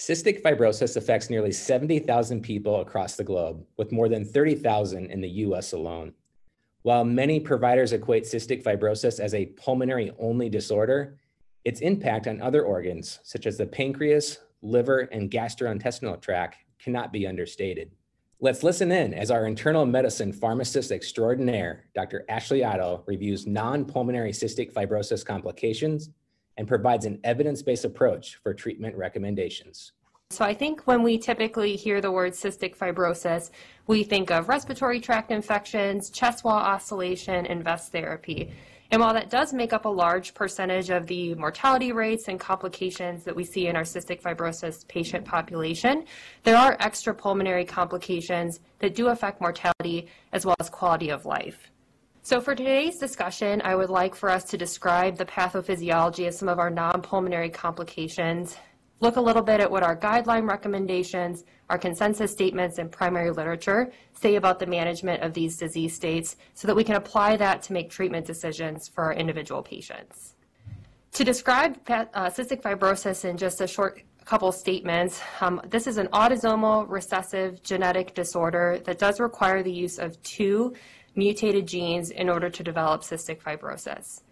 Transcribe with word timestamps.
Cystic 0.00 0.40
fibrosis 0.40 0.96
affects 0.96 1.28
nearly 1.28 1.52
70,000 1.52 2.40
people 2.40 2.80
across 2.80 3.16
the 3.16 3.22
globe, 3.22 3.66
with 3.76 3.92
more 3.92 4.08
than 4.08 4.24
30,000 4.24 5.10
in 5.10 5.20
the 5.20 5.28
US 5.44 5.74
alone. 5.74 6.14
While 6.80 7.04
many 7.04 7.38
providers 7.38 7.92
equate 7.92 8.24
cystic 8.24 8.62
fibrosis 8.62 9.20
as 9.20 9.34
a 9.34 9.44
pulmonary 9.44 10.10
only 10.18 10.48
disorder, 10.48 11.18
its 11.66 11.82
impact 11.82 12.26
on 12.26 12.40
other 12.40 12.62
organs, 12.62 13.18
such 13.24 13.44
as 13.44 13.58
the 13.58 13.66
pancreas, 13.66 14.38
liver, 14.62 15.00
and 15.12 15.30
gastrointestinal 15.30 16.18
tract, 16.22 16.56
cannot 16.82 17.12
be 17.12 17.26
understated. 17.26 17.90
Let's 18.40 18.62
listen 18.62 18.90
in 18.90 19.12
as 19.12 19.30
our 19.30 19.44
internal 19.44 19.84
medicine 19.84 20.32
pharmacist 20.32 20.92
extraordinaire, 20.92 21.84
Dr. 21.94 22.24
Ashley 22.30 22.64
Otto, 22.64 23.04
reviews 23.06 23.46
non 23.46 23.84
pulmonary 23.84 24.32
cystic 24.32 24.72
fibrosis 24.72 25.22
complications 25.26 26.08
and 26.60 26.68
provides 26.68 27.06
an 27.06 27.18
evidence 27.24 27.62
based 27.62 27.86
approach 27.86 28.38
for 28.42 28.52
treatment 28.52 28.94
recommendations. 28.94 29.92
So, 30.28 30.44
I 30.44 30.52
think 30.52 30.82
when 30.82 31.02
we 31.02 31.16
typically 31.18 31.74
hear 31.74 32.02
the 32.02 32.12
word 32.12 32.32
cystic 32.34 32.76
fibrosis, 32.76 33.50
we 33.86 34.04
think 34.04 34.30
of 34.30 34.50
respiratory 34.50 35.00
tract 35.00 35.30
infections, 35.32 36.10
chest 36.10 36.44
wall 36.44 36.58
oscillation, 36.58 37.46
and 37.46 37.64
vest 37.64 37.90
therapy. 37.92 38.52
And 38.90 39.00
while 39.00 39.14
that 39.14 39.30
does 39.30 39.54
make 39.54 39.72
up 39.72 39.86
a 39.86 39.88
large 39.88 40.34
percentage 40.34 40.90
of 40.90 41.06
the 41.06 41.34
mortality 41.36 41.92
rates 41.92 42.28
and 42.28 42.38
complications 42.38 43.24
that 43.24 43.34
we 43.34 43.42
see 43.42 43.68
in 43.68 43.74
our 43.74 43.82
cystic 43.82 44.20
fibrosis 44.20 44.86
patient 44.86 45.24
population, 45.24 46.04
there 46.42 46.58
are 46.58 46.76
extra 46.78 47.14
pulmonary 47.14 47.64
complications 47.64 48.60
that 48.80 48.94
do 48.94 49.08
affect 49.08 49.40
mortality 49.40 50.08
as 50.32 50.44
well 50.44 50.56
as 50.60 50.68
quality 50.68 51.08
of 51.08 51.24
life. 51.24 51.70
So 52.22 52.38
for 52.38 52.54
today's 52.54 52.98
discussion, 52.98 53.62
I 53.64 53.74
would 53.74 53.88
like 53.88 54.14
for 54.14 54.28
us 54.28 54.44
to 54.44 54.58
describe 54.58 55.16
the 55.16 55.24
pathophysiology 55.24 56.28
of 56.28 56.34
some 56.34 56.50
of 56.50 56.58
our 56.58 56.68
non-pulmonary 56.68 57.48
complications, 57.48 58.56
look 59.00 59.16
a 59.16 59.20
little 59.20 59.42
bit 59.42 59.58
at 59.60 59.70
what 59.70 59.82
our 59.82 59.96
guideline 59.96 60.46
recommendations, 60.46 61.44
our 61.70 61.78
consensus 61.78 62.30
statements, 62.30 62.76
and 62.76 62.92
primary 62.92 63.30
literature 63.30 63.90
say 64.12 64.34
about 64.34 64.58
the 64.58 64.66
management 64.66 65.22
of 65.22 65.32
these 65.32 65.56
disease 65.56 65.94
states 65.94 66.36
so 66.52 66.68
that 66.68 66.76
we 66.76 66.84
can 66.84 66.96
apply 66.96 67.38
that 67.38 67.62
to 67.62 67.72
make 67.72 67.88
treatment 67.88 68.26
decisions 68.26 68.86
for 68.86 69.04
our 69.04 69.14
individual 69.14 69.62
patients. 69.62 70.34
To 71.12 71.24
describe 71.24 71.78
uh, 71.88 72.04
cystic 72.28 72.60
fibrosis 72.60 73.24
in 73.24 73.38
just 73.38 73.62
a 73.62 73.66
short 73.66 74.02
couple 74.26 74.52
statements, 74.52 75.22
um, 75.40 75.60
this 75.66 75.86
is 75.86 75.96
an 75.96 76.06
autosomal 76.08 76.84
recessive 76.88 77.62
genetic 77.62 78.14
disorder 78.14 78.78
that 78.84 78.98
does 78.98 79.18
require 79.18 79.62
the 79.62 79.72
use 79.72 79.98
of 79.98 80.22
two 80.22 80.74
mutated 81.14 81.66
genes 81.66 82.10
in 82.10 82.28
order 82.28 82.50
to 82.50 82.62
develop 82.62 83.02
cystic 83.02 83.42
fibrosis. 83.42 84.22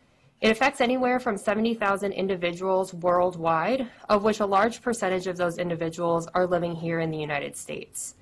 It 0.41 0.51
affects 0.51 0.81
anywhere 0.81 1.19
from 1.19 1.37
70,000 1.37 2.13
individuals 2.13 2.95
worldwide, 2.95 3.89
of 4.09 4.23
which 4.23 4.39
a 4.39 4.47
large 4.47 4.83
percentage 4.83 5.27
of 5.27 5.37
those 5.37 5.59
individuals 5.59 6.29
are 6.35 6.47
living 6.47 6.77
here 6.77 7.01
in 7.01 7.11
the 7.11 7.19
United 7.19 7.57
States. 7.57 8.15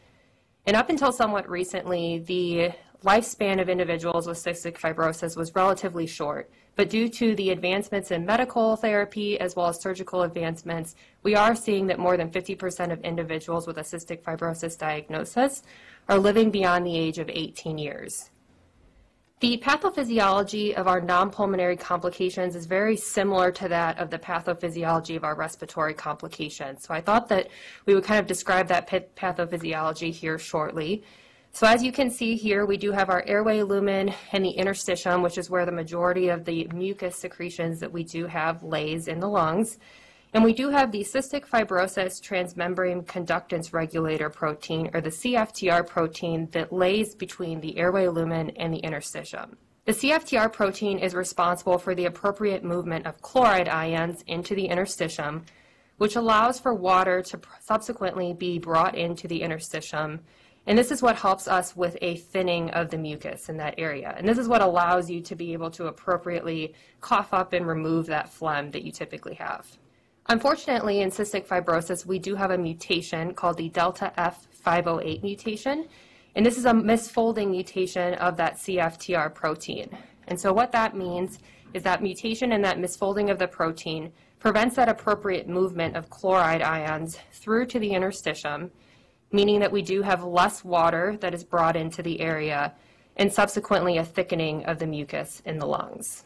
And 0.66 0.76
up 0.76 0.88
until 0.88 1.12
somewhat 1.12 1.48
recently, 1.48 2.20
the 2.20 2.72
lifespan 3.04 3.60
of 3.60 3.68
individuals 3.68 4.26
with 4.26 4.42
cystic 4.42 4.78
fibrosis 4.78 5.36
was 5.36 5.54
relatively 5.54 6.06
short. 6.06 6.50
But 6.74 6.90
due 6.90 7.08
to 7.10 7.34
the 7.34 7.50
advancements 7.50 8.10
in 8.10 8.26
medical 8.26 8.76
therapy 8.76 9.38
as 9.38 9.54
well 9.54 9.66
as 9.66 9.80
surgical 9.80 10.22
advancements, 10.22 10.96
we 11.22 11.34
are 11.34 11.54
seeing 11.54 11.86
that 11.88 11.98
more 11.98 12.16
than 12.16 12.30
50% 12.30 12.92
of 12.92 13.00
individuals 13.02 13.66
with 13.66 13.78
a 13.78 13.82
cystic 13.82 14.22
fibrosis 14.22 14.78
diagnosis 14.78 15.62
are 16.08 16.18
living 16.18 16.50
beyond 16.50 16.86
the 16.86 16.96
age 16.96 17.18
of 17.18 17.28
18 17.28 17.78
years. 17.78 18.30
The 19.38 19.58
pathophysiology 19.58 20.72
of 20.72 20.88
our 20.88 20.98
non-pulmonary 20.98 21.76
complications 21.76 22.56
is 22.56 22.64
very 22.64 22.96
similar 22.96 23.52
to 23.52 23.68
that 23.68 23.98
of 23.98 24.08
the 24.08 24.18
pathophysiology 24.18 25.14
of 25.14 25.24
our 25.24 25.36
respiratory 25.36 25.92
complications. 25.92 26.84
So 26.84 26.94
I 26.94 27.02
thought 27.02 27.28
that 27.28 27.48
we 27.84 27.94
would 27.94 28.04
kind 28.04 28.18
of 28.18 28.26
describe 28.26 28.66
that 28.68 28.88
pathophysiology 28.88 30.10
here 30.10 30.38
shortly. 30.38 31.04
So 31.52 31.66
as 31.66 31.82
you 31.82 31.92
can 31.92 32.08
see 32.08 32.34
here, 32.34 32.64
we 32.64 32.78
do 32.78 32.92
have 32.92 33.10
our 33.10 33.22
airway 33.26 33.60
lumen 33.60 34.10
and 34.32 34.42
the 34.42 34.54
interstitium, 34.58 35.22
which 35.22 35.36
is 35.36 35.50
where 35.50 35.66
the 35.66 35.72
majority 35.72 36.30
of 36.30 36.46
the 36.46 36.66
mucus 36.72 37.16
secretions 37.16 37.78
that 37.80 37.92
we 37.92 38.04
do 38.04 38.26
have 38.26 38.62
lays 38.62 39.06
in 39.06 39.20
the 39.20 39.28
lungs. 39.28 39.76
And 40.34 40.44
we 40.44 40.52
do 40.52 40.68
have 40.70 40.92
the 40.92 41.02
cystic 41.02 41.46
fibrosis 41.46 42.20
transmembrane 42.20 43.04
conductance 43.06 43.72
regulator 43.72 44.28
protein, 44.28 44.90
or 44.92 45.00
the 45.00 45.10
CFTR 45.10 45.86
protein, 45.86 46.48
that 46.52 46.72
lays 46.72 47.14
between 47.14 47.60
the 47.60 47.78
airway 47.78 48.08
lumen 48.08 48.50
and 48.50 48.74
the 48.74 48.80
interstitium. 48.82 49.54
The 49.86 49.92
CFTR 49.92 50.52
protein 50.52 50.98
is 50.98 51.14
responsible 51.14 51.78
for 51.78 51.94
the 51.94 52.06
appropriate 52.06 52.64
movement 52.64 53.06
of 53.06 53.22
chloride 53.22 53.68
ions 53.68 54.24
into 54.26 54.56
the 54.56 54.68
interstitium, 54.68 55.42
which 55.98 56.16
allows 56.16 56.58
for 56.58 56.74
water 56.74 57.22
to 57.22 57.40
subsequently 57.62 58.32
be 58.32 58.58
brought 58.58 58.96
into 58.96 59.28
the 59.28 59.40
interstitium. 59.40 60.18
And 60.66 60.76
this 60.76 60.90
is 60.90 61.02
what 61.02 61.14
helps 61.14 61.46
us 61.46 61.76
with 61.76 61.96
a 62.02 62.16
thinning 62.16 62.70
of 62.70 62.90
the 62.90 62.98
mucus 62.98 63.48
in 63.48 63.56
that 63.58 63.76
area. 63.78 64.12
And 64.18 64.26
this 64.28 64.38
is 64.38 64.48
what 64.48 64.60
allows 64.60 65.08
you 65.08 65.20
to 65.20 65.36
be 65.36 65.52
able 65.52 65.70
to 65.70 65.86
appropriately 65.86 66.74
cough 67.00 67.32
up 67.32 67.52
and 67.52 67.64
remove 67.64 68.06
that 68.06 68.28
phlegm 68.28 68.72
that 68.72 68.82
you 68.82 68.90
typically 68.90 69.34
have. 69.34 69.66
Unfortunately, 70.28 71.02
in 71.02 71.10
cystic 71.10 71.46
fibrosis, 71.46 72.04
we 72.04 72.18
do 72.18 72.34
have 72.34 72.50
a 72.50 72.58
mutation 72.58 73.32
called 73.32 73.56
the 73.56 73.68
delta 73.68 74.12
F508 74.18 75.22
mutation, 75.22 75.86
and 76.34 76.44
this 76.44 76.58
is 76.58 76.64
a 76.64 76.72
misfolding 76.72 77.50
mutation 77.50 78.14
of 78.14 78.36
that 78.36 78.56
CFTR 78.56 79.32
protein. 79.32 79.88
And 80.26 80.38
so 80.38 80.52
what 80.52 80.72
that 80.72 80.96
means 80.96 81.38
is 81.74 81.82
that 81.84 82.02
mutation 82.02 82.52
and 82.52 82.64
that 82.64 82.78
misfolding 82.78 83.30
of 83.30 83.38
the 83.38 83.46
protein 83.46 84.12
prevents 84.40 84.76
that 84.76 84.88
appropriate 84.88 85.48
movement 85.48 85.96
of 85.96 86.10
chloride 86.10 86.62
ions 86.62 87.18
through 87.32 87.66
to 87.66 87.78
the 87.78 87.90
interstitium, 87.90 88.70
meaning 89.30 89.60
that 89.60 89.72
we 89.72 89.80
do 89.80 90.02
have 90.02 90.24
less 90.24 90.64
water 90.64 91.16
that 91.20 91.34
is 91.34 91.44
brought 91.44 91.76
into 91.76 92.02
the 92.02 92.20
area 92.20 92.74
and 93.16 93.32
subsequently 93.32 93.96
a 93.96 94.04
thickening 94.04 94.64
of 94.66 94.78
the 94.78 94.86
mucus 94.86 95.40
in 95.46 95.58
the 95.58 95.66
lungs. 95.66 96.25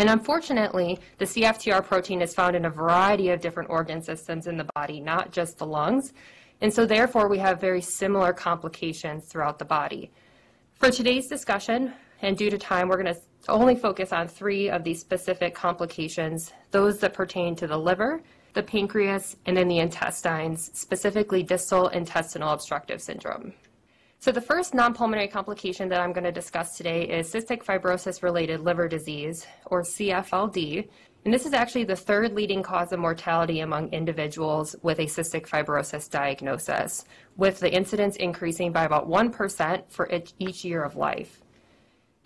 And 0.00 0.08
unfortunately, 0.08 0.98
the 1.18 1.26
CFTR 1.26 1.84
protein 1.84 2.22
is 2.22 2.32
found 2.32 2.56
in 2.56 2.64
a 2.64 2.70
variety 2.70 3.28
of 3.28 3.42
different 3.42 3.68
organ 3.68 4.00
systems 4.00 4.46
in 4.46 4.56
the 4.56 4.66
body, 4.74 4.98
not 4.98 5.30
just 5.30 5.58
the 5.58 5.66
lungs. 5.66 6.14
And 6.62 6.72
so 6.72 6.86
therefore, 6.86 7.28
we 7.28 7.36
have 7.36 7.60
very 7.60 7.82
similar 7.82 8.32
complications 8.32 9.26
throughout 9.26 9.58
the 9.58 9.66
body. 9.66 10.10
For 10.72 10.90
today's 10.90 11.28
discussion, 11.28 11.92
and 12.22 12.34
due 12.34 12.48
to 12.48 12.56
time, 12.56 12.88
we're 12.88 13.02
going 13.02 13.14
to 13.14 13.20
only 13.50 13.76
focus 13.76 14.10
on 14.10 14.26
three 14.26 14.70
of 14.70 14.84
these 14.84 15.02
specific 15.02 15.54
complications, 15.54 16.54
those 16.70 16.98
that 17.00 17.12
pertain 17.12 17.54
to 17.56 17.66
the 17.66 17.76
liver, 17.76 18.22
the 18.54 18.62
pancreas, 18.62 19.36
and 19.44 19.54
then 19.54 19.68
the 19.68 19.80
intestines, 19.80 20.70
specifically 20.72 21.42
distal 21.42 21.88
intestinal 21.88 22.54
obstructive 22.54 23.02
syndrome. 23.02 23.52
So 24.22 24.30
the 24.30 24.40
first 24.42 24.74
non-pulmonary 24.74 25.28
complication 25.28 25.88
that 25.88 26.02
I'm 26.02 26.12
going 26.12 26.24
to 26.24 26.30
discuss 26.30 26.76
today 26.76 27.08
is 27.08 27.32
cystic 27.32 27.64
fibrosis-related 27.64 28.60
liver 28.60 28.86
disease, 28.86 29.46
or 29.64 29.80
CFLD. 29.80 30.86
And 31.24 31.32
this 31.32 31.46
is 31.46 31.54
actually 31.54 31.84
the 31.84 31.96
third 31.96 32.34
leading 32.34 32.62
cause 32.62 32.92
of 32.92 33.00
mortality 33.00 33.60
among 33.60 33.90
individuals 33.94 34.76
with 34.82 34.98
a 34.98 35.06
cystic 35.06 35.48
fibrosis 35.48 36.10
diagnosis, 36.10 37.06
with 37.38 37.60
the 37.60 37.72
incidence 37.72 38.16
increasing 38.16 38.72
by 38.72 38.84
about 38.84 39.08
1% 39.08 39.84
for 39.88 40.10
each 40.38 40.66
year 40.66 40.82
of 40.82 40.96
life. 40.96 41.40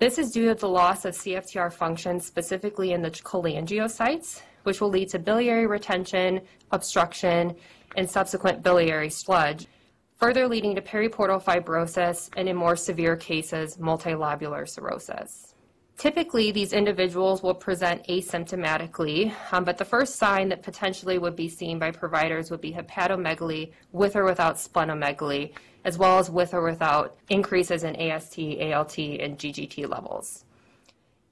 This 0.01 0.19
is 0.19 0.33
due 0.33 0.49
to 0.49 0.57
the 0.57 0.69
loss 0.69 1.05
of 1.05 1.15
CFTR 1.15 1.73
function, 1.73 2.19
specifically 2.19 2.91
in 2.91 3.03
the 3.03 3.11
cholangiocytes, 3.13 4.43
which 4.65 4.81
will 4.81 4.91
lead 4.91 5.11
to 5.11 5.21
biliary 5.21 5.69
retention, 5.69 6.41
obstruction, 6.73 7.55
and 7.97 8.11
subsequent 8.11 8.65
biliary 8.65 9.11
sludge 9.11 9.69
further 10.17 10.49
leading 10.49 10.75
to 10.75 10.81
periportal 10.81 11.43
fibrosis 11.43 12.31
and 12.37 12.49
in 12.49 12.57
more 12.57 12.77
severe 12.77 13.17
cases, 13.17 13.77
multilobular 13.77 14.69
cirrhosis. 14.69 15.55
Typically, 15.97 16.51
these 16.51 16.73
individuals 16.73 17.43
will 17.43 17.55
present 17.55 18.05
asymptomatically, 18.09 19.33
um, 19.53 19.65
but 19.65 19.79
the 19.79 19.85
first 19.85 20.17
sign 20.17 20.49
that 20.49 20.63
potentially 20.63 21.19
would 21.19 21.37
be 21.37 21.49
seen 21.49 21.79
by 21.79 21.91
providers 21.91 22.51
would 22.51 22.61
be 22.61 22.73
hepatomegaly 22.73 23.73
with 23.93 24.17
or 24.17 24.25
without 24.25 24.57
splenomegaly, 24.57 25.53
as 25.85 25.97
well 25.97 26.19
as 26.19 26.31
with 26.31 26.53
or 26.53 26.63
without 26.63 27.17
increases 27.29 27.85
in 27.85 27.95
AST, 27.97 28.39
ALT, 28.39 28.99
and 28.99 29.39
GGT 29.39 29.89
levels. 29.89 30.44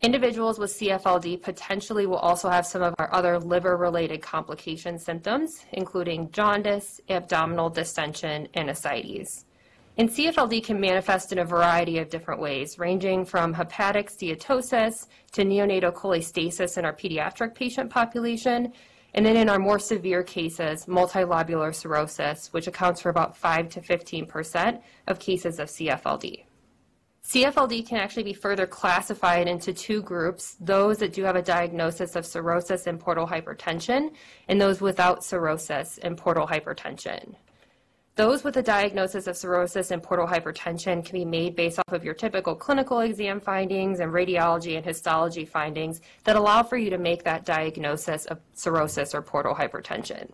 Individuals 0.04 0.58
with 0.58 0.72
CFLD 0.72 1.40
potentially 1.42 2.06
will 2.06 2.16
also 2.16 2.48
have 2.48 2.66
some 2.66 2.82
of 2.82 2.92
our 2.98 3.14
other 3.14 3.38
liver 3.38 3.76
related 3.76 4.20
complication 4.20 4.98
symptoms, 4.98 5.64
including 5.70 6.28
jaundice, 6.32 7.00
abdominal 7.08 7.70
distension, 7.70 8.48
and 8.54 8.68
ascites. 8.68 9.44
And 9.96 10.10
CFLD 10.10 10.64
can 10.64 10.80
manifest 10.80 11.30
in 11.30 11.38
a 11.38 11.44
variety 11.44 11.98
of 11.98 12.10
different 12.10 12.40
ways, 12.40 12.80
ranging 12.80 13.24
from 13.24 13.54
hepatic 13.54 14.10
steatosis 14.10 15.06
to 15.32 15.44
neonatal 15.44 15.94
cholestasis 15.94 16.78
in 16.78 16.84
our 16.84 16.96
pediatric 16.96 17.54
patient 17.54 17.88
population, 17.88 18.72
and 19.14 19.24
then 19.24 19.36
in 19.36 19.48
our 19.48 19.60
more 19.60 19.78
severe 19.78 20.24
cases, 20.24 20.86
multilobular 20.86 21.72
cirrhosis, 21.72 22.52
which 22.52 22.66
accounts 22.66 23.00
for 23.00 23.10
about 23.10 23.36
5 23.36 23.68
to 23.68 23.80
15% 23.80 24.82
of 25.06 25.20
cases 25.20 25.60
of 25.60 25.68
CFLD. 25.68 26.42
CFLD 27.24 27.86
can 27.86 27.98
actually 27.98 28.24
be 28.24 28.32
further 28.32 28.66
classified 28.66 29.46
into 29.46 29.72
two 29.72 30.02
groups 30.02 30.56
those 30.60 30.98
that 30.98 31.12
do 31.12 31.22
have 31.22 31.36
a 31.36 31.42
diagnosis 31.42 32.16
of 32.16 32.26
cirrhosis 32.26 32.86
and 32.88 32.98
portal 32.98 33.26
hypertension, 33.26 34.12
and 34.48 34.60
those 34.60 34.80
without 34.80 35.24
cirrhosis 35.24 35.98
and 36.02 36.18
portal 36.18 36.46
hypertension. 36.46 37.34
Those 38.16 38.44
with 38.44 38.56
a 38.58 38.62
diagnosis 38.62 39.26
of 39.26 39.36
cirrhosis 39.36 39.90
and 39.92 40.02
portal 40.02 40.26
hypertension 40.26 41.02
can 41.02 41.14
be 41.14 41.24
made 41.24 41.56
based 41.56 41.78
off 41.78 41.94
of 41.94 42.04
your 42.04 42.12
typical 42.12 42.54
clinical 42.54 43.00
exam 43.00 43.40
findings 43.40 44.00
and 44.00 44.12
radiology 44.12 44.76
and 44.76 44.84
histology 44.84 45.46
findings 45.46 46.02
that 46.24 46.36
allow 46.36 46.62
for 46.62 46.76
you 46.76 46.90
to 46.90 46.98
make 46.98 47.24
that 47.24 47.46
diagnosis 47.46 48.26
of 48.26 48.40
cirrhosis 48.52 49.14
or 49.14 49.22
portal 49.22 49.54
hypertension. 49.54 50.30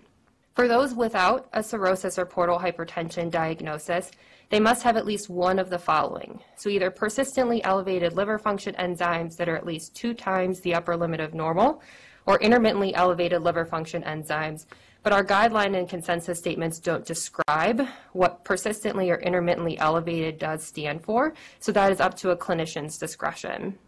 For 0.56 0.66
those 0.66 0.92
without 0.92 1.48
a 1.52 1.62
cirrhosis 1.62 2.18
or 2.18 2.26
portal 2.26 2.58
hypertension 2.58 3.30
diagnosis, 3.30 4.10
they 4.50 4.60
must 4.60 4.82
have 4.82 4.96
at 4.96 5.06
least 5.06 5.28
one 5.28 5.58
of 5.58 5.70
the 5.70 5.78
following. 5.78 6.40
So 6.56 6.70
either 6.70 6.90
persistently 6.90 7.62
elevated 7.64 8.14
liver 8.14 8.38
function 8.38 8.74
enzymes 8.78 9.36
that 9.36 9.48
are 9.48 9.56
at 9.56 9.66
least 9.66 9.94
two 9.94 10.14
times 10.14 10.60
the 10.60 10.74
upper 10.74 10.96
limit 10.96 11.20
of 11.20 11.34
normal, 11.34 11.82
or 12.26 12.38
intermittently 12.40 12.94
elevated 12.94 13.42
liver 13.42 13.64
function 13.64 14.02
enzymes. 14.02 14.66
But 15.02 15.12
our 15.12 15.24
guideline 15.24 15.76
and 15.78 15.88
consensus 15.88 16.38
statements 16.38 16.78
don't 16.78 17.06
describe 17.06 17.86
what 18.12 18.44
persistently 18.44 19.10
or 19.10 19.16
intermittently 19.16 19.78
elevated 19.78 20.38
does 20.38 20.64
stand 20.64 21.02
for, 21.02 21.34
so 21.60 21.72
that 21.72 21.92
is 21.92 22.00
up 22.00 22.14
to 22.18 22.30
a 22.30 22.36
clinician's 22.36 22.98
discretion. 22.98 23.78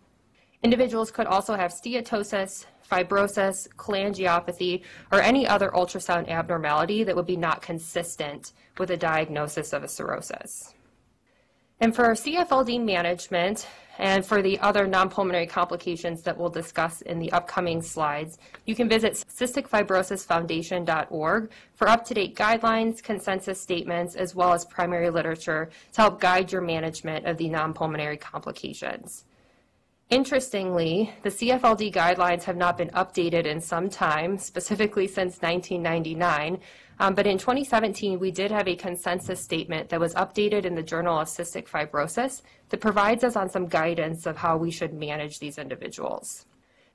Individuals 0.63 1.11
could 1.11 1.27
also 1.27 1.55
have 1.55 1.73
steatosis, 1.73 2.67
fibrosis, 2.91 3.67
cholangiopathy, 3.77 4.83
or 5.11 5.23
any 5.23 5.47
other 5.47 5.71
ultrasound 5.71 6.29
abnormality 6.29 7.03
that 7.05 7.17
would 7.17 7.27
be 7.27 7.37
not 7.37 7.63
consistent 7.63 8.53
with 8.79 8.91
a 8.91 8.97
diagnosis 8.97 9.73
of 9.73 9.83
a 9.83 9.89
cirrhosis. 9.89 10.75
And 11.83 11.97
for 11.97 12.11
CFLD 12.11 12.85
management 12.85 13.67
and 13.99 14.23
for 14.25 14.43
the 14.43 14.59
other 14.59 14.87
non-pulmonary 14.87 15.47
complications 15.47 16.21
that 16.23 16.37
we'll 16.37 16.51
discuss 16.51 17.01
in 17.03 17.19
the 17.19 17.33
upcoming 17.33 17.81
slides, 17.81 18.37
you 18.67 18.75
can 18.75 18.87
visit 18.87 19.15
cysticfibrosisfoundation.org 19.15 21.51
for 21.75 21.89
up-to-date 21.89 22.37
guidelines, 22.37 23.03
consensus 23.03 23.59
statements, 23.59 24.15
as 24.15 24.35
well 24.35 24.53
as 24.53 24.67
primary 24.67 25.09
literature 25.09 25.71
to 25.93 26.03
help 26.03 26.21
guide 26.21 26.53
your 26.53 26.61
management 26.61 27.25
of 27.25 27.39
the 27.39 27.49
non-pulmonary 27.49 28.19
complications. 28.19 29.25
Interestingly, 30.11 31.15
the 31.23 31.29
CFLD 31.29 31.93
guidelines 31.93 32.43
have 32.43 32.57
not 32.57 32.77
been 32.77 32.89
updated 32.91 33.47
in 33.47 33.61
some 33.61 33.89
time, 33.89 34.39
specifically 34.39 35.07
since 35.07 35.41
1999. 35.41 36.59
Um, 36.99 37.15
but 37.15 37.29
in 37.29 37.39
2017, 37.39 38.19
we 38.19 38.33
did 38.33 38.51
have 38.51 38.67
a 38.67 38.75
consensus 38.75 39.41
statement 39.41 39.89
that 39.89 40.01
was 40.01 40.13
updated 40.15 40.65
in 40.65 40.75
the 40.75 40.83
Journal 40.83 41.21
of 41.21 41.29
Cystic 41.29 41.69
Fibrosis 41.69 42.43
that 42.71 42.81
provides 42.81 43.23
us 43.23 43.37
on 43.37 43.49
some 43.49 43.69
guidance 43.69 44.27
of 44.27 44.37
how 44.37 44.57
we 44.57 44.73
should 44.73 44.93
manage 44.93 45.39
these 45.39 45.59
individuals. 45.59 46.45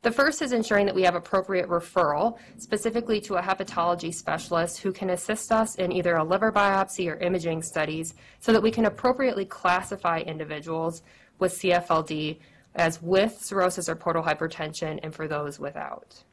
The 0.01 0.11
first 0.11 0.41
is 0.41 0.51
ensuring 0.51 0.85
that 0.85 0.93
we 0.93 1.03
have 1.03 1.15
appropriate 1.15 1.69
referral, 1.69 2.37
specifically 2.57 3.21
to 3.21 3.35
a 3.35 3.41
hepatology 3.41 4.13
specialist 4.13 4.79
who 4.79 4.91
can 4.91 5.11
assist 5.11 5.53
us 5.53 5.75
in 5.75 5.93
either 5.93 6.17
a 6.17 6.23
liver 6.23 6.51
biopsy 6.51 7.09
or 7.09 7.17
imaging 7.19 7.61
studies 7.61 8.13
so 8.41 8.51
that 8.51 8.61
we 8.61 8.71
can 8.71 8.85
appropriately 8.85 9.45
classify 9.45 10.19
individuals 10.19 11.01
with 11.39 11.57
CFLD 11.57 12.39
as 12.75 13.01
with 13.01 13.37
cirrhosis 13.39 13.89
or 13.89 13.95
portal 13.95 14.23
hypertension 14.23 14.99
and 15.03 15.13
for 15.13 15.27
those 15.27 15.59
without. 15.59 16.23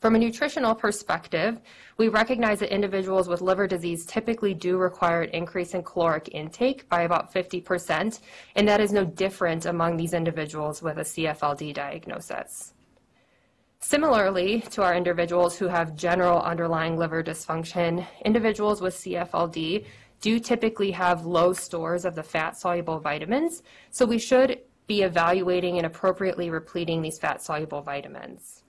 From 0.00 0.14
a 0.14 0.18
nutritional 0.18 0.74
perspective, 0.74 1.58
we 1.96 2.08
recognize 2.08 2.60
that 2.60 2.72
individuals 2.72 3.28
with 3.28 3.40
liver 3.40 3.66
disease 3.66 4.04
typically 4.04 4.52
do 4.52 4.76
require 4.76 5.22
an 5.22 5.30
increase 5.30 5.72
in 5.72 5.82
caloric 5.82 6.28
intake 6.32 6.86
by 6.88 7.02
about 7.02 7.32
50%, 7.32 8.20
and 8.54 8.68
that 8.68 8.80
is 8.80 8.92
no 8.92 9.04
different 9.04 9.64
among 9.64 9.96
these 9.96 10.12
individuals 10.12 10.82
with 10.82 10.98
a 10.98 11.00
CFLD 11.00 11.72
diagnosis. 11.72 12.74
Similarly 13.80 14.60
to 14.70 14.82
our 14.82 14.94
individuals 14.94 15.58
who 15.58 15.68
have 15.68 15.96
general 15.96 16.42
underlying 16.42 16.96
liver 16.96 17.22
dysfunction, 17.22 18.06
individuals 18.24 18.82
with 18.82 18.94
CFLD 18.94 19.86
do 20.20 20.38
typically 20.38 20.90
have 20.90 21.26
low 21.26 21.52
stores 21.52 22.04
of 22.04 22.14
the 22.14 22.22
fat 22.22 22.58
soluble 22.58 22.98
vitamins, 23.00 23.62
so 23.90 24.04
we 24.04 24.18
should 24.18 24.60
be 24.86 25.02
evaluating 25.02 25.78
and 25.78 25.86
appropriately 25.86 26.50
repleting 26.50 27.02
these 27.02 27.18
fat 27.18 27.42
soluble 27.42 27.82
vitamins. 27.82 28.62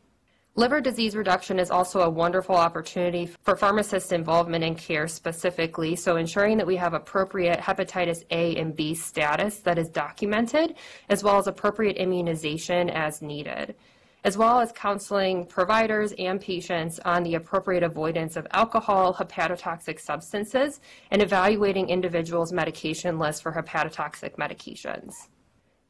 Liver 0.58 0.82
disease 0.82 1.16
reduction 1.16 1.60
is 1.60 1.70
also 1.70 2.02
a 2.02 2.10
wonderful 2.10 2.56
opportunity 2.56 3.28
for 3.44 3.56
pharmacist 3.56 4.12
involvement 4.12 4.64
in 4.64 4.74
care 4.74 5.08
specifically, 5.08 5.96
so 5.96 6.16
ensuring 6.16 6.58
that 6.58 6.66
we 6.66 6.76
have 6.76 6.96
appropriate 6.96 7.60
hepatitis 7.60 8.24
A 8.32 8.56
and 8.56 8.76
B 8.76 8.96
status 8.96 9.60
that 9.60 9.78
is 9.78 9.88
documented, 9.88 10.74
as 11.10 11.24
well 11.24 11.38
as 11.38 11.46
appropriate 11.46 11.98
immunization 11.98 12.90
as 12.90 13.22
needed, 13.22 13.76
as 14.24 14.36
well 14.36 14.60
as 14.60 14.72
counseling 14.72 15.46
providers 15.46 16.12
and 16.18 16.42
patients 16.42 17.00
on 17.06 17.22
the 17.22 17.36
appropriate 17.36 17.84
avoidance 17.84 18.36
of 18.36 18.48
alcohol, 18.50 19.14
hepatotoxic 19.14 20.00
substances, 20.00 20.80
and 21.12 21.22
evaluating 21.22 21.88
individuals' 21.88 22.52
medication 22.52 23.20
lists 23.20 23.42
for 23.42 23.52
hepatotoxic 23.52 24.36
medications. 24.38 25.14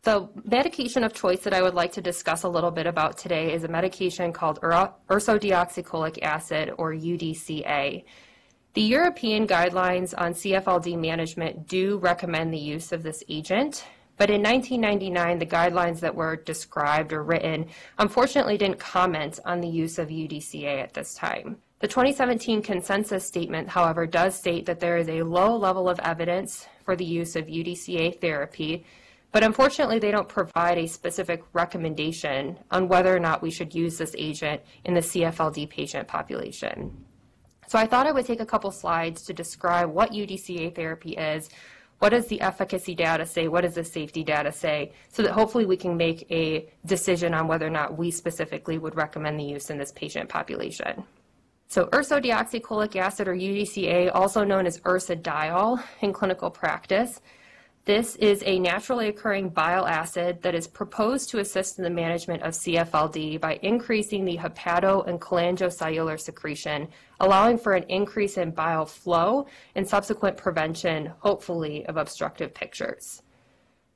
The 0.07 0.29
medication 0.45 1.03
of 1.03 1.11
choice 1.11 1.41
that 1.41 1.53
I 1.53 1.61
would 1.61 1.73
like 1.73 1.91
to 1.91 2.01
discuss 2.01 2.43
a 2.43 2.47
little 2.47 2.71
bit 2.71 2.87
about 2.87 3.17
today 3.17 3.51
is 3.51 3.65
a 3.65 3.67
medication 3.67 4.31
called 4.31 4.57
ursodeoxycholic 4.61 6.23
acid, 6.23 6.71
or 6.77 6.93
UDCA. 6.93 8.05
The 8.73 8.81
European 8.81 9.45
guidelines 9.45 10.13
on 10.17 10.31
CFLD 10.31 10.97
management 10.97 11.67
do 11.67 11.97
recommend 11.97 12.53
the 12.53 12.57
use 12.57 12.93
of 12.93 13.03
this 13.03 13.21
agent, 13.27 13.83
but 14.15 14.29
in 14.29 14.41
1999, 14.41 15.39
the 15.39 15.45
guidelines 15.45 15.99
that 15.99 16.15
were 16.15 16.37
described 16.37 17.11
or 17.11 17.23
written 17.23 17.67
unfortunately 17.97 18.57
didn't 18.57 18.79
comment 18.79 19.41
on 19.43 19.59
the 19.59 19.67
use 19.67 19.99
of 19.99 20.07
UDCA 20.07 20.81
at 20.81 20.93
this 20.93 21.15
time. 21.15 21.57
The 21.79 21.87
2017 21.89 22.61
consensus 22.61 23.25
statement, 23.25 23.67
however, 23.67 24.07
does 24.07 24.35
state 24.35 24.67
that 24.67 24.79
there 24.79 24.95
is 24.95 25.09
a 25.09 25.23
low 25.23 25.57
level 25.57 25.89
of 25.89 25.99
evidence 25.99 26.65
for 26.85 26.95
the 26.95 27.03
use 27.03 27.35
of 27.35 27.47
UDCA 27.47 28.21
therapy 28.21 28.85
but 29.31 29.43
unfortunately, 29.43 29.99
they 29.99 30.11
don't 30.11 30.29
provide 30.29 30.77
a 30.77 30.87
specific 30.87 31.43
recommendation 31.53 32.57
on 32.71 32.87
whether 32.87 33.15
or 33.15 33.19
not 33.19 33.41
we 33.41 33.51
should 33.51 33.75
use 33.75 33.97
this 33.97 34.15
agent 34.17 34.61
in 34.85 34.93
the 34.93 35.01
CFLD 35.01 35.69
patient 35.69 36.07
population. 36.07 37.05
So 37.67 37.77
I 37.77 37.85
thought 37.85 38.07
I 38.07 38.13
would 38.13 38.25
take 38.25 38.39
a 38.39 38.45
couple 38.45 38.71
slides 38.71 39.23
to 39.23 39.33
describe 39.33 39.89
what 39.89 40.11
UDCA 40.11 40.73
therapy 40.73 41.11
is, 41.11 41.49
what 41.99 42.09
does 42.09 42.27
the 42.27 42.39
efficacy 42.41 42.95
data 42.95 43.25
say, 43.25 43.47
what 43.47 43.61
does 43.61 43.75
the 43.75 43.83
safety 43.83 44.23
data 44.23 44.51
say, 44.51 44.93
so 45.11 45.23
that 45.23 45.33
hopefully 45.33 45.65
we 45.65 45.75
can 45.75 45.97
make 45.97 46.25
a 46.31 46.69
decision 46.85 47.33
on 47.33 47.47
whether 47.47 47.67
or 47.67 47.71
not 47.71 47.97
we 47.97 48.11
specifically 48.11 48.77
would 48.77 48.95
recommend 48.95 49.39
the 49.39 49.43
use 49.43 49.69
in 49.69 49.77
this 49.77 49.91
patient 49.91 50.29
population. 50.29 51.03
So 51.67 51.87
ursodeoxycholic 51.87 52.95
acid 52.95 53.27
or 53.27 53.35
UDCA, 53.35 54.11
also 54.13 54.45
known 54.45 54.65
as 54.65 54.79
ursodiol 54.81 55.83
in 56.01 56.13
clinical 56.13 56.49
practice, 56.49 57.19
this 57.87 58.17
is 58.17 58.43
a 58.45 58.59
naturally 58.59 59.07
occurring 59.07 59.47
bile 59.47 59.87
acid 59.87 60.41
that 60.41 60.53
is 60.53 60.67
proposed 60.67 61.29
to 61.29 61.39
assist 61.39 61.77
in 61.77 61.85
the 61.85 61.89
management 61.89 62.43
of 62.43 62.53
CFLD 62.53 63.39
by 63.39 63.57
increasing 63.63 64.25
the 64.25 64.35
hepato 64.35 65.07
and 65.07 65.21
cholangiocellular 65.21 66.19
secretion, 66.19 66.89
allowing 67.21 67.57
for 67.57 67.75
an 67.75 67.83
increase 67.83 68.37
in 68.37 68.51
bile 68.51 68.85
flow 68.85 69.47
and 69.75 69.87
subsequent 69.87 70.35
prevention, 70.35 71.13
hopefully, 71.19 71.85
of 71.85 71.95
obstructive 71.95 72.53
pictures. 72.53 73.23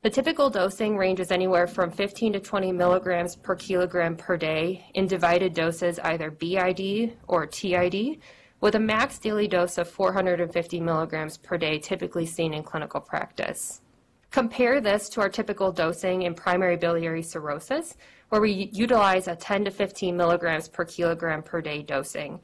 The 0.04 0.10
typical 0.10 0.50
dosing 0.50 0.96
ranges 0.96 1.30
anywhere 1.30 1.68
from 1.68 1.92
15 1.92 2.32
to 2.32 2.40
20 2.40 2.72
milligrams 2.72 3.36
per 3.36 3.56
kilogram 3.58 4.16
per 4.16 4.38
day 4.38 4.86
in 4.94 5.06
divided 5.06 5.54
doses, 5.54 6.00
either 6.00 6.32
BID 6.32 7.18
or 7.28 7.46
TID, 7.46 8.22
with 8.62 8.76
a 8.76 8.80
max 8.80 9.18
daily 9.18 9.48
dose 9.48 9.78
of 9.80 9.90
450 9.90 10.80
milligrams 10.80 11.38
per 11.38 11.58
day 11.58 11.80
typically 11.80 12.28
seen 12.28 12.54
in 12.54 12.64
clinical 12.64 13.02
practice. 13.02 13.82
Compare 14.30 14.80
this 14.80 15.10
to 15.10 15.20
our 15.20 15.30
typical 15.30 15.72
dosing 15.72 16.22
in 16.22 16.34
primary 16.34 16.78
biliary 16.78 17.24
cirrhosis, 17.24 17.98
where 18.30 18.40
we 18.40 18.70
utilize 18.72 19.28
a 19.28 19.36
10 19.36 19.66
to 19.66 19.72
15 19.72 20.16
milligrams 20.16 20.70
per 20.70 20.86
kilogram 20.86 21.44
per 21.44 21.60
day 21.60 21.82
dosing. 21.82 22.40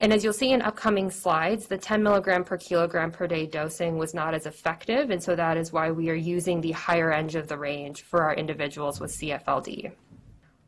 And 0.00 0.12
as 0.12 0.22
you'll 0.22 0.32
see 0.32 0.52
in 0.52 0.62
upcoming 0.62 1.10
slides, 1.10 1.66
the 1.66 1.76
10 1.76 2.02
milligram 2.02 2.44
per 2.44 2.56
kilogram 2.56 3.10
per 3.10 3.26
day 3.26 3.44
dosing 3.44 3.98
was 3.98 4.14
not 4.14 4.32
as 4.32 4.46
effective, 4.46 5.10
and 5.10 5.22
so 5.22 5.34
that 5.34 5.56
is 5.56 5.72
why 5.72 5.90
we 5.90 6.08
are 6.08 6.14
using 6.14 6.60
the 6.60 6.72
higher 6.72 7.12
end 7.12 7.34
of 7.34 7.48
the 7.48 7.58
range 7.58 8.02
for 8.02 8.22
our 8.22 8.34
individuals 8.34 9.00
with 9.00 9.10
CFLD. 9.10 9.92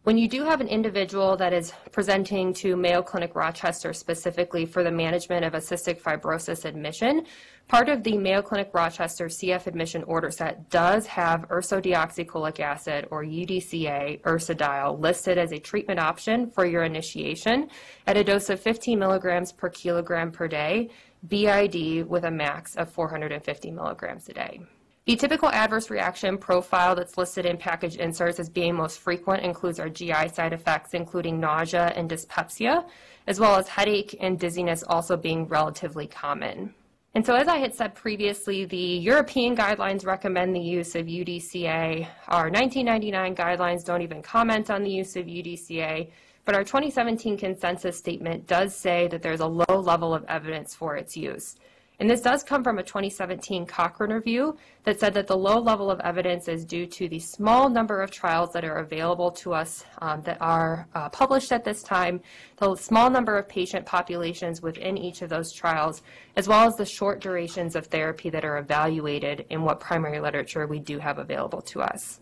When 0.03 0.17
you 0.17 0.29
do 0.29 0.45
have 0.45 0.63
an 0.63 0.69
individual 0.69 1.37
that 1.37 1.53
is 1.53 1.75
presenting 1.93 2.55
to 2.55 2.75
Mayo 2.75 3.03
Clinic 3.03 3.35
Rochester 3.35 3.93
specifically 3.93 4.65
for 4.65 4.83
the 4.83 4.91
management 4.91 5.45
of 5.45 5.53
a 5.53 5.59
cystic 5.59 6.01
fibrosis 6.01 6.65
admission, 6.65 7.27
part 7.69 7.91
of 7.91 8.03
the 8.03 8.17
Mayo 8.17 8.41
Clinic 8.41 8.71
Rochester 8.73 9.27
CF 9.27 9.67
admission 9.67 10.03
order 10.05 10.31
set 10.31 10.71
does 10.71 11.07
have 11.07 11.47
ursodeoxycholic 11.49 12.61
acid 12.61 13.09
or 13.11 13.25
UDCA 13.25 14.23
ursodiol 14.23 14.99
listed 14.99 15.37
as 15.37 15.53
a 15.53 15.59
treatment 15.59 16.01
option 16.01 16.51
for 16.51 16.65
your 16.65 16.85
initiation 16.85 17.69
at 18.07 18.17
a 18.17 18.25
dose 18.25 18.49
of 18.49 18.59
15 18.59 18.99
milligrams 18.99 19.53
per 19.53 19.69
kilogram 19.69 20.33
per 20.33 20.49
day, 20.49 20.89
BID 21.29 22.09
with 22.09 22.25
a 22.25 22.31
max 22.31 22.75
of 22.77 22.91
450 22.91 23.71
milligrams 23.71 24.31
a 24.31 24.33
day. 24.33 24.61
The 25.11 25.17
typical 25.17 25.49
adverse 25.49 25.91
reaction 25.91 26.39
profile 26.39 26.95
that's 26.95 27.19
listed 27.19 27.45
in 27.45 27.57
package 27.57 27.97
inserts 27.97 28.39
as 28.39 28.49
being 28.49 28.77
most 28.77 29.01
frequent 29.01 29.43
includes 29.43 29.81
our 29.81 29.89
GI 29.89 30.29
side 30.29 30.53
effects, 30.53 30.95
including 30.95 31.41
nausea 31.41 31.93
and 31.97 32.09
dyspepsia, 32.09 32.87
as 33.27 33.41
well 33.41 33.57
as 33.57 33.67
headache 33.67 34.17
and 34.21 34.39
dizziness 34.39 34.85
also 34.85 35.17
being 35.17 35.49
relatively 35.49 36.07
common. 36.07 36.73
And 37.17 37.27
so, 37.27 37.35
as 37.35 37.49
I 37.49 37.57
had 37.57 37.75
said 37.75 37.97
previously, 37.97 38.67
the 38.67 38.77
European 38.77 39.57
guidelines 39.57 40.07
recommend 40.07 40.55
the 40.55 40.61
use 40.61 40.95
of 40.95 41.07
UDCA. 41.07 42.07
Our 42.29 42.49
1999 42.49 43.35
guidelines 43.35 43.85
don't 43.85 44.03
even 44.03 44.23
comment 44.23 44.71
on 44.71 44.85
the 44.85 44.93
use 44.93 45.17
of 45.17 45.27
UDCA, 45.27 46.09
but 46.45 46.55
our 46.55 46.63
2017 46.63 47.37
consensus 47.37 47.99
statement 47.99 48.47
does 48.47 48.77
say 48.77 49.09
that 49.09 49.23
there's 49.23 49.41
a 49.41 49.47
low 49.47 49.81
level 49.81 50.15
of 50.15 50.25
evidence 50.29 50.73
for 50.73 50.95
its 50.95 51.17
use. 51.17 51.57
And 52.01 52.09
this 52.09 52.23
does 52.23 52.43
come 52.43 52.65
from 52.65 52.79
a 52.79 52.83
2017 52.83 53.67
Cochrane 53.67 54.11
review 54.11 54.57
that 54.85 54.99
said 54.99 55.13
that 55.13 55.27
the 55.27 55.37
low 55.37 55.61
level 55.61 55.91
of 55.91 56.01
evidence 56.01 56.49
is 56.49 56.65
due 56.65 56.87
to 56.87 57.11
the 57.11 57.19
small 57.19 57.69
number 57.69 58.01
of 58.01 58.11
trials 58.11 58.55
that 58.55 58.65
are 58.65 58.79
available 58.79 59.31
to 59.33 59.53
us 59.53 59.85
um, 59.99 60.23
that 60.23 60.39
are 60.41 60.89
uh, 60.95 61.11
published 61.11 61.53
at 61.53 61.63
this 61.63 61.83
time, 61.83 62.23
the 62.57 62.75
small 62.75 63.11
number 63.11 63.37
of 63.37 63.47
patient 63.47 63.85
populations 63.85 64.63
within 64.63 64.97
each 64.97 65.21
of 65.21 65.29
those 65.29 65.53
trials, 65.53 66.01
as 66.37 66.49
well 66.49 66.67
as 66.67 66.75
the 66.77 66.87
short 66.87 67.21
durations 67.21 67.77
of 67.77 67.89
therapy 67.89 68.31
that 68.31 68.47
are 68.47 68.57
evaluated 68.57 69.45
in 69.51 69.61
what 69.61 69.79
primary 69.79 70.21
literature 70.21 70.67
we 70.67 70.79
do 70.79 70.99
have 70.99 71.19
available 71.19 71.61
to 71.61 71.83
us. 71.83 72.21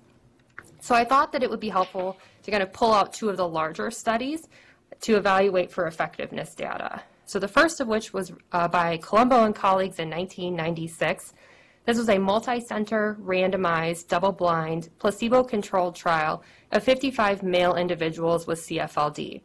So 0.80 0.96
I 0.96 1.04
thought 1.04 1.30
that 1.30 1.44
it 1.44 1.50
would 1.50 1.60
be 1.60 1.68
helpful 1.68 2.18
to 2.42 2.50
kind 2.50 2.64
of 2.64 2.72
pull 2.72 2.92
out 2.92 3.12
two 3.12 3.28
of 3.28 3.36
the 3.36 3.46
larger 3.46 3.92
studies 3.92 4.48
to 5.02 5.16
evaluate 5.16 5.70
for 5.70 5.86
effectiveness 5.86 6.56
data. 6.56 7.00
So 7.28 7.38
the 7.38 7.46
first 7.46 7.78
of 7.80 7.88
which 7.88 8.14
was 8.14 8.32
uh, 8.52 8.68
by 8.68 8.96
Colombo 8.96 9.44
and 9.44 9.54
colleagues 9.54 9.98
in 9.98 10.08
1996. 10.08 11.34
This 11.84 11.98
was 11.98 12.08
a 12.08 12.16
multi-center, 12.16 13.18
randomized, 13.20 14.08
double-blind, 14.08 14.88
placebo-controlled 14.98 15.94
trial 15.94 16.42
of 16.72 16.82
55 16.82 17.42
male 17.42 17.74
individuals 17.74 18.46
with 18.46 18.60
CFLD. 18.60 19.42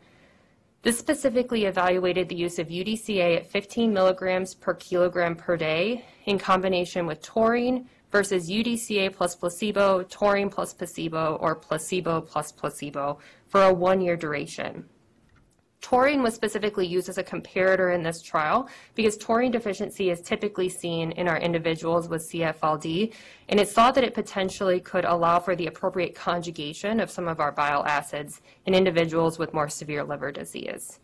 This 0.82 0.98
specifically 0.98 1.66
evaluated 1.66 2.30
the 2.30 2.36
use 2.36 2.58
of 2.58 2.70
UDCA 2.70 3.36
at 3.36 3.52
15 3.52 3.92
milligrams 3.94 4.56
per 4.56 4.76
kilogram 4.76 5.36
per 5.36 5.58
day 5.58 6.06
in 6.26 6.40
combination 6.40 7.06
with 7.06 7.22
taurine 7.22 7.90
versus 8.14 8.50
UDCA 8.50 9.12
plus 9.12 9.36
placebo, 9.36 10.04
taurine 10.04 10.50
plus 10.50 10.74
placebo, 10.74 11.36
or 11.42 11.54
placebo 11.54 12.22
plus 12.22 12.50
placebo 12.50 13.20
for 13.50 13.64
a 13.64 13.74
one-year 13.74 14.16
duration. 14.16 14.86
Taurine 15.84 16.24
was 16.24 16.34
specifically 16.34 16.88
used 16.88 17.10
as 17.10 17.18
a 17.18 17.24
comparator 17.24 17.94
in 17.94 18.04
this 18.04 18.22
trial 18.22 18.70
because 18.96 19.18
taurine 19.18 19.52
deficiency 19.52 20.10
is 20.12 20.22
typically 20.22 20.70
seen 20.70 21.12
in 21.12 21.28
our 21.28 21.38
individuals 21.38 22.08
with 22.08 22.26
CFLD, 22.32 23.14
and 23.50 23.60
it's 23.60 23.74
thought 23.74 23.94
that 23.96 24.06
it 24.06 24.14
potentially 24.14 24.80
could 24.80 25.04
allow 25.04 25.40
for 25.40 25.58
the 25.58 25.68
appropriate 25.68 26.16
conjugation 26.16 27.02
of 27.02 27.12
some 27.12 27.28
of 27.28 27.42
our 27.42 27.52
bile 27.52 27.84
acids 27.86 28.42
in 28.66 28.74
individuals 28.74 29.38
with 29.38 29.54
more 29.54 29.68
severe 29.68 30.06
liver 30.06 30.32
disease. 30.32 31.02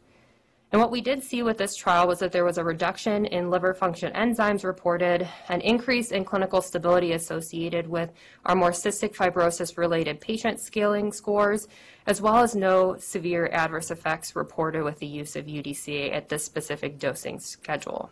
And 0.72 0.80
what 0.80 0.92
we 0.92 1.02
did 1.02 1.24
see 1.24 1.42
with 1.42 1.58
this 1.58 1.76
trial 1.76 2.08
was 2.08 2.20
that 2.20 2.32
there 2.32 2.46
was 2.46 2.60
a 2.60 2.64
reduction 2.64 3.26
in 3.26 3.50
liver 3.50 3.74
function 3.74 4.14
enzymes 4.14 4.64
reported, 4.64 5.28
an 5.48 5.62
increase 5.62 6.12
in 6.12 6.24
clinical 6.24 6.62
stability 6.62 7.14
associated 7.14 7.88
with 7.88 8.12
our 8.46 8.56
more 8.56 8.70
cystic 8.70 9.16
fibrosis 9.16 9.80
related 9.80 10.22
patient 10.22 10.60
scaling 10.60 11.12
scores, 11.12 11.68
as 12.06 12.22
well 12.22 12.38
as 12.38 12.54
no 12.54 12.96
severe 13.00 13.50
adverse 13.52 13.90
effects 13.90 14.36
reported 14.36 14.84
with 14.84 15.00
the 15.00 15.08
use 15.08 15.36
of 15.36 15.48
UDCA 15.48 16.14
at 16.14 16.30
this 16.30 16.46
specific 16.46 17.00
dosing 17.00 17.40
schedule. 17.40 18.12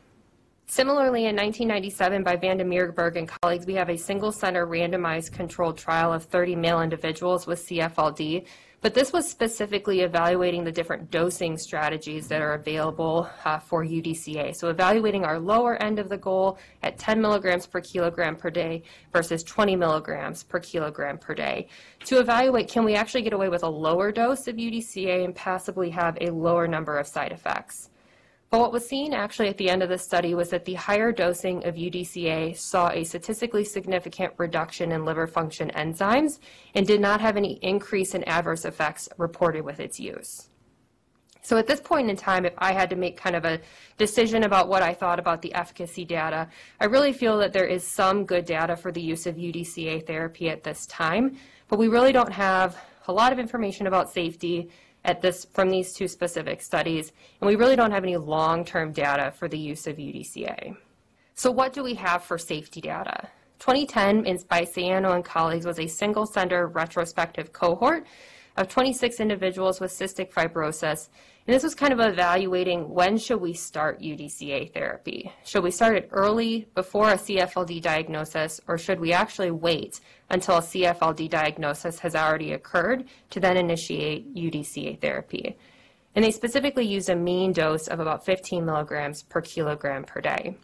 Similarly, 0.70 1.28
in 1.28 1.36
1997, 1.36 2.24
by 2.24 2.36
Van 2.36 2.58
den 2.58 2.70
Meerberg 2.70 3.18
and 3.18 3.28
colleagues, 3.28 3.66
we 3.68 3.76
have 3.76 3.90
a 3.90 3.98
single 3.98 4.34
center 4.34 4.68
randomized 4.68 5.32
controlled 5.32 5.78
trial 5.78 6.12
of 6.12 6.26
30 6.26 6.56
male 6.56 6.82
individuals 6.82 7.48
with 7.48 7.66
CFLD 7.66 8.46
but 8.82 8.94
this 8.94 9.12
was 9.12 9.28
specifically 9.28 10.02
evaluating 10.02 10.64
the 10.64 10.72
different 10.72 11.10
dosing 11.10 11.58
strategies 11.58 12.28
that 12.28 12.42
are 12.42 12.54
available 12.54 13.30
uh, 13.44 13.58
for 13.58 13.84
UDCA. 13.84 14.56
So 14.56 14.70
evaluating 14.70 15.26
our 15.26 15.40
lower 15.40 15.82
end 15.82 15.98
of 15.98 16.10
the 16.10 16.18
goal 16.18 16.60
at 16.84 17.00
10 17.00 17.20
milligrams 17.20 17.66
per 17.66 17.82
kilogram 17.82 18.36
per 18.36 18.52
day 18.52 18.84
versus 19.12 19.44
20 19.44 19.76
milligrams 19.76 20.44
per 20.44 20.60
kilogram 20.60 21.18
per 21.18 21.34
day 21.34 21.68
to 22.06 22.20
evaluate 22.20 22.70
can 22.70 22.86
we 22.86 22.96
actually 22.96 23.24
get 23.24 23.34
away 23.34 23.50
with 23.50 23.64
a 23.64 23.70
lower 23.70 24.12
dose 24.12 24.48
of 24.48 24.56
UDCA 24.56 25.26
and 25.26 25.36
possibly 25.36 25.90
have 25.90 26.18
a 26.22 26.30
lower 26.30 26.68
number 26.68 26.98
of 26.98 27.08
side 27.08 27.32
effects. 27.32 27.90
But 28.50 28.60
what 28.62 28.72
was 28.72 28.88
seen 28.88 29.14
actually 29.14 29.50
at 29.50 29.58
the 29.58 29.70
end 29.70 29.84
of 29.84 29.90
the 29.90 29.98
study 29.98 30.34
was 30.34 30.50
that 30.52 30.64
the 30.64 30.76
higher 30.76 31.12
dosing 31.12 31.66
of 31.66 31.76
UDCA 31.76 32.56
saw 32.56 32.90
a 32.90 33.04
statistically 33.04 33.66
significant 33.66 34.34
reduction 34.38 34.94
in 34.94 35.04
liver 35.04 35.28
function 35.28 35.70
enzymes 35.76 36.40
and 36.74 36.88
did 36.88 37.02
not 37.02 37.20
have 37.20 37.36
any 37.36 37.54
increase 37.62 38.16
in 38.16 38.24
adverse 38.24 38.64
effects 38.64 39.10
reported 39.18 39.66
with 39.66 39.82
its 39.82 40.00
use. 40.00 40.50
So 41.42 41.58
at 41.58 41.68
this 41.68 41.82
point 41.82 42.10
in 42.10 42.16
time, 42.16 42.46
if 42.46 42.54
I 42.58 42.74
had 42.74 42.90
to 42.90 42.96
make 42.96 43.18
kind 43.18 43.36
of 43.36 43.46
a 43.46 43.60
decision 43.98 44.44
about 44.44 44.68
what 44.70 44.82
I 44.82 44.94
thought 44.94 45.20
about 45.20 45.42
the 45.42 45.54
efficacy 45.54 46.06
data, 46.06 46.48
I 46.80 46.86
really 46.86 47.14
feel 47.14 47.38
that 47.40 47.54
there 47.54 47.68
is 47.68 47.86
some 47.86 48.26
good 48.26 48.46
data 48.46 48.76
for 48.76 48.92
the 48.92 49.02
use 49.02 49.26
of 49.26 49.36
UDCA 49.36 50.06
therapy 50.06 50.50
at 50.50 50.64
this 50.64 50.86
time, 50.88 51.38
but 51.68 51.80
we 51.80 51.88
really 51.90 52.12
don't 52.12 52.32
have 52.32 52.78
a 53.08 53.14
lot 53.14 53.32
of 53.32 53.40
information 53.40 53.88
about 53.88 54.12
safety 54.12 54.70
at 55.06 55.22
this 55.22 55.46
from 55.46 55.70
these 55.70 55.94
two 55.94 56.08
specific 56.08 56.62
studies, 56.62 57.12
and 57.40 57.48
we 57.48 57.56
really 57.56 57.76
don't 57.76 57.92
have 57.92 58.04
any 58.04 58.18
long-term 58.18 58.92
data 58.92 59.32
for 59.32 59.48
the 59.48 59.58
use 59.58 59.88
of 59.88 59.98
UDCA. 59.98 60.76
So 61.36 61.52
what 61.52 61.74
do 61.74 61.84
we 61.84 61.94
have 61.96 62.24
for 62.24 62.38
safety 62.38 62.82
data? 62.82 63.30
2010 63.60 64.24
by 64.50 64.62
Siano 64.64 65.16
and 65.16 65.24
colleagues 65.24 65.66
was 65.66 65.80
a 65.80 65.88
single 65.88 66.26
center 66.26 66.68
retrospective 66.68 67.54
cohort 67.54 68.06
of 68.58 68.68
26 68.68 69.20
individuals 69.20 69.80
with 69.80 69.92
cystic 69.92 70.32
fibrosis. 70.32 71.10
And 71.48 71.56
this 71.56 71.64
was 71.64 71.76
kind 71.76 71.94
of 71.94 72.02
evaluating 72.02 72.90
when 72.90 73.18
should 73.18 73.40
we 73.40 73.54
start 73.54 74.02
UDCA 74.02 74.74
therapy? 74.74 75.32
Should 75.46 75.64
we 75.64 75.72
start 75.72 75.96
it 75.96 76.10
early 76.12 76.68
before 76.76 77.10
a 77.10 77.16
CFLD 77.16 77.82
diagnosis 77.82 78.60
or 78.68 78.78
should 78.78 79.00
we 79.00 79.14
actually 79.14 79.52
wait 79.52 80.02
until 80.30 80.58
a 80.58 80.62
CFLD 80.62 81.30
diagnosis 81.30 82.00
has 82.00 82.18
already 82.18 82.52
occurred 82.52 83.06
to 83.30 83.40
then 83.40 83.56
initiate 83.56 84.36
UDCA 84.36 85.00
therapy? 85.00 85.58
And 86.16 86.26
they 86.26 86.32
specifically 86.32 86.86
used 86.86 87.10
a 87.10 87.16
mean 87.16 87.54
dose 87.54 87.88
of 87.88 88.02
about 88.02 88.26
15 88.26 88.66
milligrams 88.66 89.24
per 89.24 89.40
kilogram 89.40 90.04
per 90.04 90.20
day. 90.20 90.58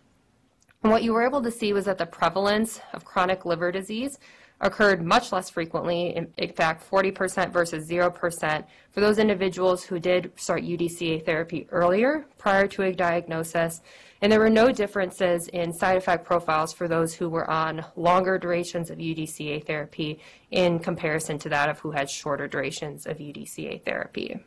And 0.83 0.91
what 0.91 1.03
you 1.03 1.13
were 1.13 1.25
able 1.25 1.41
to 1.43 1.51
see 1.51 1.71
was 1.71 1.85
that 1.85 1.97
the 1.97 2.05
prevalence 2.05 2.81
of 2.91 3.05
chronic 3.05 3.45
liver 3.45 3.71
disease 3.71 4.19
occurred 4.63 5.03
much 5.03 5.31
less 5.31 5.49
frequently, 5.49 6.15
in 6.15 6.53
fact, 6.53 6.89
40% 6.89 7.51
versus 7.51 7.87
0% 7.87 8.65
for 8.91 9.01
those 9.01 9.19
individuals 9.19 9.83
who 9.83 9.99
did 9.99 10.31
start 10.35 10.63
UDCA 10.63 11.25
therapy 11.25 11.67
earlier 11.69 12.25
prior 12.37 12.65
to 12.67 12.83
a 12.83 12.93
diagnosis. 12.93 13.81
And 14.21 14.31
there 14.31 14.39
were 14.39 14.49
no 14.49 14.71
differences 14.71 15.49
in 15.49 15.73
side 15.73 15.97
effect 15.97 16.25
profiles 16.25 16.71
for 16.71 16.87
those 16.87 17.13
who 17.13 17.27
were 17.27 17.49
on 17.49 17.83
longer 17.97 18.37
durations 18.37 18.89
of 18.89 18.99
UDCA 18.99 19.65
therapy 19.67 20.19
in 20.51 20.79
comparison 20.79 21.37
to 21.39 21.49
that 21.49 21.69
of 21.69 21.79
who 21.79 21.91
had 21.91 22.09
shorter 22.09 22.47
durations 22.47 23.05
of 23.05 23.17
UDCA 23.17 23.83
therapy. 23.83 24.39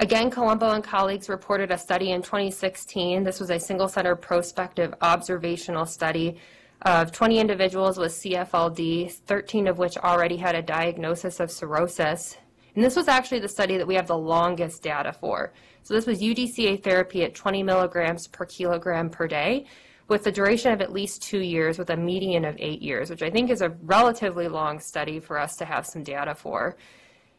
Again, 0.00 0.30
Colombo 0.30 0.70
and 0.70 0.84
colleagues 0.84 1.30
reported 1.30 1.70
a 1.70 1.78
study 1.78 2.12
in 2.12 2.20
2016. 2.20 3.24
This 3.24 3.40
was 3.40 3.50
a 3.50 3.58
single 3.58 3.88
center 3.88 4.16
prospective 4.16 4.94
observational 5.00 5.86
study 5.86 6.38
of 6.82 7.12
20 7.12 7.38
individuals 7.38 7.98
with 7.98 8.12
CFLD, 8.12 9.12
13 9.12 9.68
of 9.68 9.78
which 9.78 9.98
already 9.98 10.36
had 10.36 10.54
a 10.54 10.62
diagnosis 10.62 11.40
of 11.40 11.50
cirrhosis. 11.50 12.38
And 12.74 12.84
this 12.84 12.96
was 12.96 13.08
actually 13.08 13.40
the 13.40 13.48
study 13.48 13.76
that 13.76 13.86
we 13.86 13.94
have 13.94 14.06
the 14.06 14.16
longest 14.16 14.82
data 14.82 15.12
for. 15.12 15.52
So 15.82 15.94
this 15.94 16.06
was 16.06 16.20
UDCA 16.20 16.82
therapy 16.82 17.24
at 17.24 17.34
20 17.34 17.62
milligrams 17.62 18.28
per 18.28 18.44
kilogram 18.44 19.10
per 19.10 19.26
day 19.26 19.66
with 20.08 20.26
a 20.26 20.32
duration 20.32 20.72
of 20.72 20.80
at 20.80 20.92
least 20.92 21.22
two 21.22 21.40
years 21.40 21.78
with 21.78 21.90
a 21.90 21.96
median 21.96 22.44
of 22.44 22.56
eight 22.58 22.82
years, 22.82 23.10
which 23.10 23.22
I 23.22 23.30
think 23.30 23.50
is 23.50 23.62
a 23.62 23.70
relatively 23.82 24.48
long 24.48 24.80
study 24.80 25.20
for 25.20 25.38
us 25.38 25.56
to 25.56 25.64
have 25.64 25.86
some 25.86 26.02
data 26.02 26.34
for. 26.34 26.76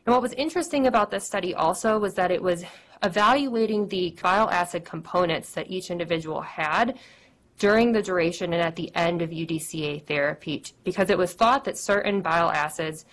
And 0.06 0.14
what 0.14 0.22
was 0.22 0.34
interesting 0.34 0.88
about 0.88 1.12
this 1.12 1.26
study 1.26 1.54
also 1.54 2.00
was 2.00 2.14
that 2.16 2.32
it 2.32 2.42
was 2.42 2.64
evaluating 3.04 3.88
the 3.88 4.18
bile 4.22 4.50
acid 4.50 4.86
components 4.86 5.52
that 5.54 5.70
each 5.70 5.92
individual 5.92 6.42
had 6.42 6.98
during 7.62 7.91
the 7.91 8.01
duration 8.01 8.53
and 8.53 8.62
at 8.63 8.75
the 8.75 8.89
end 8.96 9.22
of 9.22 9.30
UDCA 9.30 10.03
therapy 10.08 10.63
because 10.84 11.12
it 11.12 11.18
was 11.18 11.34
thought 11.34 11.63
that 11.63 11.77
certain 11.77 12.20
bile 12.20 12.50
acids 12.50 13.06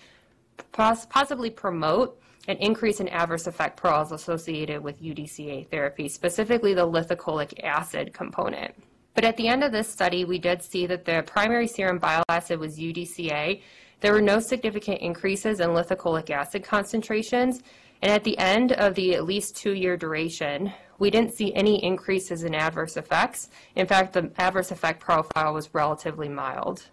possibly 0.71 1.51
promote 1.51 2.19
an 2.47 2.57
increase 2.57 2.99
in 2.99 3.07
adverse 3.09 3.45
effect 3.45 3.77
profiles 3.77 4.11
associated 4.11 4.81
with 4.81 4.99
UDCA 5.03 5.69
therapy, 5.69 6.07
specifically 6.07 6.73
the 6.73 6.87
lithocholic 6.87 7.63
acid 7.63 8.11
component. 8.11 8.73
But 9.13 9.23
at 9.23 9.37
the 9.37 9.47
end 9.47 9.63
of 9.63 9.71
this 9.71 9.87
study, 9.87 10.25
we 10.25 10.39
did 10.39 10.63
see 10.63 10.87
that 10.87 11.05
the 11.05 11.23
primary 11.27 11.67
serum 11.67 11.99
bile 11.99 12.23
acid 12.27 12.59
was 12.59 12.79
UDCA. 12.79 13.61
There 13.99 14.13
were 14.13 14.21
no 14.21 14.39
significant 14.39 14.99
increases 15.01 15.59
in 15.59 15.69
lithocholic 15.69 16.31
acid 16.31 16.63
concentrations. 16.63 17.61
And 18.01 18.11
at 18.11 18.23
the 18.23 18.35
end 18.39 18.71
of 18.71 18.95
the 18.95 19.13
at 19.13 19.25
least 19.25 19.55
two 19.55 19.75
year 19.75 19.95
duration, 19.95 20.73
we 20.99 21.09
didn't 21.09 21.33
see 21.33 21.53
any 21.55 21.83
increases 21.83 22.43
in 22.43 22.53
adverse 22.53 22.97
effects. 22.97 23.49
In 23.75 23.87
fact, 23.87 24.13
the 24.13 24.31
adverse 24.37 24.71
effect 24.71 24.99
profile 24.99 25.53
was 25.53 25.73
relatively 25.73 26.29
mild. 26.29 26.83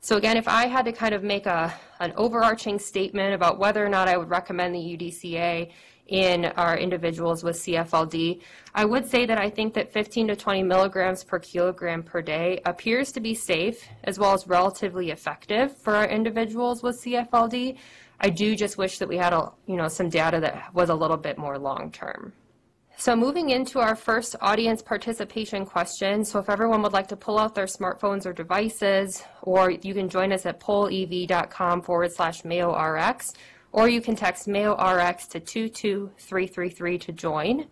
So 0.00 0.16
again, 0.16 0.36
if 0.36 0.46
I 0.46 0.66
had 0.66 0.84
to 0.84 0.92
kind 0.92 1.14
of 1.14 1.22
make 1.22 1.46
a, 1.46 1.74
an 2.00 2.12
overarching 2.16 2.78
statement 2.78 3.34
about 3.34 3.58
whether 3.58 3.84
or 3.84 3.88
not 3.88 4.08
I 4.08 4.16
would 4.16 4.30
recommend 4.30 4.74
the 4.74 4.78
UDCA 4.78 5.70
in 6.08 6.44
our 6.44 6.78
individuals 6.78 7.42
with 7.42 7.56
CFLD, 7.56 8.40
I 8.74 8.84
would 8.84 9.08
say 9.08 9.26
that 9.26 9.38
I 9.38 9.50
think 9.50 9.74
that 9.74 9.92
15 9.92 10.28
to 10.28 10.36
20 10.36 10.62
milligrams 10.62 11.24
per 11.24 11.40
kilogram 11.40 12.02
per 12.02 12.22
day 12.22 12.60
appears 12.64 13.10
to 13.12 13.20
be 13.20 13.34
safe 13.34 13.88
as 14.04 14.18
well 14.18 14.32
as 14.32 14.46
relatively 14.46 15.10
effective 15.10 15.76
for 15.76 15.96
our 15.96 16.06
individuals 16.06 16.82
with 16.82 17.02
CFLD. 17.02 17.76
I 18.20 18.30
do 18.30 18.54
just 18.54 18.78
wish 18.78 18.98
that 18.98 19.08
we 19.08 19.16
had 19.16 19.32
a, 19.32 19.50
you 19.66 19.76
know, 19.76 19.88
some 19.88 20.08
data 20.08 20.38
that 20.40 20.72
was 20.72 20.88
a 20.88 20.94
little 20.94 21.16
bit 21.16 21.38
more 21.38 21.58
long 21.58 21.90
term. 21.90 22.32
So 22.98 23.14
moving 23.14 23.50
into 23.50 23.78
our 23.78 23.94
first 23.94 24.36
audience 24.40 24.80
participation 24.80 25.66
question. 25.66 26.24
So 26.24 26.38
if 26.38 26.48
everyone 26.48 26.80
would 26.80 26.94
like 26.94 27.08
to 27.08 27.16
pull 27.16 27.38
out 27.38 27.54
their 27.54 27.66
smartphones 27.66 28.24
or 28.24 28.32
devices, 28.32 29.22
or 29.42 29.70
you 29.70 29.92
can 29.92 30.08
join 30.08 30.32
us 30.32 30.46
at 30.46 30.60
pollev.com 30.60 31.82
forward 31.82 32.12
slash 32.12 32.40
MayoRx, 32.42 33.34
or 33.72 33.90
you 33.90 34.00
can 34.00 34.16
text 34.16 34.48
MayoRx 34.48 35.28
to 35.28 35.40
22333 35.40 36.98
to 36.98 37.12
join. 37.12 37.66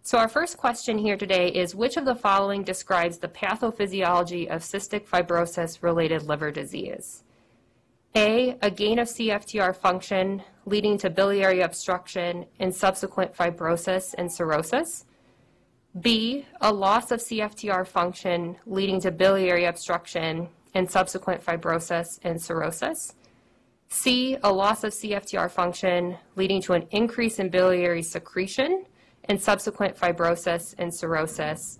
So 0.00 0.16
our 0.16 0.28
first 0.28 0.56
question 0.56 0.96
here 0.96 1.18
today 1.18 1.48
is 1.48 1.74
which 1.74 1.98
of 1.98 2.06
the 2.06 2.14
following 2.14 2.62
describes 2.62 3.18
the 3.18 3.28
pathophysiology 3.28 4.48
of 4.48 4.62
cystic 4.62 5.06
fibrosis 5.06 5.82
related 5.82 6.22
liver 6.22 6.50
disease? 6.50 7.22
A, 8.16 8.56
a 8.62 8.70
gain 8.70 8.98
of 8.98 9.08
CFTR 9.08 9.76
function 9.76 10.42
leading 10.64 10.98
to 10.98 11.10
biliary 11.10 11.60
obstruction 11.60 12.46
and 12.58 12.74
subsequent 12.74 13.34
fibrosis 13.34 14.14
and 14.16 14.32
cirrhosis. 14.32 15.04
B, 16.00 16.46
a 16.60 16.72
loss 16.72 17.10
of 17.10 17.20
CFTR 17.20 17.86
function 17.86 18.56
leading 18.66 19.00
to 19.00 19.10
biliary 19.10 19.64
obstruction 19.64 20.48
and 20.74 20.90
subsequent 20.90 21.44
fibrosis 21.44 22.18
and 22.22 22.40
cirrhosis. 22.40 23.14
C, 23.90 24.36
a 24.42 24.52
loss 24.52 24.84
of 24.84 24.92
CFTR 24.92 25.50
function 25.50 26.16
leading 26.36 26.60
to 26.62 26.74
an 26.74 26.86
increase 26.90 27.38
in 27.38 27.48
biliary 27.48 28.02
secretion 28.02 28.84
and 29.24 29.40
subsequent 29.40 29.96
fibrosis 29.96 30.74
and 30.78 30.94
cirrhosis. 30.94 31.78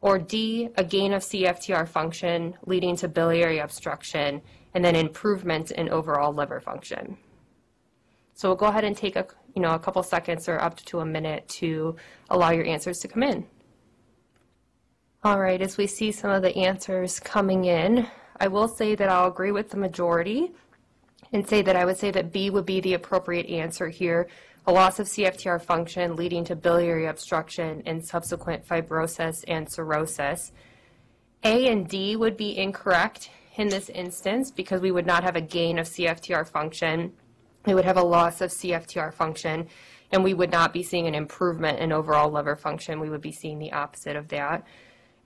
Or 0.00 0.18
D, 0.18 0.68
a 0.76 0.84
gain 0.84 1.12
of 1.12 1.22
CFTR 1.22 1.88
function 1.88 2.56
leading 2.66 2.94
to 2.96 3.08
biliary 3.08 3.58
obstruction 3.58 4.40
and 4.74 4.84
then 4.84 4.94
improvement 4.94 5.70
in 5.70 5.88
overall 5.88 6.32
liver 6.32 6.60
function. 6.60 7.16
So 8.34 8.48
we'll 8.48 8.56
go 8.56 8.66
ahead 8.66 8.84
and 8.84 8.96
take 8.96 9.16
a, 9.16 9.26
you 9.54 9.62
know, 9.62 9.74
a 9.74 9.78
couple 9.78 10.02
seconds 10.02 10.48
or 10.48 10.60
up 10.60 10.76
to 10.76 11.00
a 11.00 11.04
minute 11.04 11.48
to 11.48 11.96
allow 12.30 12.50
your 12.50 12.66
answers 12.66 13.00
to 13.00 13.08
come 13.08 13.22
in. 13.22 13.46
All 15.24 15.40
right, 15.40 15.60
as 15.60 15.76
we 15.76 15.88
see 15.88 16.12
some 16.12 16.30
of 16.30 16.42
the 16.42 16.56
answers 16.56 17.18
coming 17.18 17.64
in, 17.64 18.06
I 18.38 18.46
will 18.46 18.68
say 18.68 18.94
that 18.94 19.08
I'll 19.08 19.26
agree 19.26 19.50
with 19.50 19.70
the 19.70 19.76
majority 19.76 20.52
and 21.32 21.46
say 21.48 21.62
that 21.62 21.74
I 21.74 21.84
would 21.84 21.96
say 21.96 22.12
that 22.12 22.32
B 22.32 22.50
would 22.50 22.64
be 22.64 22.80
the 22.80 22.94
appropriate 22.94 23.46
answer 23.46 23.88
here. 23.88 24.28
A 24.66 24.72
loss 24.72 25.00
of 25.00 25.08
CFTR 25.08 25.60
function 25.60 26.14
leading 26.14 26.44
to 26.44 26.54
biliary 26.54 27.06
obstruction 27.06 27.82
and 27.86 28.04
subsequent 28.04 28.66
fibrosis 28.66 29.42
and 29.48 29.68
cirrhosis. 29.68 30.52
A 31.42 31.68
and 31.68 31.88
D 31.88 32.14
would 32.14 32.36
be 32.36 32.56
incorrect 32.56 33.30
in 33.58 33.68
this 33.68 33.90
instance 33.90 34.50
because 34.50 34.80
we 34.80 34.92
would 34.92 35.06
not 35.06 35.24
have 35.24 35.36
a 35.36 35.40
gain 35.40 35.78
of 35.78 35.86
CFTR 35.86 36.48
function. 36.48 37.12
We 37.66 37.74
would 37.74 37.84
have 37.84 37.98
a 37.98 38.02
loss 38.02 38.40
of 38.40 38.50
CFTR 38.50 39.12
function, 39.12 39.66
and 40.12 40.24
we 40.24 40.32
would 40.32 40.50
not 40.50 40.72
be 40.72 40.82
seeing 40.82 41.06
an 41.06 41.14
improvement 41.14 41.80
in 41.80 41.92
overall 41.92 42.30
liver 42.30 42.56
function. 42.56 43.00
We 43.00 43.10
would 43.10 43.20
be 43.20 43.32
seeing 43.32 43.58
the 43.58 43.72
opposite 43.72 44.16
of 44.16 44.28
that. 44.28 44.64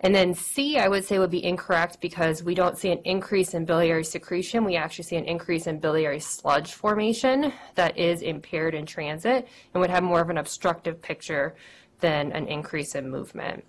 And 0.01 0.13
then 0.13 0.35
C, 0.35 0.79
I 0.79 0.89
would 0.89 1.05
say, 1.05 1.21
would 1.21 1.31
be 1.31 1.45
incorrect 1.45 2.01
because 2.01 2.43
we 2.43 2.57
don't 2.57 2.77
see 2.77 2.91
an 2.91 3.01
increase 3.05 3.55
in 3.55 3.65
biliary 3.65 4.03
secretion. 4.03 4.65
We 4.65 4.75
actually 4.75 5.05
see 5.05 5.17
an 5.17 5.27
increase 5.27 5.69
in 5.69 5.79
biliary 5.79 6.19
sludge 6.19 6.73
formation 6.73 7.53
that 7.77 7.97
is 7.97 8.23
impaired 8.23 8.75
in 8.75 8.85
transit 8.85 9.47
and 9.73 9.81
would 9.81 9.91
have 9.91 10.03
more 10.03 10.21
of 10.21 10.31
an 10.31 10.39
obstructive 10.39 11.01
picture 11.01 11.55
than 12.01 12.33
an 12.33 12.49
increase 12.49 12.97
in 12.97 13.09
movement. 13.09 13.65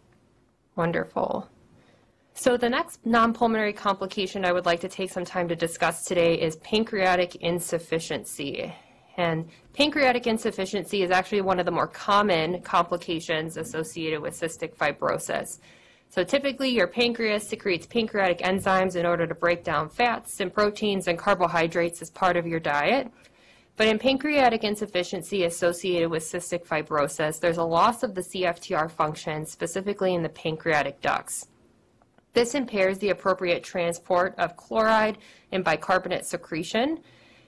Wonderful. 0.75 1.47
So 2.35 2.57
the 2.57 2.69
next 2.69 3.05
non-pulmonary 3.05 3.73
complication 3.73 4.43
I 4.43 4.51
would 4.51 4.65
like 4.65 4.79
to 4.81 4.89
take 4.89 5.11
some 5.11 5.23
time 5.23 5.47
to 5.49 5.55
discuss 5.55 6.03
today 6.03 6.33
is 6.33 6.55
pancreatic 6.57 7.35
insufficiency. 7.35 8.73
And 9.17 9.47
pancreatic 9.73 10.25
insufficiency 10.25 11.03
is 11.03 11.11
actually 11.11 11.41
one 11.41 11.59
of 11.59 11.65
the 11.65 11.71
more 11.71 11.87
common 11.87 12.61
complications 12.61 13.57
associated 13.57 14.19
with 14.19 14.33
cystic 14.33 14.75
fibrosis. 14.75 15.59
So 16.09 16.23
typically 16.23 16.69
your 16.69 16.87
pancreas 16.87 17.47
secretes 17.47 17.85
pancreatic 17.85 18.39
enzymes 18.39 18.95
in 18.95 19.05
order 19.05 19.27
to 19.27 19.35
break 19.35 19.63
down 19.63 19.87
fats 19.89 20.39
and 20.39 20.51
proteins 20.51 21.07
and 21.07 21.19
carbohydrates 21.19 22.01
as 22.01 22.09
part 22.09 22.35
of 22.35 22.47
your 22.47 22.59
diet. 22.59 23.11
But 23.77 23.87
in 23.87 23.99
pancreatic 23.99 24.63
insufficiency 24.63 25.43
associated 25.43 26.09
with 26.09 26.23
cystic 26.23 26.65
fibrosis, 26.65 27.39
there's 27.39 27.57
a 27.57 27.63
loss 27.63 28.01
of 28.01 28.15
the 28.15 28.21
CFTR 28.21 28.89
function, 28.89 29.45
specifically 29.45 30.15
in 30.15 30.23
the 30.23 30.29
pancreatic 30.29 30.99
ducts. 31.01 31.47
This 32.33 32.55
impairs 32.55 32.97
the 32.97 33.11
appropriate 33.11 33.63
transport 33.63 34.33
of 34.37 34.57
chloride 34.57 35.19
and 35.51 35.63
bicarbonate 35.63 36.25
secretion. 36.25 36.99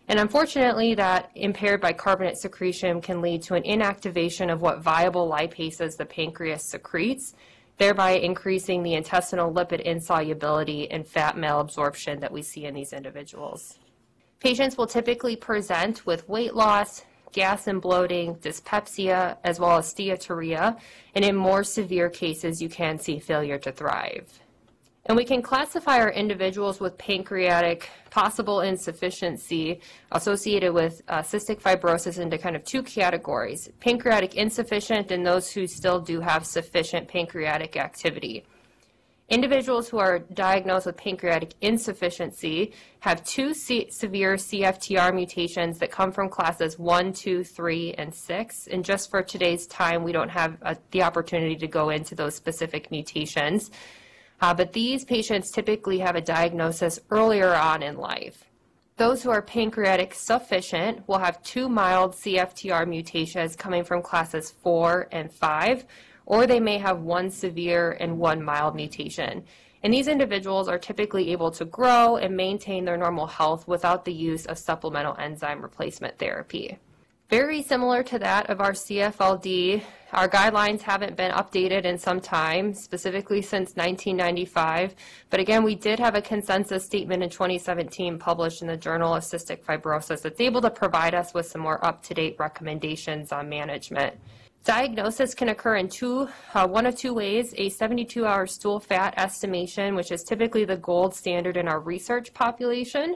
And 0.08 0.19
unfortunately, 0.19 0.93
that 0.95 1.32
impaired 1.34 1.82
bicarbonate 1.82 2.38
secretion 2.38 3.02
can 3.02 3.21
lead 3.21 3.41
to 3.43 3.56
an 3.56 3.63
inactivation 3.63 4.54
of 4.54 4.62
what 4.62 4.84
viable 4.84 5.30
lipases 5.30 5.98
the 5.98 6.06
pancreas 6.06 6.63
secretes, 6.63 7.34
thereby 7.78 8.12
increasing 8.12 8.84
the 8.84 8.93
intestinal 8.93 9.52
lipid 9.52 9.82
insolubility 9.82 10.89
and 10.91 11.08
fat 11.08 11.36
malabsorption 11.36 12.19
that 12.19 12.32
we 12.32 12.43
see 12.43 12.65
in 12.65 12.76
these 12.76 12.93
individuals. 12.93 13.80
Patients 14.39 14.78
will 14.78 14.86
typically 14.86 15.36
present 15.36 16.06
with 16.06 16.30
weight 16.30 16.54
loss, 16.54 17.04
gas 17.32 17.65
and 17.65 17.82
bloating, 17.82 18.36
dyspepsia, 18.36 19.39
as 19.43 19.60
well 19.60 19.78
as 19.78 19.91
steatorrhea, 19.91 20.80
and 21.15 21.26
in 21.26 21.36
more 21.36 21.63
severe 21.63 22.10
cases, 22.10 22.62
you 22.62 22.69
can 22.69 23.00
see 23.00 23.17
failure 23.17 23.58
to 23.58 23.71
thrive. 23.71 24.44
And 25.08 25.15
we 25.15 25.24
can 25.24 25.44
classify 25.44 26.00
our 26.00 26.10
individuals 26.10 26.80
with 26.80 26.98
pancreatic 26.98 27.89
possible 28.10 28.62
insufficiency 28.62 29.82
associated 30.12 30.74
with 30.74 31.04
uh, 31.08 31.20
cystic 31.20 31.62
fibrosis 31.62 32.18
into 32.18 32.39
kind 32.39 32.56
of 32.56 32.63
two 32.63 32.82
categories 32.82 33.70
pancreatic 33.80 34.36
insufficient 34.36 35.12
and 35.12 35.26
those 35.26 35.52
who 35.52 35.68
still 35.68 36.00
do 36.00 36.22
have 36.22 36.46
sufficient 36.46 37.08
pancreatic 37.08 37.78
activity. 37.78 38.46
Individuals 39.30 39.89
who 39.89 39.98
are 39.98 40.20
diagnosed 40.20 40.86
with 40.86 40.98
pancreatic 40.98 41.54
insufficiency 41.62 42.74
have 43.00 43.24
two 43.24 43.56
C- 43.56 43.89
severe 43.89 44.36
CFTR 44.36 45.13
mutations 45.13 45.80
that 45.80 45.89
come 45.89 46.12
from 46.12 46.30
classes 46.30 46.78
1, 46.78 47.12
2, 47.12 47.44
3, 47.44 47.96
and 47.98 48.13
6. 48.13 48.68
And 48.68 48.86
just 48.86 49.10
for 49.10 49.24
today's 49.24 49.65
time, 49.65 50.04
we 50.04 50.12
don't 50.12 50.30
have 50.30 50.58
uh, 50.62 50.76
the 50.91 51.02
opportunity 51.02 51.56
to 51.56 51.68
go 51.68 51.89
into 51.89 52.13
those 52.13 52.36
specific 52.36 52.91
mutations. 52.91 53.72
Uh, 54.41 54.54
but 54.54 54.74
these 54.74 55.06
patients 55.06 55.52
typically 55.52 56.00
have 56.00 56.15
a 56.15 56.21
diagnosis 56.21 57.00
earlier 57.10 57.54
on 57.54 57.82
in 57.82 57.98
life. 57.98 58.45
Those 58.98 59.21
who 59.21 59.30
are 59.30 59.41
pancreatic 59.41 60.13
sufficient 60.13 61.06
will 61.08 61.17
have 61.17 61.43
two 61.43 61.67
mild 61.67 62.13
CFTR 62.13 62.88
mutations 62.88 63.56
coming 63.56 63.84
from 63.84 64.02
classes 64.02 64.52
4 64.52 65.10
and 65.12 65.32
5, 65.32 65.86
or 66.26 66.48
they 66.48 66.60
may 66.60 66.78
have 66.78 67.02
one 67.02 67.30
severe 67.30 67.98
and 68.00 68.17
one 68.17 68.41
mild 68.41 68.76
mutation. 68.76 69.43
And 69.84 69.93
these 69.93 70.08
individuals 70.08 70.67
are 70.67 70.80
typically 70.80 71.32
able 71.32 71.52
to 71.52 71.65
grow 71.65 72.17
and 72.17 72.36
maintain 72.36 72.86
their 72.86 72.98
normal 72.98 73.28
health 73.28 73.67
without 73.67 74.06
the 74.06 74.13
use 74.13 74.45
of 74.45 74.58
supplemental 74.58 75.15
enzyme 75.19 75.62
replacement 75.62 76.17
therapy. 76.17 76.80
Very 77.30 77.64
similar 77.64 78.04
to 78.04 78.20
that 78.20 78.52
of 78.52 78.62
our 78.62 78.74
CFLD, 78.74 79.82
our 80.14 80.30
guidelines 80.30 80.82
haven't 80.82 81.18
been 81.18 81.32
updated 81.32 81.84
in 81.84 81.98
some 81.98 82.22
time, 82.22 82.72
specifically 82.72 83.42
since 83.42 83.76
1995. 83.76 84.94
But 85.32 85.40
again, 85.40 85.64
we 85.64 85.74
did 85.74 85.98
have 86.00 86.14
a 86.14 86.22
consensus 86.22 86.86
statement 86.86 87.24
in 87.24 87.32
2017 87.32 88.20
published 88.20 88.62
in 88.62 88.68
the 88.68 88.78
Journal 88.78 89.16
of 89.16 89.24
Cystic 89.24 89.64
Fibrosis 89.64 90.22
that's 90.22 90.40
able 90.40 90.62
to 90.62 90.70
provide 90.70 91.16
us 91.16 91.34
with 91.34 91.48
some 91.48 91.62
more 91.62 91.84
up-to-date 91.84 92.36
recommendations 92.38 93.32
on 93.32 93.50
management. 93.50 94.16
Diagnosis 94.64 95.34
can 95.34 95.50
occur 95.50 95.78
in 95.78 95.90
two, 95.90 96.28
uh, 96.54 96.68
one 96.68 96.86
of 96.86 96.96
two 96.96 97.14
ways, 97.16 97.54
a 97.58 97.72
72-hour 97.72 98.46
stool 98.46 98.80
fat 98.80 99.16
estimation, 99.18 99.96
which 99.96 100.12
is 100.12 100.24
typically 100.24 100.64
the 100.64 100.78
gold 100.78 101.16
standard 101.16 101.58
in 101.58 101.68
our 101.68 101.80
research 101.80 102.34
population, 102.36 103.16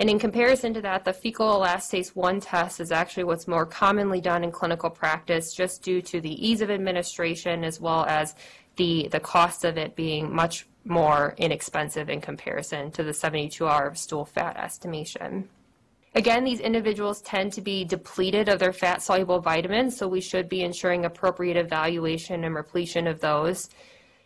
And 0.00 0.08
in 0.08 0.18
comparison 0.18 0.72
to 0.72 0.80
that, 0.80 1.04
the 1.04 1.12
fecal 1.12 1.60
elastase 1.60 2.16
1 2.16 2.40
test 2.40 2.80
is 2.80 2.90
actually 2.90 3.24
what's 3.24 3.46
more 3.46 3.66
commonly 3.66 4.22
done 4.22 4.42
in 4.42 4.50
clinical 4.50 4.88
practice 4.88 5.52
just 5.52 5.82
due 5.82 6.00
to 6.00 6.22
the 6.22 6.48
ease 6.48 6.62
of 6.62 6.70
administration 6.70 7.64
as 7.64 7.82
well 7.82 8.06
as 8.06 8.34
the, 8.76 9.08
the 9.12 9.20
cost 9.20 9.62
of 9.62 9.76
it 9.76 9.94
being 9.94 10.34
much 10.34 10.66
more 10.86 11.34
inexpensive 11.36 12.08
in 12.08 12.22
comparison 12.22 12.90
to 12.92 13.02
the 13.02 13.12
72 13.12 13.68
hour 13.68 13.94
stool 13.94 14.24
fat 14.24 14.56
estimation. 14.56 15.50
Again, 16.14 16.44
these 16.44 16.60
individuals 16.60 17.20
tend 17.20 17.52
to 17.52 17.60
be 17.60 17.84
depleted 17.84 18.48
of 18.48 18.58
their 18.58 18.72
fat 18.72 19.02
soluble 19.02 19.40
vitamins, 19.40 19.98
so 19.98 20.08
we 20.08 20.22
should 20.22 20.48
be 20.48 20.62
ensuring 20.62 21.04
appropriate 21.04 21.58
evaluation 21.58 22.44
and 22.44 22.54
repletion 22.54 23.06
of 23.06 23.20
those. 23.20 23.68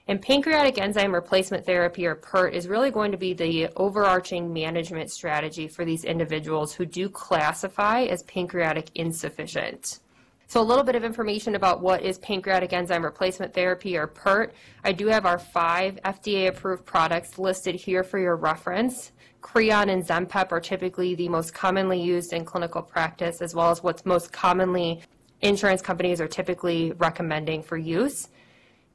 And 0.06 0.20
pancreatic 0.20 0.76
enzyme 0.76 1.14
replacement 1.14 1.64
therapy, 1.64 2.04
or 2.04 2.14
PERT, 2.14 2.52
is 2.52 2.68
really 2.68 2.90
going 2.90 3.10
to 3.12 3.16
be 3.16 3.32
the 3.32 3.68
overarching 3.76 4.52
management 4.52 5.10
strategy 5.10 5.66
for 5.66 5.86
these 5.86 6.04
individuals 6.04 6.74
who 6.74 6.84
do 6.84 7.08
classify 7.08 8.02
as 8.02 8.22
pancreatic 8.24 8.90
insufficient. 8.96 10.00
So 10.46 10.60
a 10.60 10.62
little 10.62 10.84
bit 10.84 10.94
of 10.94 11.04
information 11.04 11.54
about 11.54 11.80
what 11.80 12.02
is 12.02 12.18
pancreatic 12.18 12.74
enzyme 12.74 13.02
replacement 13.02 13.54
therapy, 13.54 13.96
or 13.96 14.06
PERT. 14.06 14.52
I 14.84 14.92
do 14.92 15.06
have 15.06 15.24
our 15.24 15.38
five 15.38 15.98
FDA-approved 16.04 16.84
products 16.84 17.38
listed 17.38 17.74
here 17.74 18.04
for 18.04 18.18
your 18.18 18.36
reference. 18.36 19.12
Creon 19.40 19.88
and 19.88 20.06
Zenpep 20.06 20.52
are 20.52 20.60
typically 20.60 21.14
the 21.14 21.30
most 21.30 21.54
commonly 21.54 21.98
used 21.98 22.34
in 22.34 22.44
clinical 22.44 22.82
practice, 22.82 23.40
as 23.40 23.54
well 23.54 23.70
as 23.70 23.82
what's 23.82 24.04
most 24.04 24.32
commonly 24.32 25.00
insurance 25.40 25.80
companies 25.80 26.20
are 26.20 26.28
typically 26.28 26.92
recommending 26.98 27.62
for 27.62 27.78
use. 27.78 28.28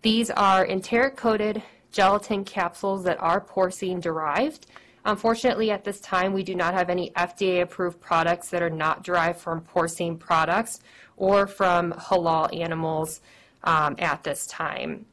These 0.01 0.29
are 0.31 0.65
enteric 0.65 1.17
coated 1.17 1.61
gelatin 1.91 2.45
capsules 2.45 3.03
that 3.03 3.19
are 3.19 3.41
porcine 3.41 3.99
derived. 3.99 4.67
Unfortunately, 5.03 5.71
at 5.71 5.83
this 5.83 5.99
time, 5.99 6.31
we 6.31 6.43
do 6.43 6.55
not 6.55 6.73
have 6.73 6.89
any 6.89 7.11
FDA 7.11 7.61
approved 7.61 7.99
products 7.99 8.49
that 8.49 8.61
are 8.61 8.69
not 8.69 9.03
derived 9.03 9.39
from 9.39 9.61
porcine 9.61 10.17
products 10.17 10.79
or 11.17 11.47
from 11.47 11.91
halal 11.93 12.55
animals 12.57 13.19
um, 13.65 13.95
at 13.99 14.23
this 14.23 14.47
time. 14.47 15.05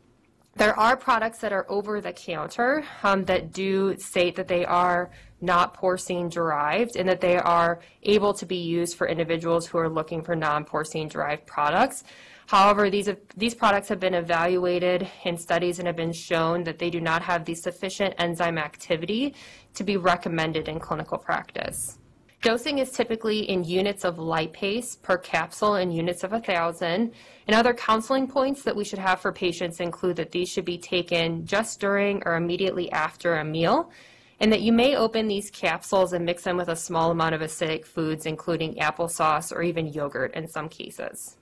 There 0.54 0.78
are 0.78 0.96
products 0.96 1.38
that 1.38 1.52
are 1.52 1.66
over 1.68 2.00
the 2.00 2.12
counter 2.12 2.84
um, 3.02 3.24
that 3.24 3.52
do 3.52 3.96
state 3.98 4.36
that 4.36 4.48
they 4.48 4.64
are 4.64 5.10
not 5.40 5.74
porcine 5.74 6.30
derived 6.30 6.96
and 6.96 7.08
that 7.08 7.20
they 7.20 7.36
are 7.36 7.80
able 8.04 8.32
to 8.34 8.46
be 8.46 8.56
used 8.56 8.96
for 8.96 9.06
individuals 9.06 9.66
who 9.66 9.78
are 9.78 9.88
looking 9.88 10.22
for 10.22 10.34
non 10.36 10.64
porcine 10.64 11.08
derived 11.08 11.46
products. 11.46 12.04
However, 12.46 12.90
these, 12.90 13.10
these 13.36 13.54
products 13.54 13.88
have 13.88 13.98
been 13.98 14.14
evaluated 14.14 15.08
in 15.24 15.36
studies 15.36 15.78
and 15.78 15.86
have 15.86 15.96
been 15.96 16.12
shown 16.12 16.62
that 16.64 16.78
they 16.78 16.90
do 16.90 17.00
not 17.00 17.22
have 17.22 17.44
the 17.44 17.54
sufficient 17.54 18.14
enzyme 18.18 18.56
activity 18.56 19.34
to 19.74 19.82
be 19.82 19.96
recommended 19.96 20.68
in 20.68 20.78
clinical 20.78 21.18
practice. 21.18 21.98
Dosing 22.42 22.78
is 22.78 22.92
typically 22.92 23.40
in 23.50 23.64
units 23.64 24.04
of 24.04 24.18
lipase 24.18 25.02
per 25.02 25.18
capsule 25.18 25.76
in 25.76 25.90
units 25.90 26.22
of 26.22 26.30
1,000. 26.30 27.12
And 27.48 27.56
other 27.56 27.74
counseling 27.74 28.28
points 28.28 28.62
that 28.62 28.76
we 28.76 28.84
should 28.84 29.00
have 29.00 29.20
for 29.20 29.32
patients 29.32 29.80
include 29.80 30.14
that 30.16 30.30
these 30.30 30.48
should 30.48 30.64
be 30.64 30.78
taken 30.78 31.44
just 31.44 31.80
during 31.80 32.22
or 32.24 32.36
immediately 32.36 32.92
after 32.92 33.36
a 33.36 33.44
meal, 33.44 33.90
and 34.38 34.52
that 34.52 34.60
you 34.60 34.72
may 34.72 34.94
open 34.94 35.26
these 35.26 35.50
capsules 35.50 36.12
and 36.12 36.24
mix 36.24 36.44
them 36.44 36.56
with 36.56 36.68
a 36.68 36.76
small 36.76 37.10
amount 37.10 37.34
of 37.34 37.40
acidic 37.40 37.84
foods, 37.84 38.26
including 38.26 38.76
applesauce 38.76 39.50
or 39.50 39.62
even 39.62 39.88
yogurt 39.88 40.32
in 40.34 40.46
some 40.46 40.68
cases. 40.68 41.38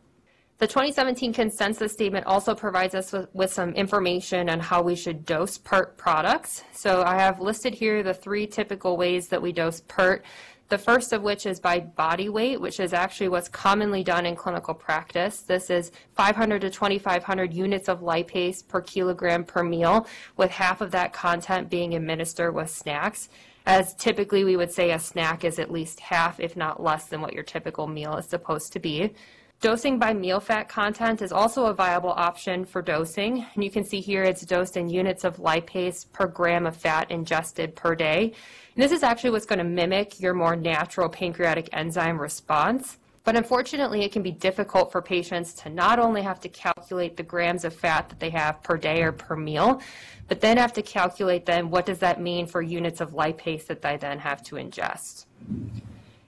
The 0.65 0.69
2017 0.69 1.35
consensus 1.35 1.93
statement 1.93 2.25
also 2.25 2.55
provides 2.55 2.95
us 2.95 3.13
with, 3.13 3.29
with, 3.35 3.53
some 3.53 3.75
information 3.75 4.49
on 4.49 4.61
how 4.61 4.81
we 4.81 4.97
should 4.97 5.27
dose 5.27 5.59
PERT 5.59 5.99
products. 5.99 6.65
So 6.73 7.03
I 7.03 7.17
have 7.17 7.39
listed 7.39 7.75
here 7.75 8.03
the 8.03 8.15
three 8.15 8.47
typical 8.47 8.97
ways 8.97 9.29
that 9.29 9.43
we 9.43 9.53
dose 9.53 9.83
PERT. 9.83 10.25
The 10.71 10.79
first 10.79 11.13
of 11.13 11.21
which 11.21 11.45
is 11.45 11.61
by 11.61 11.81
body 11.81 12.31
weight, 12.31 12.63
which 12.63 12.81
is 12.81 12.95
actually 12.95 13.29
what's 13.29 13.51
commonly 13.51 14.03
done 14.03 14.25
in 14.25 14.37
clinical 14.37 14.73
practice. 14.73 15.43
This 15.43 15.69
is 15.69 15.93
500 16.15 16.63
to 16.63 16.71
2,500 16.71 17.53
units 17.53 17.91
of 17.91 18.01
lipase 18.01 18.67
per 18.67 18.81
kilogram 18.81 19.45
per 19.45 19.63
meal, 19.63 20.07
with 20.39 20.51
half 20.51 20.81
of 20.81 20.91
that 20.93 21.13
content 21.13 21.69
being 21.69 21.95
administered 21.95 22.55
with 22.55 22.71
snacks. 22.71 23.29
As 23.67 23.95
typically 23.97 24.45
we 24.45 24.57
would 24.57 24.73
say 24.73 24.93
a 24.93 24.99
snack 24.99 25.45
is 25.45 25.59
at 25.59 25.71
least 25.71 26.01
half, 26.01 26.41
if 26.41 26.57
not 26.57 26.83
less, 26.83 27.05
than 27.05 27.21
what 27.21 27.35
your 27.35 27.45
typical 27.45 27.87
meal 27.87 28.17
is 28.17 28.25
supposed 28.25 28.73
to 28.73 28.79
be. 28.79 29.13
Dosing 29.61 29.99
by 29.99 30.13
meal 30.13 30.41
fat 30.41 30.69
content 30.69 31.23
is 31.23 31.33
also 31.33 31.67
a 31.67 31.75
viable 31.75 32.11
option 32.11 32.65
for 32.65 32.83
dosing. 32.83 33.47
And 33.55 33.65
you 33.65 33.71
can 33.71 33.85
see 33.85 34.01
here 34.01 34.23
it's 34.23 34.45
dosed 34.45 34.77
in 34.77 34.89
units 34.89 35.25
of 35.25 35.39
lipase 35.39 36.11
per 36.13 36.27
gram 36.27 36.67
of 36.67 36.77
fat 36.77 37.11
ingested 37.11 37.75
per 37.75 37.95
day. 37.95 38.35
And 38.75 38.83
this 38.83 38.93
is 38.93 39.03
actually 39.03 39.31
what's 39.31 39.47
going 39.47 39.61
to 39.61 39.65
mimic 39.65 40.21
your 40.21 40.35
more 40.35 40.55
natural 40.55 41.09
pancreatic 41.09 41.71
enzyme 41.73 42.21
response. 42.21 42.99
But 43.25 43.37
unfortunately, 43.37 44.05
it 44.05 44.13
can 44.13 44.23
be 44.23 44.33
difficult 44.33 44.93
for 44.93 45.01
patients 45.01 45.55
to 45.55 45.71
not 45.71 45.99
only 45.99 46.21
have 46.21 46.41
to 46.41 46.49
calculate 46.51 47.17
the 47.17 47.23
grams 47.23 47.65
of 47.65 47.75
fat 47.75 48.11
that 48.11 48.21
they 48.21 48.29
have 48.31 48.63
per 48.63 48.77
day 48.77 49.03
or 49.03 49.13
per 49.13 49.35
meal, 49.35 49.81
but 50.29 50.43
then 50.43 50.59
have 50.59 50.75
to 50.75 50.83
calculate 50.83 51.47
then 51.47 51.71
what 51.71 51.87
does 51.87 52.01
that 52.01 52.21
mean 52.21 52.47
for 52.47 52.61
units 52.61 53.01
of 53.01 53.13
lipase 53.13 53.67
that 53.67 53.81
they 53.81 53.97
then 53.97 54.19
have 54.19 54.43
to 54.43 54.57
ingest. 54.57 55.25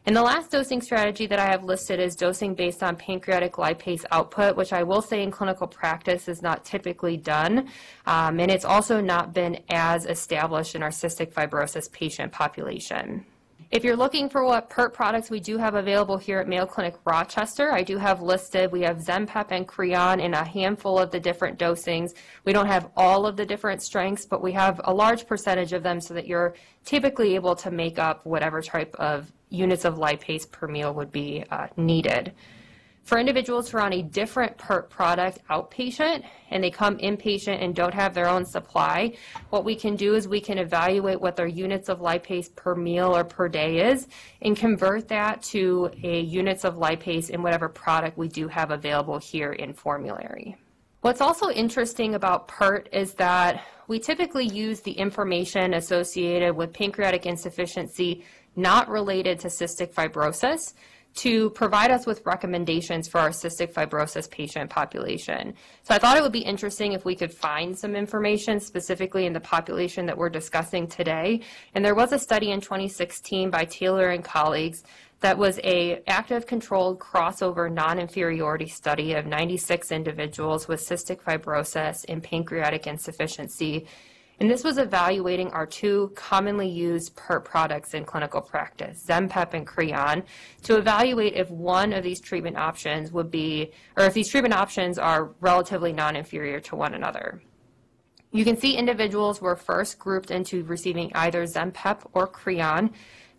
And 0.06 0.14
the 0.14 0.22
last 0.22 0.52
dosing 0.52 0.80
strategy 0.80 1.26
that 1.26 1.40
I 1.40 1.46
have 1.46 1.64
listed 1.64 1.98
is 1.98 2.14
dosing 2.14 2.54
based 2.54 2.84
on 2.84 2.94
pancreatic 2.94 3.54
lipase 3.54 4.04
output, 4.12 4.56
which 4.56 4.72
I 4.72 4.84
will 4.84 5.02
say 5.02 5.24
in 5.24 5.32
clinical 5.32 5.66
practice 5.66 6.28
is 6.28 6.42
not 6.42 6.64
typically 6.64 7.16
done. 7.16 7.68
Um, 8.06 8.38
and 8.38 8.48
it's 8.48 8.64
also 8.64 9.00
not 9.00 9.34
been 9.34 9.58
as 9.68 10.06
established 10.06 10.76
in 10.76 10.82
our 10.84 10.90
cystic 10.90 11.32
fibrosis 11.32 11.90
patient 11.90 12.30
population. 12.30 13.26
If 13.72 13.82
you're 13.82 13.96
looking 13.96 14.28
for 14.28 14.44
what 14.44 14.70
PERT 14.70 14.94
products 14.94 15.28
we 15.28 15.40
do 15.40 15.58
have 15.58 15.74
available 15.74 16.16
here 16.16 16.38
at 16.38 16.46
Mayo 16.46 16.66
Clinic 16.66 16.94
Rochester, 17.04 17.72
I 17.72 17.82
do 17.82 17.98
have 17.98 18.22
listed, 18.22 18.70
we 18.70 18.82
have 18.82 18.98
Zenpep 18.98 19.48
and 19.50 19.66
Creon 19.66 20.20
in 20.20 20.34
a 20.34 20.44
handful 20.44 21.00
of 21.00 21.10
the 21.10 21.18
different 21.18 21.58
dosings. 21.58 22.14
We 22.44 22.52
don't 22.52 22.68
have 22.68 22.92
all 22.96 23.26
of 23.26 23.36
the 23.36 23.44
different 23.44 23.82
strengths, 23.82 24.24
but 24.24 24.40
we 24.40 24.52
have 24.52 24.80
a 24.84 24.94
large 24.94 25.26
percentage 25.26 25.72
of 25.72 25.82
them 25.82 26.00
so 26.00 26.14
that 26.14 26.28
you're 26.28 26.54
typically 26.84 27.34
able 27.34 27.56
to 27.56 27.72
make 27.72 27.98
up 27.98 28.24
whatever 28.24 28.62
type 28.62 28.94
of 29.00 29.32
units 29.48 29.84
of 29.84 29.96
lipase 29.96 30.50
per 30.50 30.66
meal 30.66 30.92
would 30.94 31.12
be 31.12 31.44
uh, 31.50 31.68
needed. 31.76 32.32
For 33.06 33.18
individuals 33.18 33.70
who 33.70 33.78
are 33.78 33.82
on 33.82 33.92
a 33.92 34.02
different 34.02 34.58
PERT 34.58 34.90
product 34.90 35.38
outpatient 35.48 36.24
and 36.50 36.62
they 36.62 36.72
come 36.72 36.98
inpatient 36.98 37.62
and 37.62 37.72
don't 37.72 37.94
have 37.94 38.14
their 38.14 38.28
own 38.28 38.44
supply, 38.44 39.12
what 39.50 39.64
we 39.64 39.76
can 39.76 39.94
do 39.94 40.16
is 40.16 40.26
we 40.26 40.40
can 40.40 40.58
evaluate 40.58 41.20
what 41.20 41.36
their 41.36 41.46
units 41.46 41.88
of 41.88 42.00
lipase 42.00 42.52
per 42.56 42.74
meal 42.74 43.16
or 43.16 43.22
per 43.22 43.48
day 43.48 43.88
is 43.92 44.08
and 44.42 44.56
convert 44.56 45.06
that 45.06 45.40
to 45.42 45.88
a 46.02 46.20
units 46.22 46.64
of 46.64 46.78
lipase 46.78 47.30
in 47.30 47.44
whatever 47.44 47.68
product 47.68 48.18
we 48.18 48.26
do 48.26 48.48
have 48.48 48.72
available 48.72 49.18
here 49.18 49.52
in 49.52 49.72
formulary. 49.72 50.56
What's 51.02 51.20
also 51.20 51.50
interesting 51.50 52.16
about 52.16 52.48
PERT 52.48 52.88
is 52.90 53.14
that 53.14 53.62
we 53.86 54.00
typically 54.00 54.46
use 54.48 54.80
the 54.80 54.90
information 54.90 55.74
associated 55.74 56.56
with 56.56 56.72
pancreatic 56.72 57.24
insufficiency 57.24 58.24
not 58.56 58.88
related 58.88 59.38
to 59.40 59.48
cystic 59.48 59.92
fibrosis 59.92 60.74
to 61.16 61.48
provide 61.50 61.90
us 61.90 62.06
with 62.06 62.24
recommendations 62.26 63.08
for 63.08 63.18
our 63.18 63.30
cystic 63.30 63.72
fibrosis 63.72 64.30
patient 64.30 64.68
population. 64.68 65.54
So 65.82 65.94
I 65.94 65.98
thought 65.98 66.18
it 66.18 66.22
would 66.22 66.32
be 66.32 66.40
interesting 66.40 66.92
if 66.92 67.06
we 67.06 67.16
could 67.16 67.32
find 67.32 67.76
some 67.76 67.96
information 67.96 68.60
specifically 68.60 69.24
in 69.24 69.32
the 69.32 69.40
population 69.40 70.04
that 70.06 70.18
we're 70.18 70.28
discussing 70.28 70.86
today. 70.86 71.40
And 71.74 71.82
there 71.82 71.94
was 71.94 72.12
a 72.12 72.18
study 72.18 72.50
in 72.50 72.60
2016 72.60 73.50
by 73.50 73.64
Taylor 73.64 74.10
and 74.10 74.22
colleagues 74.22 74.84
that 75.20 75.38
was 75.38 75.58
a 75.64 76.02
active 76.06 76.46
controlled 76.46 76.98
crossover 76.98 77.72
non-inferiority 77.72 78.68
study 78.68 79.14
of 79.14 79.24
96 79.24 79.90
individuals 79.90 80.68
with 80.68 80.86
cystic 80.86 81.22
fibrosis 81.22 82.04
and 82.08 82.22
pancreatic 82.22 82.86
insufficiency 82.86 83.86
and 84.38 84.50
this 84.50 84.64
was 84.64 84.78
evaluating 84.78 85.50
our 85.50 85.66
two 85.66 86.12
commonly 86.14 86.68
used 86.68 87.16
PERT 87.16 87.44
products 87.44 87.94
in 87.94 88.04
clinical 88.04 88.40
practice, 88.40 89.04
Zenpep 89.06 89.54
and 89.54 89.66
Creon, 89.66 90.22
to 90.62 90.76
evaluate 90.76 91.34
if 91.34 91.50
one 91.50 91.92
of 91.92 92.02
these 92.02 92.20
treatment 92.20 92.56
options 92.56 93.12
would 93.12 93.30
be, 93.30 93.72
or 93.96 94.04
if 94.04 94.12
these 94.12 94.28
treatment 94.28 94.54
options 94.54 94.98
are 94.98 95.34
relatively 95.40 95.92
non-inferior 95.92 96.60
to 96.60 96.76
one 96.76 96.94
another. 96.94 97.42
You 98.32 98.44
can 98.44 98.58
see 98.58 98.76
individuals 98.76 99.40
were 99.40 99.56
first 99.56 99.98
grouped 99.98 100.30
into 100.30 100.64
receiving 100.64 101.10
either 101.14 101.44
Zenpep 101.44 102.00
or 102.12 102.26
Creon. 102.26 102.90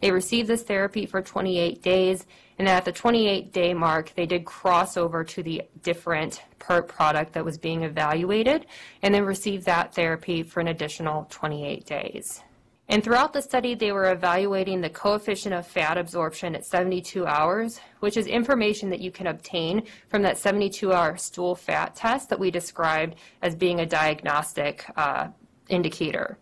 They 0.02 0.12
received 0.12 0.48
this 0.48 0.64
therapy 0.64 1.06
for 1.06 1.22
28 1.22 1.82
days 1.82 2.26
and 2.60 2.68
at 2.68 2.86
the 2.86 2.92
28 2.92 3.54
day 3.54 3.74
mark, 3.74 4.14
they 4.16 4.26
did 4.26 4.46
cross 4.46 4.98
over 4.98 5.24
to 5.24 5.44
the 5.44 5.64
different 5.84 6.44
PERT 6.60 6.88
product 6.88 7.34
that 7.34 7.46
was 7.46 7.58
being 7.58 7.84
evaluated 7.84 8.66
and 9.04 9.14
then 9.14 9.26
received 9.26 9.66
that 9.66 9.94
therapy 9.94 10.42
for 10.42 10.60
an 10.60 10.70
additional 10.70 11.28
28 11.30 11.86
days. 11.86 12.42
And 12.90 13.04
throughout 13.04 13.34
the 13.34 13.42
study, 13.42 13.76
they 13.76 13.92
were 13.92 14.12
evaluating 14.12 14.80
the 14.80 14.90
coefficient 14.90 15.54
of 15.54 15.68
fat 15.68 15.98
absorption 15.98 16.56
at 16.56 16.66
72 16.66 17.28
hours, 17.28 17.82
which 18.00 18.16
is 18.16 18.28
information 18.28 18.90
that 18.90 19.02
you 19.02 19.12
can 19.12 19.28
obtain 19.28 19.84
from 20.08 20.22
that 20.22 20.38
72 20.38 20.94
hour 20.94 21.18
stool 21.18 21.54
fat 21.54 21.96
test 21.96 22.30
that 22.30 22.40
we 22.40 22.50
described 22.50 23.16
as 23.42 23.56
being 23.56 23.82
a 23.82 23.86
diagnostic 23.86 24.86
uh, 24.96 25.28
indicator. 25.68 26.38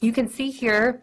You 0.00 0.12
can 0.12 0.28
see 0.28 0.50
here 0.50 1.02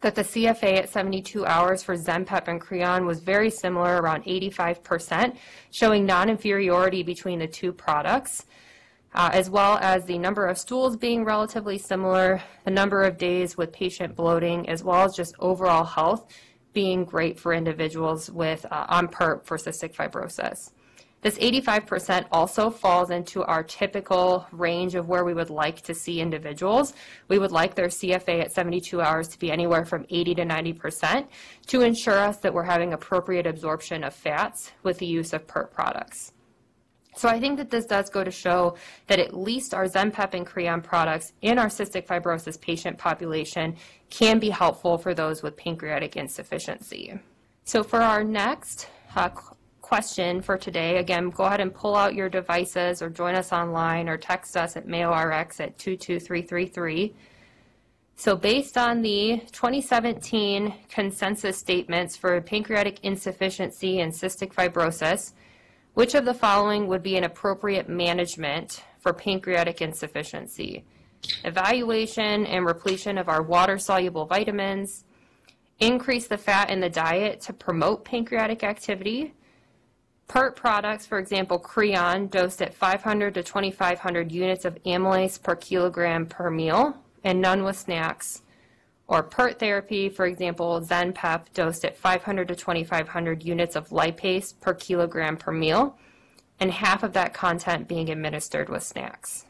that 0.00 0.14
the 0.14 0.22
CFA 0.22 0.78
at 0.78 0.88
72 0.90 1.46
hours 1.46 1.82
for 1.82 1.96
Zenpep 1.96 2.48
and 2.48 2.60
Creon 2.60 3.06
was 3.06 3.20
very 3.20 3.50
similar, 3.50 4.00
around 4.00 4.24
85%, 4.24 5.36
showing 5.70 6.04
non-inferiority 6.04 7.02
between 7.02 7.38
the 7.38 7.46
two 7.46 7.72
products, 7.72 8.46
uh, 9.14 9.30
as 9.32 9.48
well 9.48 9.78
as 9.80 10.04
the 10.04 10.18
number 10.18 10.46
of 10.46 10.58
stools 10.58 10.96
being 10.96 11.24
relatively 11.24 11.78
similar, 11.78 12.42
the 12.64 12.70
number 12.70 13.02
of 13.02 13.16
days 13.16 13.56
with 13.56 13.72
patient 13.72 14.14
bloating, 14.14 14.68
as 14.68 14.84
well 14.84 15.04
as 15.04 15.14
just 15.14 15.34
overall 15.38 15.84
health 15.84 16.32
being 16.72 17.04
great 17.04 17.40
for 17.40 17.54
individuals 17.54 18.30
with 18.30 18.66
uh, 18.70 18.84
on 18.88 19.08
PERT 19.08 19.46
for 19.46 19.56
cystic 19.56 19.94
fibrosis. 19.94 20.72
This 21.26 21.38
85% 21.38 22.26
also 22.30 22.70
falls 22.70 23.10
into 23.10 23.42
our 23.42 23.64
typical 23.64 24.46
range 24.52 24.94
of 24.94 25.08
where 25.08 25.24
we 25.24 25.34
would 25.34 25.50
like 25.50 25.80
to 25.80 25.92
see 25.92 26.20
individuals. 26.20 26.94
We 27.26 27.40
would 27.40 27.50
like 27.50 27.74
their 27.74 27.88
CFA 27.88 28.42
at 28.42 28.52
72 28.52 29.00
hours 29.00 29.26
to 29.30 29.38
be 29.40 29.50
anywhere 29.50 29.84
from 29.84 30.06
80 30.08 30.36
to 30.36 30.44
90% 30.44 31.26
to 31.66 31.82
ensure 31.82 32.16
us 32.20 32.36
that 32.36 32.54
we're 32.54 32.62
having 32.62 32.92
appropriate 32.92 33.44
absorption 33.44 34.04
of 34.04 34.14
fats 34.14 34.70
with 34.84 34.98
the 34.98 35.06
use 35.06 35.32
of 35.32 35.48
PERT 35.48 35.72
products. 35.72 36.32
So 37.16 37.28
I 37.28 37.40
think 37.40 37.56
that 37.56 37.70
this 37.70 37.86
does 37.86 38.08
go 38.08 38.22
to 38.22 38.30
show 38.30 38.76
that 39.08 39.18
at 39.18 39.36
least 39.36 39.74
our 39.74 39.86
Zenpep 39.86 40.32
and 40.32 40.46
Creon 40.46 40.80
products 40.80 41.32
in 41.42 41.58
our 41.58 41.66
cystic 41.66 42.06
fibrosis 42.06 42.60
patient 42.60 42.98
population 42.98 43.74
can 44.10 44.38
be 44.38 44.50
helpful 44.50 44.96
for 44.96 45.12
those 45.12 45.42
with 45.42 45.56
pancreatic 45.56 46.16
insufficiency. 46.16 47.18
So 47.64 47.82
for 47.82 48.00
our 48.00 48.22
next 48.22 48.86
uh, 49.16 49.30
question 49.86 50.42
for 50.42 50.58
today, 50.58 50.98
again, 50.98 51.30
go 51.30 51.44
ahead 51.44 51.60
and 51.60 51.72
pull 51.72 51.94
out 51.94 52.12
your 52.12 52.28
devices 52.28 53.00
or 53.00 53.08
join 53.08 53.36
us 53.36 53.52
online 53.52 54.08
or 54.08 54.16
text 54.16 54.56
us 54.56 54.76
at 54.76 54.88
MayoRx 54.88 55.60
at 55.60 55.78
22333. 55.78 57.14
So 58.16 58.34
based 58.34 58.76
on 58.76 59.00
the 59.00 59.42
2017 59.52 60.74
consensus 60.88 61.56
statements 61.56 62.16
for 62.16 62.40
pancreatic 62.40 62.98
insufficiency 63.04 64.00
and 64.00 64.12
cystic 64.12 64.52
fibrosis, 64.52 65.34
which 65.94 66.16
of 66.16 66.24
the 66.24 66.34
following 66.34 66.88
would 66.88 67.04
be 67.04 67.16
an 67.16 67.22
appropriate 67.22 67.88
management 67.88 68.82
for 68.98 69.12
pancreatic 69.12 69.80
insufficiency? 69.80 70.84
Evaluation 71.44 72.44
and 72.46 72.66
repletion 72.66 73.18
of 73.18 73.28
our 73.28 73.42
water-soluble 73.42 74.26
vitamins, 74.26 75.04
increase 75.78 76.26
the 76.26 76.38
fat 76.38 76.70
in 76.70 76.80
the 76.80 76.90
diet 76.90 77.40
to 77.42 77.52
promote 77.52 78.04
pancreatic 78.04 78.64
activity, 78.64 79.32
PERT 80.28 80.56
products, 80.56 81.06
for 81.06 81.18
example, 81.18 81.58
Creon, 81.58 82.26
dosed 82.26 82.60
at 82.60 82.74
500 82.74 83.34
to 83.34 83.42
2,500 83.42 84.32
units 84.32 84.64
of 84.64 84.82
amylase 84.84 85.40
per 85.40 85.54
kilogram 85.54 86.26
per 86.26 86.50
meal, 86.50 86.96
and 87.22 87.40
none 87.40 87.62
with 87.62 87.78
snacks. 87.78 88.42
Or 89.08 89.22
PERT 89.22 89.60
therapy, 89.60 90.08
for 90.08 90.26
example, 90.26 90.80
Zenpep, 90.80 91.52
dosed 91.54 91.84
at 91.84 91.96
500 91.96 92.48
to 92.48 92.56
2,500 92.56 93.44
units 93.44 93.76
of 93.76 93.90
lipase 93.90 94.52
per 94.60 94.74
kilogram 94.74 95.36
per 95.36 95.52
meal, 95.52 95.96
and 96.58 96.72
half 96.72 97.04
of 97.04 97.12
that 97.12 97.32
content 97.32 97.86
being 97.86 98.10
administered 98.10 98.68
with 98.68 98.82
snacks. 98.82 99.44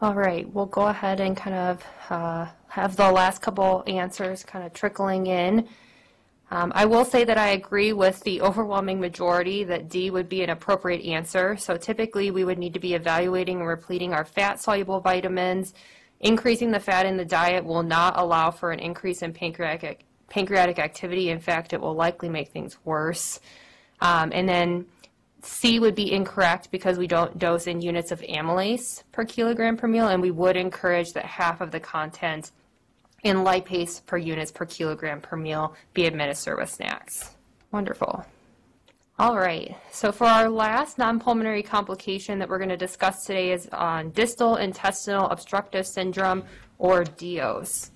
All 0.00 0.14
right, 0.14 0.48
we'll 0.54 0.66
go 0.66 0.86
ahead 0.86 1.18
and 1.18 1.36
kind 1.36 1.56
of 1.56 1.84
uh, 2.10 2.46
have 2.68 2.94
the 2.94 3.10
last 3.10 3.42
couple 3.42 3.82
answers 3.88 4.44
kind 4.44 4.64
of 4.64 4.72
trickling 4.72 5.26
in. 5.26 5.68
Um, 6.50 6.72
I 6.74 6.86
will 6.86 7.04
say 7.04 7.24
that 7.24 7.36
I 7.36 7.48
agree 7.48 7.92
with 7.92 8.20
the 8.20 8.40
overwhelming 8.40 8.98
majority 9.00 9.64
that 9.64 9.88
D 9.88 10.10
would 10.10 10.28
be 10.28 10.42
an 10.42 10.50
appropriate 10.50 11.04
answer. 11.04 11.56
So 11.56 11.76
typically 11.76 12.30
we 12.30 12.44
would 12.44 12.58
need 12.58 12.72
to 12.74 12.80
be 12.80 12.94
evaluating 12.94 13.58
and 13.58 13.68
repleting 13.68 14.14
our 14.14 14.24
fat-soluble 14.24 15.00
vitamins. 15.00 15.74
Increasing 16.20 16.70
the 16.70 16.80
fat 16.80 17.04
in 17.04 17.16
the 17.16 17.24
diet 17.24 17.64
will 17.64 17.82
not 17.82 18.14
allow 18.16 18.50
for 18.50 18.72
an 18.72 18.80
increase 18.80 19.22
in 19.22 19.32
pancreatic, 19.32 20.04
pancreatic 20.28 20.78
activity. 20.78 21.30
In 21.30 21.38
fact, 21.38 21.74
it 21.74 21.80
will 21.80 21.94
likely 21.94 22.30
make 22.30 22.48
things 22.48 22.78
worse. 22.84 23.40
Um, 24.00 24.32
and 24.32 24.48
then 24.48 24.86
C 25.42 25.78
would 25.78 25.94
be 25.94 26.12
incorrect 26.12 26.70
because 26.70 26.98
we 26.98 27.06
don't 27.06 27.38
dose 27.38 27.66
in 27.66 27.80
units 27.80 28.10
of 28.10 28.20
amylase 28.22 29.04
per 29.12 29.24
kilogram 29.24 29.76
per 29.76 29.86
meal, 29.86 30.08
and 30.08 30.20
we 30.20 30.30
would 30.30 30.56
encourage 30.56 31.12
that 31.12 31.24
half 31.24 31.60
of 31.60 31.70
the 31.70 31.78
content 31.78 32.52
in 33.24 33.38
lipase 33.38 34.04
per 34.06 34.16
units 34.16 34.50
per 34.50 34.66
kilogram 34.66 35.20
per 35.20 35.36
meal 35.36 35.74
be 35.94 36.06
administered 36.06 36.58
with 36.58 36.70
snacks. 36.70 37.34
Wonderful. 37.72 38.24
All 39.18 39.36
right, 39.36 39.76
so 39.90 40.12
for 40.12 40.26
our 40.26 40.48
last 40.48 40.96
non-pulmonary 40.96 41.64
complication 41.64 42.38
that 42.38 42.48
we're 42.48 42.58
going 42.58 42.68
to 42.68 42.76
discuss 42.76 43.24
today 43.24 43.50
is 43.50 43.68
on 43.72 44.10
distal 44.10 44.56
intestinal 44.56 45.26
obstructive 45.26 45.86
syndrome, 45.86 46.44
or 46.78 47.04
DIOS. 47.04 47.90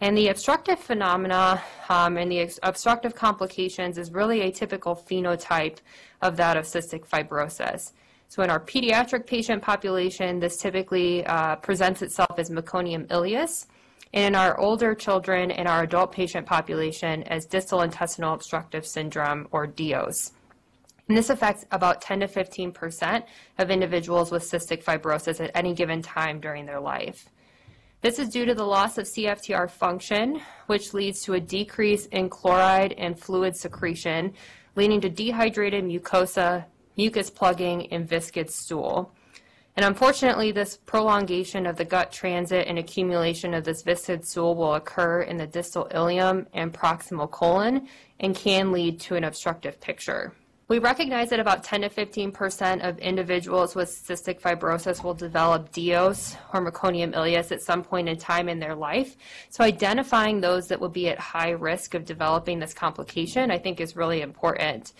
And 0.00 0.16
the 0.16 0.28
obstructive 0.28 0.78
phenomena 0.78 1.62
um, 1.88 2.18
and 2.18 2.30
the 2.30 2.50
obstructive 2.62 3.14
complications 3.14 3.96
is 3.96 4.12
really 4.12 4.42
a 4.42 4.50
typical 4.50 4.94
phenotype 4.94 5.78
of 6.20 6.36
that 6.36 6.56
of 6.56 6.64
cystic 6.64 7.06
fibrosis. 7.06 7.92
So 8.28 8.42
in 8.42 8.50
our 8.50 8.60
pediatric 8.60 9.26
patient 9.26 9.62
population, 9.62 10.40
this 10.40 10.56
typically 10.56 11.24
uh, 11.26 11.56
presents 11.56 12.02
itself 12.02 12.38
as 12.38 12.50
meconium 12.50 13.06
ileus, 13.06 13.66
and 14.12 14.34
in 14.34 14.34
our 14.34 14.58
older 14.58 14.94
children 14.94 15.50
and 15.50 15.66
our 15.66 15.82
adult 15.82 16.12
patient 16.12 16.46
population 16.46 17.22
as 17.24 17.46
distal 17.46 17.82
intestinal 17.82 18.34
obstructive 18.34 18.86
syndrome 18.86 19.48
or 19.50 19.66
DIOS. 19.66 20.32
And 21.08 21.16
this 21.16 21.30
affects 21.30 21.64
about 21.70 22.00
10 22.00 22.20
to 22.20 22.28
15 22.28 22.72
percent 22.72 23.24
of 23.58 23.70
individuals 23.70 24.30
with 24.30 24.42
cystic 24.42 24.82
fibrosis 24.84 25.42
at 25.42 25.50
any 25.54 25.74
given 25.74 26.02
time 26.02 26.40
during 26.40 26.66
their 26.66 26.80
life. 26.80 27.28
This 28.04 28.18
is 28.18 28.28
due 28.28 28.44
to 28.44 28.54
the 28.54 28.66
loss 28.66 28.98
of 28.98 29.06
CFTR 29.06 29.70
function, 29.70 30.42
which 30.66 30.92
leads 30.92 31.22
to 31.22 31.34
a 31.34 31.40
decrease 31.40 32.04
in 32.06 32.28
chloride 32.28 32.92
and 32.98 33.18
fluid 33.18 33.56
secretion, 33.56 34.34
leading 34.76 35.00
to 35.00 35.08
dehydrated 35.08 35.84
mucosa, 35.84 36.66
mucus 36.98 37.30
plugging, 37.30 37.90
and 37.92 38.06
viscid 38.06 38.50
stool. 38.50 39.13
And 39.76 39.84
unfortunately, 39.84 40.52
this 40.52 40.76
prolongation 40.76 41.66
of 41.66 41.76
the 41.76 41.84
gut 41.84 42.12
transit 42.12 42.68
and 42.68 42.78
accumulation 42.78 43.54
of 43.54 43.64
this 43.64 43.82
viscid 43.82 44.24
stool 44.24 44.54
will 44.54 44.74
occur 44.74 45.22
in 45.22 45.36
the 45.36 45.48
distal 45.48 45.88
ileum 45.90 46.46
and 46.52 46.72
proximal 46.72 47.28
colon 47.28 47.88
and 48.20 48.36
can 48.36 48.70
lead 48.70 49.00
to 49.00 49.16
an 49.16 49.24
obstructive 49.24 49.80
picture. 49.80 50.32
We 50.66 50.78
recognize 50.78 51.28
that 51.30 51.40
about 51.40 51.62
10 51.62 51.82
to 51.82 51.88
15 51.90 52.32
percent 52.32 52.82
of 52.82 52.98
individuals 52.98 53.74
with 53.74 53.90
cystic 53.90 54.40
fibrosis 54.40 55.04
will 55.04 55.12
develop 55.12 55.72
DIOS 55.72 56.36
or 56.54 56.64
meconium 56.64 57.12
ileus 57.12 57.52
at 57.52 57.60
some 57.60 57.82
point 57.82 58.08
in 58.08 58.16
time 58.16 58.48
in 58.48 58.60
their 58.60 58.74
life. 58.74 59.16
So 59.50 59.62
identifying 59.62 60.40
those 60.40 60.68
that 60.68 60.80
will 60.80 60.88
be 60.88 61.08
at 61.08 61.18
high 61.18 61.50
risk 61.50 61.94
of 61.94 62.06
developing 62.06 62.60
this 62.60 62.72
complication, 62.72 63.50
I 63.50 63.58
think, 63.58 63.80
is 63.80 63.94
really 63.94 64.22
important. 64.22 64.94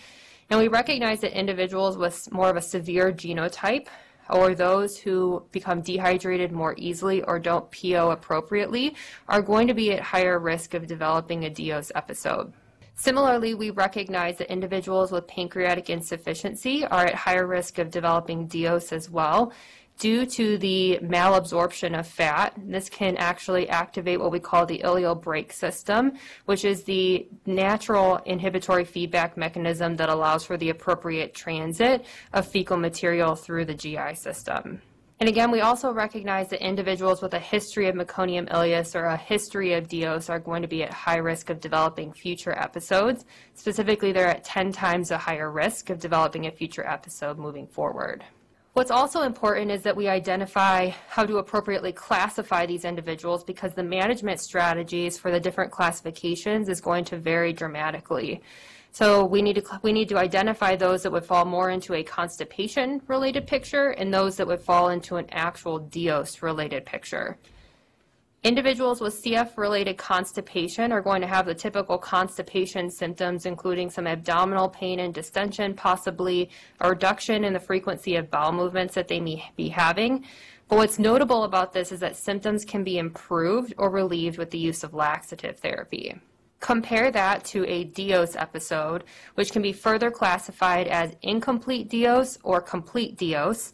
And 0.51 0.59
we 0.59 0.67
recognize 0.67 1.21
that 1.21 1.37
individuals 1.37 1.97
with 1.97 2.31
more 2.31 2.49
of 2.49 2.57
a 2.57 2.61
severe 2.61 3.11
genotype 3.11 3.87
or 4.29 4.55
those 4.55 4.97
who 4.97 5.43
become 5.51 5.81
dehydrated 5.81 6.51
more 6.51 6.75
easily 6.77 7.21
or 7.23 7.39
don't 7.39 7.69
PO 7.71 8.11
appropriately 8.11 8.95
are 9.27 9.41
going 9.41 9.67
to 9.67 9.73
be 9.73 9.91
at 9.93 10.01
higher 10.01 10.39
risk 10.39 10.73
of 10.73 10.87
developing 10.87 11.45
a 11.45 11.49
DIOS 11.49 11.91
episode. 11.95 12.53
Similarly, 12.95 13.53
we 13.53 13.71
recognize 13.71 14.37
that 14.37 14.51
individuals 14.51 15.11
with 15.11 15.27
pancreatic 15.27 15.89
insufficiency 15.89 16.85
are 16.85 17.05
at 17.05 17.15
higher 17.15 17.45
risk 17.45 17.77
of 17.77 17.91
developing 17.91 18.47
DIOS 18.47 18.93
as 18.93 19.09
well, 19.09 19.51
due 19.97 20.25
to 20.25 20.57
the 20.57 20.99
malabsorption 21.01 21.97
of 21.97 22.07
fat. 22.07 22.53
This 22.57 22.89
can 22.89 23.15
actually 23.17 23.69
activate 23.69 24.19
what 24.19 24.31
we 24.31 24.39
call 24.39 24.65
the 24.65 24.81
ileal 24.83 25.19
brake 25.21 25.53
system, 25.53 26.13
which 26.45 26.65
is 26.65 26.83
the 26.83 27.27
natural 27.45 28.17
inhibitory 28.25 28.85
feedback 28.85 29.37
mechanism 29.37 29.95
that 29.95 30.09
allows 30.09 30.43
for 30.45 30.57
the 30.57 30.69
appropriate 30.69 31.33
transit 31.33 32.05
of 32.33 32.47
fecal 32.47 32.77
material 32.77 33.35
through 33.35 33.65
the 33.65 33.73
GI 33.73 34.15
system. 34.15 34.81
And 35.17 35.29
again, 35.29 35.49
we 35.49 35.61
also 35.61 35.93
recognize 35.93 36.49
that 36.49 36.61
individuals 36.61 37.21
with 37.21 37.33
a 37.33 37.39
history 37.39 37.87
of 37.87 37.95
meconium 37.95 38.49
ileus 38.49 38.95
or 38.95 39.05
a 39.05 39.15
history 39.15 39.73
of 39.73 39.87
DIOS 39.87 40.29
are 40.29 40.39
going 40.39 40.61
to 40.61 40.67
be 40.67 40.83
at 40.83 40.91
high 40.91 41.17
risk 41.19 41.49
of 41.49 41.61
developing 41.61 42.11
future 42.11 42.51
episodes. 42.51 43.23
Specifically, 43.53 44.11
they're 44.11 44.27
at 44.27 44.43
10 44.43 44.73
times 44.73 45.11
a 45.11 45.17
higher 45.17 45.49
risk 45.49 45.89
of 45.89 45.99
developing 45.99 46.47
a 46.47 46.51
future 46.51 46.85
episode 46.85 47.39
moving 47.39 47.65
forward. 47.65 48.25
What's 48.75 48.91
also 48.91 49.21
important 49.21 49.71
is 49.71 49.83
that 49.83 49.95
we 49.95 50.09
identify 50.09 50.89
how 51.07 51.25
to 51.25 51.37
appropriately 51.37 51.93
classify 51.93 52.65
these 52.65 52.83
individuals 52.83 53.41
because 53.41 53.73
the 53.73 53.83
management 53.83 54.41
strategies 54.41 55.17
for 55.17 55.31
the 55.31 55.39
different 55.39 55.71
classifications 55.71 56.67
is 56.67 56.81
going 56.81 57.05
to 57.05 57.17
vary 57.17 57.53
dramatically. 57.53 58.41
So 58.91 59.23
we 59.23 59.41
need 59.41 59.55
to 59.55 59.79
we 59.81 59.93
need 59.93 60.09
to 60.09 60.17
identify 60.17 60.75
those 60.75 61.03
that 61.03 61.11
would 61.13 61.23
fall 61.23 61.45
more 61.45 61.69
into 61.69 61.93
a 61.93 62.03
constipation 62.03 63.01
related 63.07 63.47
picture 63.47 63.91
and 63.91 64.13
those 64.13 64.35
that 64.35 64.47
would 64.47 64.61
fall 64.61 64.89
into 64.89 65.15
an 65.15 65.27
actual 65.31 65.79
DIOS 65.79 66.43
related 66.43 66.85
picture. 66.85 67.37
Individuals 68.45 69.01
with 69.01 69.23
CF-related 69.23 69.97
constipation 69.97 70.91
are 70.91 71.01
going 71.01 71.19
to 71.19 71.25
have 71.25 71.47
the 71.47 71.55
typical 71.55 71.97
constipation 71.97 72.91
symptoms, 72.91 73.47
including 73.47 73.89
some 73.89 74.05
abdominal 74.05 74.69
pain 74.69 74.99
and 74.99 75.11
distension, 75.11 75.73
possibly 75.73 76.51
a 76.79 76.89
reduction 76.89 77.43
in 77.43 77.53
the 77.53 77.59
frequency 77.59 78.17
of 78.17 78.29
bowel 78.29 78.51
movements 78.51 78.93
that 78.93 79.07
they 79.07 79.19
may 79.19 79.43
be 79.55 79.67
having. 79.67 80.23
But 80.67 80.75
what's 80.75 80.99
notable 80.99 81.45
about 81.45 81.73
this 81.73 81.91
is 81.91 81.99
that 82.01 82.17
symptoms 82.17 82.63
can 82.63 82.83
be 82.83 82.99
improved 82.99 83.73
or 83.79 83.89
relieved 83.89 84.37
with 84.37 84.51
the 84.51 84.59
use 84.59 84.83
of 84.83 84.93
laxative 84.93 85.57
therapy. 85.57 86.15
Compare 86.59 87.09
that 87.09 87.43
to 87.45 87.65
a 87.65 87.85
DIOS 87.85 88.35
episode, 88.35 89.05
which 89.33 89.51
can 89.51 89.63
be 89.63 89.73
further 89.73 90.11
classified 90.11 90.85
as 90.85 91.15
incomplete 91.23 91.89
DIOS 91.89 92.37
or 92.43 92.61
complete 92.61 93.17
DIOS. 93.17 93.73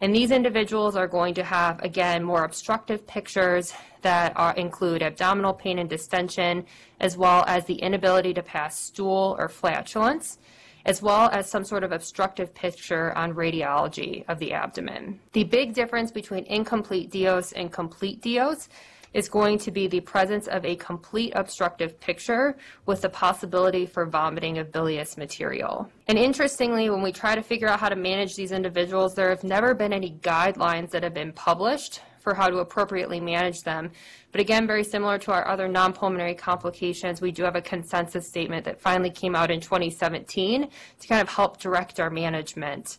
And 0.00 0.14
these 0.14 0.30
individuals 0.30 0.94
are 0.94 1.06
going 1.06 1.34
to 1.34 1.44
have, 1.44 1.82
again, 1.82 2.22
more 2.22 2.44
obstructive 2.44 3.06
pictures 3.06 3.72
that 4.02 4.32
are, 4.36 4.54
include 4.54 5.02
abdominal 5.02 5.54
pain 5.54 5.78
and 5.78 5.88
distension, 5.88 6.66
as 7.00 7.16
well 7.16 7.44
as 7.46 7.64
the 7.64 7.76
inability 7.76 8.34
to 8.34 8.42
pass 8.42 8.78
stool 8.78 9.36
or 9.38 9.48
flatulence, 9.48 10.38
as 10.84 11.00
well 11.00 11.30
as 11.30 11.50
some 11.50 11.64
sort 11.64 11.82
of 11.82 11.92
obstructive 11.92 12.54
picture 12.54 13.16
on 13.16 13.34
radiology 13.34 14.24
of 14.28 14.38
the 14.38 14.52
abdomen. 14.52 15.18
The 15.32 15.44
big 15.44 15.72
difference 15.72 16.10
between 16.10 16.44
incomplete 16.44 17.10
DIOS 17.10 17.52
and 17.52 17.72
complete 17.72 18.20
DIOS 18.20 18.68
is 19.16 19.30
going 19.30 19.56
to 19.56 19.70
be 19.70 19.88
the 19.88 20.00
presence 20.00 20.46
of 20.46 20.62
a 20.66 20.76
complete 20.76 21.32
obstructive 21.34 21.98
picture 21.98 22.54
with 22.84 23.00
the 23.00 23.08
possibility 23.08 23.86
for 23.86 24.04
vomiting 24.04 24.58
of 24.58 24.70
bilious 24.70 25.16
material. 25.16 25.90
And 26.06 26.18
interestingly, 26.18 26.90
when 26.90 27.00
we 27.00 27.12
try 27.12 27.34
to 27.34 27.42
figure 27.42 27.66
out 27.66 27.80
how 27.80 27.88
to 27.88 27.96
manage 27.96 28.36
these 28.36 28.52
individuals, 28.52 29.14
there 29.14 29.30
have 29.30 29.42
never 29.42 29.72
been 29.72 29.94
any 29.94 30.18
guidelines 30.20 30.90
that 30.90 31.02
have 31.02 31.14
been 31.14 31.32
published 31.32 32.02
for 32.20 32.34
how 32.34 32.50
to 32.50 32.58
appropriately 32.58 33.18
manage 33.18 33.62
them. 33.62 33.90
But 34.32 34.42
again, 34.42 34.66
very 34.66 34.84
similar 34.84 35.16
to 35.20 35.32
our 35.32 35.48
other 35.48 35.66
non-pulmonary 35.66 36.34
complications, 36.34 37.22
we 37.22 37.32
do 37.32 37.42
have 37.44 37.56
a 37.56 37.62
consensus 37.62 38.28
statement 38.28 38.66
that 38.66 38.82
finally 38.82 39.10
came 39.10 39.34
out 39.34 39.50
in 39.50 39.60
2017 39.60 40.68
to 41.00 41.08
kind 41.08 41.22
of 41.22 41.28
help 41.28 41.58
direct 41.58 42.00
our 42.00 42.10
management. 42.10 42.98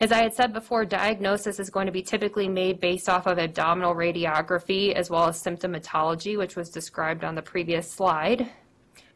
As 0.00 0.12
I 0.12 0.22
had 0.22 0.32
said 0.32 0.52
before, 0.52 0.84
diagnosis 0.84 1.58
is 1.58 1.70
going 1.70 1.86
to 1.86 1.92
be 1.92 2.02
typically 2.02 2.46
made 2.46 2.78
based 2.78 3.08
off 3.08 3.26
of 3.26 3.40
abdominal 3.40 3.96
radiography 3.96 4.92
as 4.92 5.10
well 5.10 5.26
as 5.26 5.42
symptomatology, 5.42 6.38
which 6.38 6.54
was 6.54 6.70
described 6.70 7.24
on 7.24 7.34
the 7.34 7.42
previous 7.42 7.90
slide. 7.90 8.48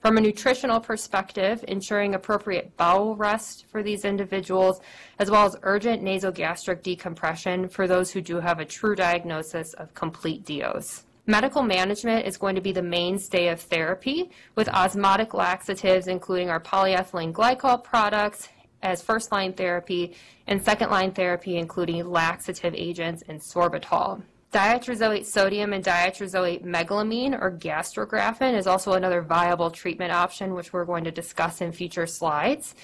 From 0.01 0.16
a 0.16 0.21
nutritional 0.21 0.81
perspective, 0.81 1.64
ensuring 1.68 2.16
appropriate 2.16 2.77
bowel 2.77 3.14
rest 3.14 3.66
for 3.71 3.85
these 3.85 4.05
individuals, 4.05 4.81
as 5.21 5.31
well 5.31 5.47
as 5.47 5.57
urgent 5.62 6.03
nasogastric 6.03 6.83
decompression 6.83 7.68
for 7.68 7.87
those 7.87 8.11
who 8.11 8.21
do 8.21 8.40
have 8.40 8.59
a 8.59 8.64
true 8.64 8.97
diagnosis 8.97 9.75
of 9.75 9.95
complete 9.95 10.45
DIOS. 10.45 11.05
Medical 11.29 11.62
management 11.62 12.27
is 12.27 12.37
going 12.37 12.57
to 12.57 12.61
be 12.61 12.73
the 12.73 12.83
mainstay 12.83 13.47
of 13.47 13.61
therapy 13.61 14.33
with 14.57 14.68
osmotic 14.71 15.33
laxatives, 15.33 16.09
including 16.09 16.51
our 16.51 16.59
polyethylene 16.59 17.33
glycol 17.33 17.85
products 17.85 18.49
as 18.83 19.03
first 19.03 19.33
line 19.33 19.53
therapy 19.53 20.14
and 20.47 20.62
second 20.62 20.90
line 20.90 21.12
therapy, 21.12 21.57
including 21.57 22.09
laxative 22.09 22.75
agents 22.75 23.23
and 23.29 23.40
sorbitol. 23.40 24.23
Diatrizoate 24.53 25.25
sodium 25.25 25.73
and 25.73 25.83
diatrizoate 25.83 26.62
meglumine 26.62 27.40
or 27.40 27.51
gastrografin 27.51 28.55
is 28.55 28.66
also 28.66 28.92
another 28.92 29.23
viable 29.23 29.71
treatment 29.71 30.12
option, 30.12 30.53
which 30.53 30.75
we're 30.75 30.85
going 30.85 31.05
to 31.05 31.11
discuss 31.11 31.62
in 31.62 31.73
future 31.73 32.07
slides. 32.07 32.75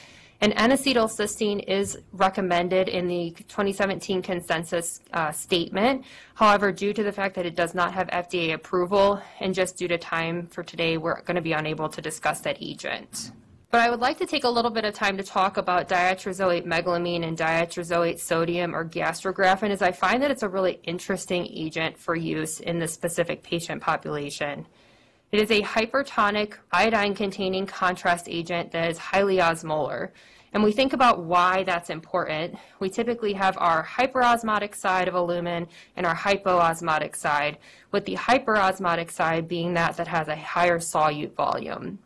And 0.40 0.52
N-acetylcysteine 0.56 1.64
is 1.68 1.98
recommended 2.12 2.88
in 2.88 3.08
the 3.08 3.32
2017 3.48 4.22
consensus 4.22 5.00
uh, 5.12 5.32
statement. 5.32 6.04
However, 6.34 6.70
due 6.70 6.92
to 6.92 7.02
the 7.02 7.12
fact 7.12 7.34
that 7.34 7.44
it 7.44 7.56
does 7.56 7.74
not 7.74 7.92
have 7.92 8.06
FDA 8.08 8.54
approval 8.54 9.20
and 9.40 9.52
just 9.52 9.76
due 9.76 9.88
to 9.88 9.98
time 9.98 10.46
for 10.46 10.62
today, 10.62 10.96
we're 10.96 11.20
going 11.22 11.34
to 11.34 11.42
be 11.42 11.52
unable 11.52 11.88
to 11.88 12.00
discuss 12.00 12.40
that 12.42 12.56
agent. 12.60 13.32
But 13.70 13.82
I 13.82 13.90
would 13.90 14.00
like 14.00 14.16
to 14.18 14.26
take 14.26 14.44
a 14.44 14.48
little 14.48 14.70
bit 14.70 14.86
of 14.86 14.94
time 14.94 15.18
to 15.18 15.22
talk 15.22 15.58
about 15.58 15.90
diatrizoate 15.90 16.64
meglumine 16.64 17.22
and 17.22 17.36
diatrizoate 17.36 18.18
sodium 18.18 18.74
or 18.74 18.82
gastrografin 18.88 19.68
as 19.68 19.82
I 19.82 19.92
find 19.92 20.22
that 20.22 20.30
it's 20.30 20.42
a 20.42 20.48
really 20.48 20.80
interesting 20.84 21.46
agent 21.46 21.98
for 21.98 22.16
use 22.16 22.60
in 22.60 22.78
this 22.78 22.94
specific 22.94 23.42
patient 23.42 23.82
population. 23.82 24.66
It 25.32 25.40
is 25.40 25.50
a 25.50 25.60
hypertonic 25.60 26.54
iodine-containing 26.72 27.66
contrast 27.66 28.26
agent 28.26 28.72
that 28.72 28.88
is 28.88 28.96
highly 28.96 29.36
osmolar. 29.36 30.12
And 30.54 30.62
we 30.64 30.72
think 30.72 30.94
about 30.94 31.24
why 31.24 31.62
that's 31.64 31.90
important. 31.90 32.56
We 32.80 32.88
typically 32.88 33.34
have 33.34 33.58
our 33.58 33.84
hyperosmotic 33.84 34.74
side 34.74 35.08
of 35.08 35.14
a 35.14 35.20
lumen 35.20 35.68
and 35.94 36.06
our 36.06 36.16
hypoosmotic 36.16 37.14
side, 37.14 37.58
with 37.92 38.06
the 38.06 38.16
hyperosmotic 38.16 39.10
side 39.10 39.46
being 39.46 39.74
that 39.74 39.98
that 39.98 40.08
has 40.08 40.28
a 40.28 40.36
higher 40.36 40.78
solute 40.78 41.34
volume. 41.34 41.98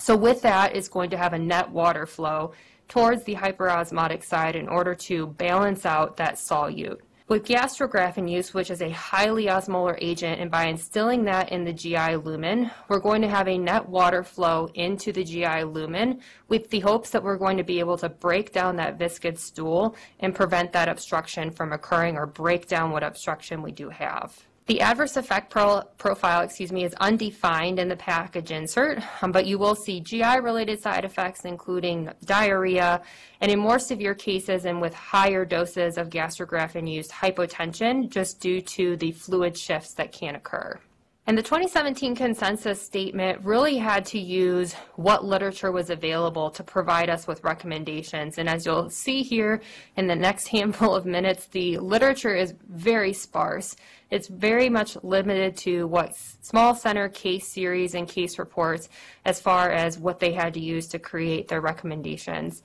So 0.00 0.16
with 0.16 0.40
that, 0.42 0.74
it's 0.74 0.88
going 0.88 1.10
to 1.10 1.18
have 1.18 1.34
a 1.34 1.38
net 1.38 1.70
water 1.70 2.06
flow 2.06 2.52
towards 2.88 3.22
the 3.24 3.34
hyperosmotic 3.34 4.24
side 4.24 4.56
in 4.56 4.66
order 4.66 4.94
to 4.94 5.26
balance 5.26 5.84
out 5.84 6.16
that 6.16 6.36
solute. 6.36 7.00
With 7.28 7.44
gastrografin 7.44 8.28
use, 8.28 8.54
which 8.54 8.70
is 8.70 8.80
a 8.80 8.90
highly 8.90 9.44
osmolar 9.44 9.96
agent, 10.00 10.40
and 10.40 10.50
by 10.50 10.66
instilling 10.66 11.22
that 11.26 11.52
in 11.52 11.64
the 11.64 11.72
GI 11.72 12.16
lumen, 12.16 12.70
we're 12.88 12.98
going 12.98 13.20
to 13.22 13.28
have 13.28 13.46
a 13.46 13.58
net 13.58 13.88
water 13.88 14.24
flow 14.24 14.68
into 14.74 15.12
the 15.12 15.22
GI 15.22 15.64
lumen 15.64 16.22
with 16.48 16.70
the 16.70 16.80
hopes 16.80 17.10
that 17.10 17.22
we're 17.22 17.36
going 17.36 17.58
to 17.58 17.62
be 17.62 17.78
able 17.78 17.98
to 17.98 18.08
break 18.08 18.52
down 18.52 18.74
that 18.76 18.98
viscid 18.98 19.38
stool 19.38 19.94
and 20.18 20.34
prevent 20.34 20.72
that 20.72 20.88
obstruction 20.88 21.50
from 21.52 21.72
occurring 21.72 22.16
or 22.16 22.26
break 22.26 22.66
down 22.66 22.90
what 22.90 23.04
obstruction 23.04 23.62
we 23.62 23.70
do 23.70 23.90
have. 23.90 24.36
The 24.70 24.82
adverse 24.82 25.16
effect 25.16 25.50
pro 25.50 25.82
profile, 25.98 26.42
excuse 26.42 26.70
me, 26.70 26.84
is 26.84 26.94
undefined 27.00 27.80
in 27.80 27.88
the 27.88 27.96
package 27.96 28.52
insert, 28.52 29.02
um, 29.20 29.32
but 29.32 29.44
you 29.44 29.58
will 29.58 29.74
see 29.74 29.98
GI-related 29.98 30.80
side 30.80 31.04
effects, 31.04 31.44
including 31.44 32.08
diarrhea, 32.24 33.02
and 33.40 33.50
in 33.50 33.58
more 33.58 33.80
severe 33.80 34.14
cases 34.14 34.66
and 34.66 34.80
with 34.80 34.94
higher 34.94 35.44
doses 35.44 35.98
of 35.98 36.08
gastrografin 36.08 36.88
used, 36.88 37.10
hypotension, 37.10 38.08
just 38.10 38.38
due 38.38 38.60
to 38.60 38.96
the 38.98 39.10
fluid 39.10 39.58
shifts 39.58 39.92
that 39.94 40.12
can 40.12 40.36
occur. 40.36 40.78
And 41.26 41.36
the 41.36 41.42
2017 41.42 42.16
consensus 42.16 42.82
statement 42.82 43.44
really 43.44 43.76
had 43.76 44.04
to 44.06 44.18
use 44.18 44.72
what 44.96 45.24
literature 45.24 45.70
was 45.70 45.90
available 45.90 46.50
to 46.50 46.64
provide 46.64 47.10
us 47.10 47.26
with 47.26 47.44
recommendations. 47.44 48.38
And 48.38 48.48
as 48.48 48.64
you'll 48.64 48.90
see 48.90 49.22
here 49.22 49.60
in 49.96 50.06
the 50.06 50.16
next 50.16 50.48
handful 50.48 50.94
of 50.94 51.06
minutes, 51.06 51.46
the 51.46 51.78
literature 51.78 52.34
is 52.34 52.54
very 52.68 53.12
sparse. 53.12 53.76
It's 54.10 54.26
very 54.26 54.68
much 54.68 54.96
limited 55.04 55.56
to 55.58 55.86
what 55.86 56.16
small 56.16 56.74
center 56.74 57.08
case 57.08 57.46
series 57.46 57.94
and 57.94 58.08
case 58.08 58.38
reports 58.38 58.88
as 59.24 59.40
far 59.40 59.70
as 59.70 59.98
what 59.98 60.18
they 60.18 60.32
had 60.32 60.54
to 60.54 60.60
use 60.60 60.88
to 60.88 60.98
create 60.98 61.46
their 61.46 61.60
recommendations. 61.60 62.62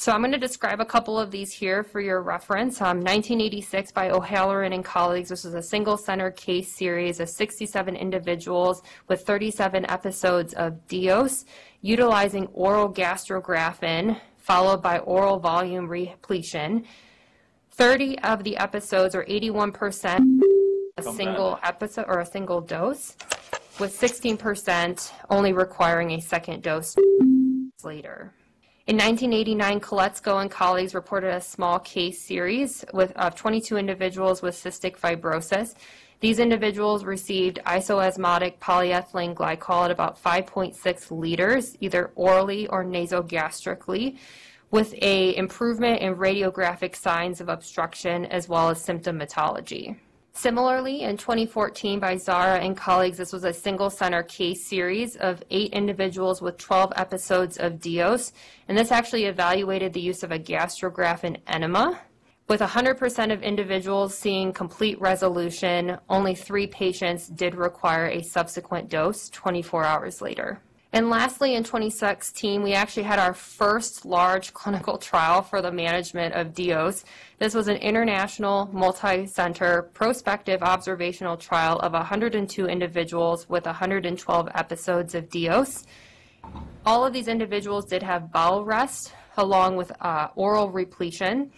So 0.00 0.12
I'm 0.12 0.20
going 0.20 0.30
to 0.30 0.38
describe 0.38 0.80
a 0.80 0.84
couple 0.84 1.18
of 1.18 1.32
these 1.32 1.52
here 1.52 1.82
for 1.82 2.00
your 2.00 2.22
reference. 2.22 2.80
Um, 2.80 2.98
1986 2.98 3.90
by 3.90 4.10
O'Halloran 4.10 4.72
and 4.72 4.84
colleagues. 4.84 5.28
This 5.28 5.42
was 5.42 5.54
a 5.54 5.62
single 5.62 5.96
center 5.96 6.30
case 6.30 6.72
series 6.72 7.18
of 7.18 7.28
67 7.28 7.96
individuals 7.96 8.82
with 9.08 9.26
37 9.26 9.90
episodes 9.90 10.54
of 10.54 10.86
DIOS 10.86 11.46
utilizing 11.80 12.46
oral 12.52 12.88
gastrografin 12.88 14.20
followed 14.36 14.80
by 14.80 15.00
oral 15.00 15.40
volume 15.40 15.88
repletion. 15.88 16.84
30 17.72 18.20
of 18.20 18.44
the 18.44 18.56
episodes, 18.56 19.16
or 19.16 19.24
81%, 19.24 20.40
a 20.96 21.02
single 21.02 21.58
episode 21.64 22.04
or 22.06 22.20
a 22.20 22.26
single 22.26 22.60
dose, 22.60 23.16
with 23.80 23.98
16% 24.00 25.12
only 25.28 25.52
requiring 25.52 26.12
a 26.12 26.20
second 26.20 26.62
dose 26.62 26.94
later. 27.82 28.32
In 28.88 28.96
1989, 28.96 29.80
Koletzko 29.80 30.40
and 30.40 30.50
colleagues 30.50 30.94
reported 30.94 31.34
a 31.34 31.42
small 31.42 31.78
case 31.78 32.22
series 32.22 32.86
with, 32.94 33.12
of 33.16 33.34
22 33.34 33.76
individuals 33.76 34.40
with 34.40 34.54
cystic 34.54 34.98
fibrosis. 34.98 35.74
These 36.20 36.38
individuals 36.38 37.04
received 37.04 37.60
isoosmotic 37.66 38.56
polyethylene 38.60 39.34
glycol 39.34 39.84
at 39.84 39.90
about 39.90 40.16
5.6 40.22 41.10
liters, 41.10 41.76
either 41.80 42.12
orally 42.14 42.66
or 42.68 42.82
nasogastrically, 42.82 44.16
with 44.70 44.94
a 45.02 45.36
improvement 45.36 46.00
in 46.00 46.16
radiographic 46.16 46.96
signs 46.96 47.42
of 47.42 47.50
obstruction 47.50 48.24
as 48.24 48.48
well 48.48 48.70
as 48.70 48.82
symptomatology. 48.82 49.98
Similarly, 50.38 51.02
in 51.02 51.16
2014 51.16 51.98
by 51.98 52.16
Zara 52.16 52.60
and 52.60 52.76
colleagues, 52.76 53.18
this 53.18 53.32
was 53.32 53.42
a 53.42 53.52
single 53.52 53.90
center 53.90 54.22
case 54.22 54.64
series 54.64 55.16
of 55.16 55.42
eight 55.50 55.72
individuals 55.72 56.40
with 56.40 56.58
12 56.58 56.92
episodes 56.94 57.56
of 57.56 57.80
DIOS, 57.80 58.32
and 58.68 58.78
this 58.78 58.92
actually 58.92 59.24
evaluated 59.24 59.92
the 59.92 60.00
use 60.00 60.22
of 60.22 60.30
a 60.30 60.38
gastrograph 60.38 61.22
gastrografin 61.22 61.40
enema. 61.48 61.98
With 62.46 62.60
100% 62.60 63.32
of 63.32 63.42
individuals 63.42 64.16
seeing 64.16 64.52
complete 64.52 65.00
resolution, 65.00 65.98
only 66.08 66.36
three 66.36 66.68
patients 66.68 67.26
did 67.26 67.56
require 67.56 68.06
a 68.06 68.22
subsequent 68.22 68.88
dose 68.88 69.28
24 69.30 69.84
hours 69.84 70.22
later. 70.22 70.60
And 70.98 71.10
lastly, 71.10 71.54
in 71.54 71.62
2016, 71.62 72.60
we 72.60 72.72
actually 72.72 73.04
had 73.04 73.20
our 73.20 73.32
first 73.32 74.04
large 74.04 74.52
clinical 74.52 74.98
trial 74.98 75.42
for 75.42 75.62
the 75.62 75.70
management 75.70 76.34
of 76.34 76.54
DIOS. 76.54 77.04
This 77.38 77.54
was 77.54 77.68
an 77.68 77.76
international, 77.76 78.68
multi-center, 78.72 79.90
prospective 79.94 80.60
observational 80.60 81.36
trial 81.36 81.78
of 81.78 81.92
102 81.92 82.66
individuals 82.66 83.48
with 83.48 83.66
112 83.66 84.48
episodes 84.56 85.14
of 85.14 85.28
DIOS. 85.28 85.86
All 86.84 87.06
of 87.06 87.12
these 87.12 87.28
individuals 87.28 87.84
did 87.84 88.02
have 88.02 88.32
bowel 88.32 88.64
rest 88.64 89.12
along 89.36 89.76
with 89.76 89.92
uh, 90.00 90.30
oral 90.34 90.68
repletion. 90.68 91.52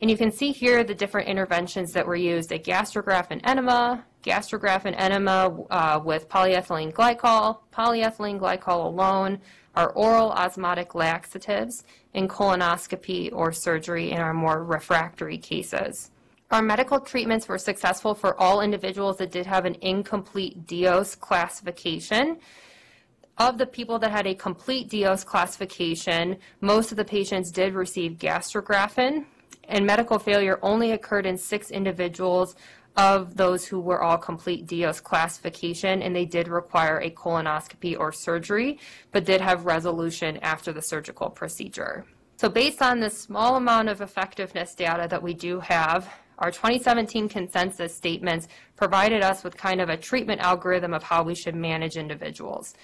And 0.00 0.08
you 0.08 0.16
can 0.16 0.30
see 0.30 0.52
here 0.52 0.84
the 0.84 0.94
different 0.94 1.28
interventions 1.28 1.90
that 1.94 2.06
were 2.06 2.14
used, 2.14 2.52
a 2.52 2.58
gastrografin 2.60 3.40
enema, 3.42 4.04
gastrografin 4.26 4.94
enema 4.98 5.56
uh, 5.70 6.00
with 6.04 6.28
polyethylene 6.28 6.92
glycol, 6.92 7.60
polyethylene 7.72 8.40
glycol 8.40 8.84
alone, 8.84 9.38
our 9.76 9.90
oral 9.90 10.32
osmotic 10.32 10.94
laxatives, 10.94 11.84
and 12.14 12.28
colonoscopy 12.28 13.30
or 13.32 13.52
surgery 13.52 14.10
in 14.10 14.18
our 14.18 14.34
more 14.34 14.64
refractory 14.64 15.38
cases. 15.38 16.10
Our 16.50 16.62
medical 16.62 17.00
treatments 17.00 17.48
were 17.48 17.58
successful 17.58 18.14
for 18.14 18.38
all 18.40 18.60
individuals 18.60 19.18
that 19.18 19.30
did 19.32 19.46
have 19.46 19.64
an 19.64 19.76
incomplete 19.80 20.66
DIOS 20.66 21.14
classification. 21.16 22.38
Of 23.38 23.58
the 23.58 23.66
people 23.66 23.98
that 23.98 24.12
had 24.12 24.26
a 24.26 24.34
complete 24.34 24.88
DIOS 24.88 25.24
classification, 25.24 26.38
most 26.60 26.90
of 26.90 26.96
the 26.96 27.04
patients 27.04 27.50
did 27.50 27.74
receive 27.74 28.12
gastrografin, 28.12 29.26
and 29.68 29.84
medical 29.84 30.18
failure 30.18 30.58
only 30.62 30.92
occurred 30.92 31.26
in 31.26 31.36
six 31.36 31.70
individuals 31.70 32.54
of 32.96 33.36
those 33.36 33.66
who 33.66 33.78
were 33.78 34.02
all 34.02 34.16
complete 34.16 34.66
DIOS 34.66 35.00
classification, 35.00 36.02
and 36.02 36.16
they 36.16 36.24
did 36.24 36.48
require 36.48 37.00
a 37.00 37.10
colonoscopy 37.10 37.98
or 37.98 38.10
surgery, 38.10 38.78
but 39.12 39.24
did 39.24 39.40
have 39.40 39.66
resolution 39.66 40.38
after 40.38 40.72
the 40.72 40.80
surgical 40.80 41.28
procedure. 41.28 42.04
So 42.36 42.48
based 42.48 42.82
on 42.82 43.00
the 43.00 43.10
small 43.10 43.56
amount 43.56 43.88
of 43.88 44.00
effectiveness 44.00 44.74
data 44.74 45.06
that 45.10 45.22
we 45.22 45.34
do 45.34 45.60
have, 45.60 46.08
our 46.38 46.50
2017 46.50 47.28
consensus 47.28 47.94
statements 47.94 48.48
provided 48.76 49.22
us 49.22 49.42
with 49.42 49.56
kind 49.56 49.80
of 49.80 49.88
a 49.88 49.96
treatment 49.96 50.40
algorithm 50.40 50.92
of 50.92 51.02
how 51.02 51.22
we 51.22 51.34
should 51.34 51.54
manage 51.54 51.96
individuals. 51.96 52.74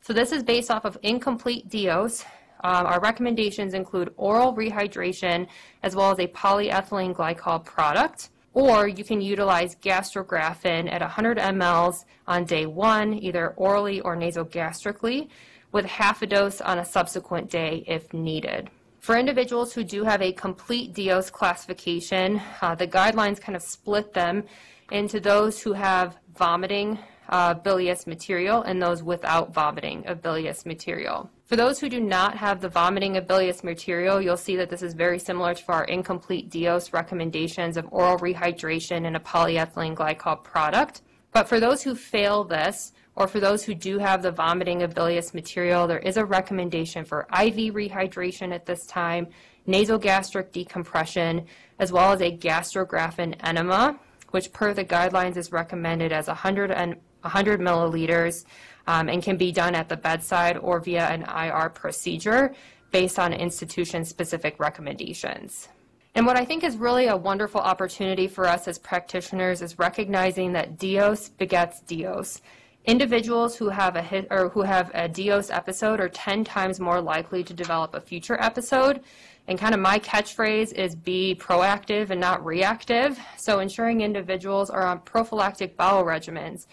So 0.00 0.12
this 0.12 0.32
is 0.32 0.42
based 0.42 0.70
off 0.70 0.84
of 0.84 0.98
incomplete 1.02 1.68
DIOS. 1.68 2.24
Um, 2.64 2.86
our 2.86 3.00
recommendations 3.00 3.74
include 3.74 4.12
oral 4.16 4.54
rehydration 4.54 5.46
as 5.82 5.94
well 5.94 6.10
as 6.10 6.18
a 6.18 6.26
polyethylene 6.28 7.14
glycol 7.14 7.64
product 7.64 8.30
or 8.56 8.88
you 8.88 9.04
can 9.04 9.20
utilize 9.20 9.76
gastrografin 9.76 10.90
at 10.90 11.02
100 11.02 11.36
mLs 11.36 12.06
on 12.26 12.42
day 12.44 12.64
one, 12.64 13.12
either 13.12 13.50
orally 13.50 14.00
or 14.00 14.16
nasogastrically, 14.16 15.28
with 15.72 15.84
half 15.84 16.22
a 16.22 16.26
dose 16.26 16.62
on 16.62 16.78
a 16.78 16.84
subsequent 16.84 17.50
day 17.50 17.84
if 17.86 18.14
needed. 18.14 18.70
For 19.00 19.18
individuals 19.18 19.74
who 19.74 19.84
do 19.84 20.04
have 20.04 20.22
a 20.22 20.32
complete 20.32 20.94
DIOS 20.94 21.30
classification, 21.30 22.40
uh, 22.62 22.74
the 22.74 22.88
guidelines 22.88 23.38
kind 23.38 23.56
of 23.56 23.62
split 23.62 24.14
them 24.14 24.44
into 24.90 25.20
those 25.20 25.60
who 25.60 25.74
have 25.74 26.16
vomiting 26.34 26.98
uh, 27.28 27.54
bilious 27.54 28.06
material 28.06 28.62
and 28.62 28.80
those 28.80 29.02
without 29.02 29.52
vomiting 29.52 30.06
of 30.06 30.22
bilious 30.22 30.64
material. 30.64 31.30
For 31.44 31.56
those 31.56 31.78
who 31.78 31.88
do 31.88 32.00
not 32.00 32.36
have 32.36 32.60
the 32.60 32.68
vomiting 32.68 33.16
of 33.16 33.26
bilious 33.26 33.62
material, 33.62 34.20
you'll 34.20 34.36
see 34.36 34.56
that 34.56 34.68
this 34.68 34.82
is 34.82 34.94
very 34.94 35.18
similar 35.18 35.54
to 35.54 35.72
our 35.72 35.84
incomplete 35.84 36.50
DIOS 36.50 36.92
recommendations 36.92 37.76
of 37.76 37.86
oral 37.90 38.18
rehydration 38.18 39.06
and 39.06 39.16
a 39.16 39.20
polyethylene 39.20 39.94
glycol 39.94 40.42
product. 40.42 41.02
But 41.32 41.48
for 41.48 41.60
those 41.60 41.82
who 41.82 41.94
fail 41.94 42.44
this, 42.44 42.92
or 43.14 43.26
for 43.26 43.40
those 43.40 43.64
who 43.64 43.74
do 43.74 43.98
have 43.98 44.22
the 44.22 44.30
vomiting 44.30 44.82
of 44.82 44.94
bilious 44.94 45.32
material, 45.34 45.86
there 45.86 45.98
is 45.98 46.16
a 46.16 46.24
recommendation 46.24 47.04
for 47.04 47.26
IV 47.32 47.74
rehydration 47.74 48.54
at 48.54 48.66
this 48.66 48.86
time, 48.86 49.26
nasogastric 49.66 50.52
decompression, 50.52 51.46
as 51.78 51.92
well 51.92 52.12
as 52.12 52.20
a 52.20 52.36
gastrografin 52.36 53.34
enema, 53.42 53.98
which 54.30 54.52
per 54.52 54.74
the 54.74 54.84
guidelines 54.84 55.36
is 55.36 55.50
recommended 55.52 56.12
as 56.12 56.26
100, 56.26 56.70
and 56.70 56.96
100 57.26 57.60
milliliters 57.60 58.44
um, 58.86 59.08
and 59.08 59.22
can 59.22 59.36
be 59.36 59.52
done 59.52 59.74
at 59.74 59.88
the 59.88 59.96
bedside 59.96 60.56
or 60.56 60.80
via 60.80 61.06
an 61.06 61.22
IR 61.22 61.68
procedure 61.68 62.54
based 62.90 63.18
on 63.18 63.32
institution-specific 63.32 64.58
recommendations. 64.58 65.68
And 66.14 66.24
what 66.24 66.36
I 66.36 66.46
think 66.46 66.64
is 66.64 66.78
really 66.78 67.08
a 67.08 67.16
wonderful 67.16 67.60
opportunity 67.60 68.26
for 68.26 68.46
us 68.46 68.66
as 68.68 68.78
practitioners 68.78 69.60
is 69.60 69.78
recognizing 69.78 70.52
that 70.52 70.78
DIOS 70.78 71.28
begets 71.28 71.80
DIOS. 71.80 72.40
Individuals 72.86 73.56
who 73.56 73.68
have 73.68 73.96
a 73.96 74.02
hit 74.02 74.28
or 74.30 74.48
who 74.48 74.62
have 74.62 74.90
a 74.94 75.08
DIOS 75.08 75.50
episode 75.50 76.00
are 76.00 76.08
10 76.08 76.44
times 76.44 76.80
more 76.80 77.02
likely 77.02 77.44
to 77.44 77.52
develop 77.52 77.94
a 77.94 78.00
future 78.00 78.40
episode. 78.40 79.02
And 79.48 79.58
kind 79.58 79.74
of 79.74 79.80
my 79.80 79.98
catchphrase 79.98 80.72
is 80.72 80.94
be 80.94 81.36
proactive 81.38 82.10
and 82.10 82.20
not 82.20 82.44
reactive. 82.44 83.18
So 83.36 83.58
ensuring 83.58 84.00
individuals 84.00 84.70
are 84.70 84.86
on 84.86 85.00
prophylactic 85.00 85.76
bowel 85.76 86.04
regimens 86.04 86.66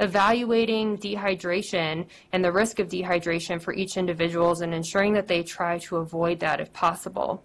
evaluating 0.00 0.98
dehydration 0.98 2.06
and 2.32 2.44
the 2.44 2.52
risk 2.52 2.78
of 2.78 2.88
dehydration 2.88 3.60
for 3.60 3.74
each 3.74 3.96
individual 3.96 4.52
and 4.62 4.74
ensuring 4.74 5.12
that 5.14 5.28
they 5.28 5.42
try 5.42 5.78
to 5.78 5.96
avoid 5.96 6.40
that 6.40 6.60
if 6.60 6.72
possible. 6.72 7.44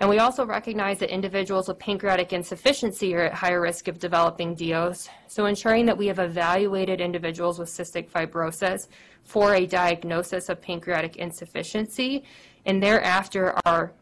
And 0.00 0.08
we 0.08 0.18
also 0.18 0.46
recognize 0.46 0.98
that 1.00 1.12
individuals 1.12 1.68
with 1.68 1.78
pancreatic 1.78 2.32
insufficiency 2.32 3.14
are 3.14 3.24
at 3.24 3.34
higher 3.34 3.60
risk 3.60 3.86
of 3.86 3.98
developing 3.98 4.54
DIOS, 4.54 5.10
So 5.28 5.44
ensuring 5.44 5.84
that 5.86 5.98
we 5.98 6.06
have 6.06 6.18
evaluated 6.18 7.02
individuals 7.02 7.58
with 7.58 7.68
cystic 7.68 8.08
fibrosis 8.08 8.88
for 9.24 9.54
a 9.54 9.66
diagnosis 9.66 10.48
of 10.48 10.62
pancreatic 10.62 11.16
insufficiency 11.16 12.24
and 12.64 12.82
thereafter 12.82 13.54
are 13.66 13.92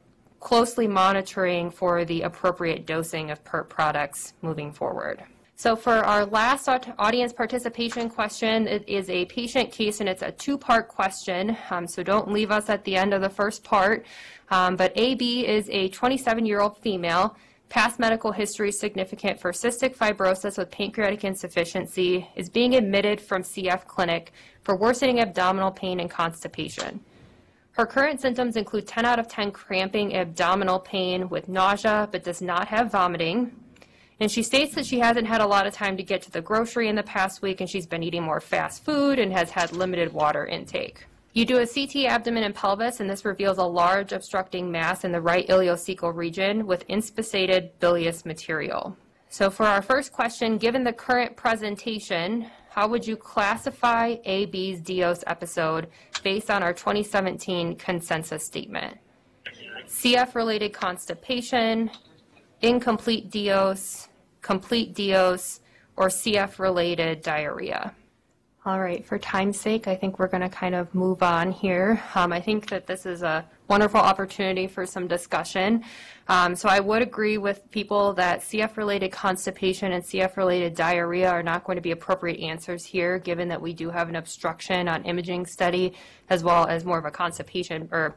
closely 0.40 0.86
monitoring 0.86 1.70
for 1.70 2.04
the 2.04 2.22
appropriate 2.22 2.86
dosing 2.86 3.30
of 3.30 3.42
PERT 3.44 3.68
products 3.68 4.34
moving 4.40 4.72
forward. 4.72 5.24
So 5.60 5.74
for 5.74 5.94
our 6.04 6.24
last 6.24 6.68
audience 7.00 7.32
participation 7.32 8.08
question, 8.08 8.68
it 8.68 8.88
is 8.88 9.10
a 9.10 9.24
patient 9.24 9.72
case 9.72 9.98
and 9.98 10.08
it's 10.08 10.22
a 10.22 10.30
two-part 10.30 10.86
question. 10.86 11.58
Um, 11.70 11.84
so 11.88 12.04
don't 12.04 12.30
leave 12.30 12.52
us 12.52 12.68
at 12.68 12.84
the 12.84 12.94
end 12.94 13.12
of 13.12 13.22
the 13.22 13.28
first 13.28 13.64
part. 13.64 14.06
Um, 14.52 14.76
but 14.76 14.92
AB 14.94 15.48
is 15.48 15.68
a 15.70 15.90
27-year-old 15.90 16.78
female. 16.78 17.36
Past 17.70 17.98
medical 17.98 18.30
history 18.30 18.70
significant 18.70 19.40
for 19.40 19.50
cystic 19.50 19.96
fibrosis 19.96 20.58
with 20.58 20.70
pancreatic 20.70 21.24
insufficiency 21.24 22.30
is 22.36 22.48
being 22.48 22.76
admitted 22.76 23.20
from 23.20 23.42
CF 23.42 23.84
clinic 23.84 24.30
for 24.62 24.76
worsening 24.76 25.18
abdominal 25.18 25.72
pain 25.72 25.98
and 25.98 26.08
constipation. 26.08 27.00
Her 27.72 27.84
current 27.84 28.20
symptoms 28.20 28.56
include 28.56 28.86
10 28.86 29.04
out 29.04 29.18
of 29.18 29.26
10 29.26 29.50
cramping 29.50 30.14
abdominal 30.14 30.78
pain 30.78 31.28
with 31.28 31.48
nausea 31.48 32.08
but 32.12 32.22
does 32.22 32.40
not 32.40 32.68
have 32.68 32.92
vomiting, 32.92 33.56
and 34.20 34.30
she 34.30 34.42
states 34.42 34.74
that 34.74 34.86
she 34.86 34.98
hasn't 34.98 35.26
had 35.26 35.40
a 35.40 35.46
lot 35.46 35.66
of 35.66 35.72
time 35.72 35.96
to 35.96 36.02
get 36.02 36.22
to 36.22 36.30
the 36.30 36.40
grocery 36.40 36.88
in 36.88 36.96
the 36.96 37.02
past 37.02 37.42
week 37.42 37.60
and 37.60 37.70
she's 37.70 37.86
been 37.86 38.02
eating 38.02 38.22
more 38.22 38.40
fast 38.40 38.84
food 38.84 39.18
and 39.18 39.32
has 39.32 39.50
had 39.50 39.72
limited 39.72 40.12
water 40.12 40.46
intake. 40.46 41.06
You 41.34 41.44
do 41.44 41.58
a 41.58 41.66
CT 41.66 42.06
abdomen 42.06 42.42
and 42.42 42.54
pelvis, 42.54 42.98
and 42.98 43.08
this 43.08 43.24
reveals 43.24 43.58
a 43.58 43.64
large 43.64 44.12
obstructing 44.12 44.72
mass 44.72 45.04
in 45.04 45.12
the 45.12 45.20
right 45.20 45.46
ileocecal 45.46 46.12
region 46.14 46.66
with 46.66 46.84
inspissated 46.88 47.78
bilious 47.78 48.24
material. 48.24 48.96
So 49.28 49.50
for 49.50 49.66
our 49.66 49.82
first 49.82 50.10
question, 50.10 50.56
given 50.56 50.82
the 50.82 50.92
current 50.92 51.36
presentation, 51.36 52.50
how 52.70 52.88
would 52.88 53.06
you 53.06 53.14
classify 53.14 54.16
AB's 54.24 54.80
DIOS 54.80 55.22
episode 55.26 55.88
based 56.24 56.50
on 56.50 56.62
our 56.62 56.72
2017 56.72 57.76
consensus 57.76 58.44
statement? 58.44 58.96
CF-related 59.86 60.72
constipation, 60.72 61.90
incomplete 62.60 63.30
DIOS, 63.30 64.08
complete 64.42 64.94
DIOS, 64.94 65.60
or 65.96 66.08
CF-related 66.08 67.22
diarrhea. 67.22 67.94
All 68.64 68.80
right, 68.80 69.02
for 69.06 69.18
time's 69.18 69.58
sake, 69.58 69.88
I 69.88 69.94
think 69.94 70.18
we're 70.18 70.28
going 70.28 70.42
to 70.42 70.48
kind 70.48 70.74
of 70.74 70.94
move 70.94 71.22
on 71.22 71.52
here. 71.52 72.02
Um, 72.14 72.32
I 72.32 72.40
think 72.40 72.68
that 72.68 72.86
this 72.86 73.06
is 73.06 73.22
a 73.22 73.46
wonderful 73.66 74.00
opportunity 74.00 74.66
for 74.66 74.84
some 74.84 75.08
discussion. 75.08 75.84
Um, 76.28 76.54
so 76.54 76.68
I 76.68 76.78
would 76.80 77.00
agree 77.00 77.38
with 77.38 77.70
people 77.70 78.12
that 78.14 78.40
CF-related 78.40 79.10
constipation 79.10 79.92
and 79.92 80.04
CF-related 80.04 80.74
diarrhea 80.74 81.30
are 81.30 81.42
not 81.42 81.64
going 81.64 81.76
to 81.76 81.82
be 81.82 81.92
appropriate 81.92 82.40
answers 82.40 82.84
here, 82.84 83.18
given 83.18 83.48
that 83.48 83.62
we 83.62 83.72
do 83.72 83.90
have 83.90 84.08
an 84.08 84.16
obstruction 84.16 84.86
on 84.86 85.04
imaging 85.04 85.46
study, 85.46 85.94
as 86.28 86.44
well 86.44 86.66
as 86.66 86.84
more 86.84 86.98
of 86.98 87.06
a 87.06 87.10
constipation 87.10 87.88
or 87.90 88.16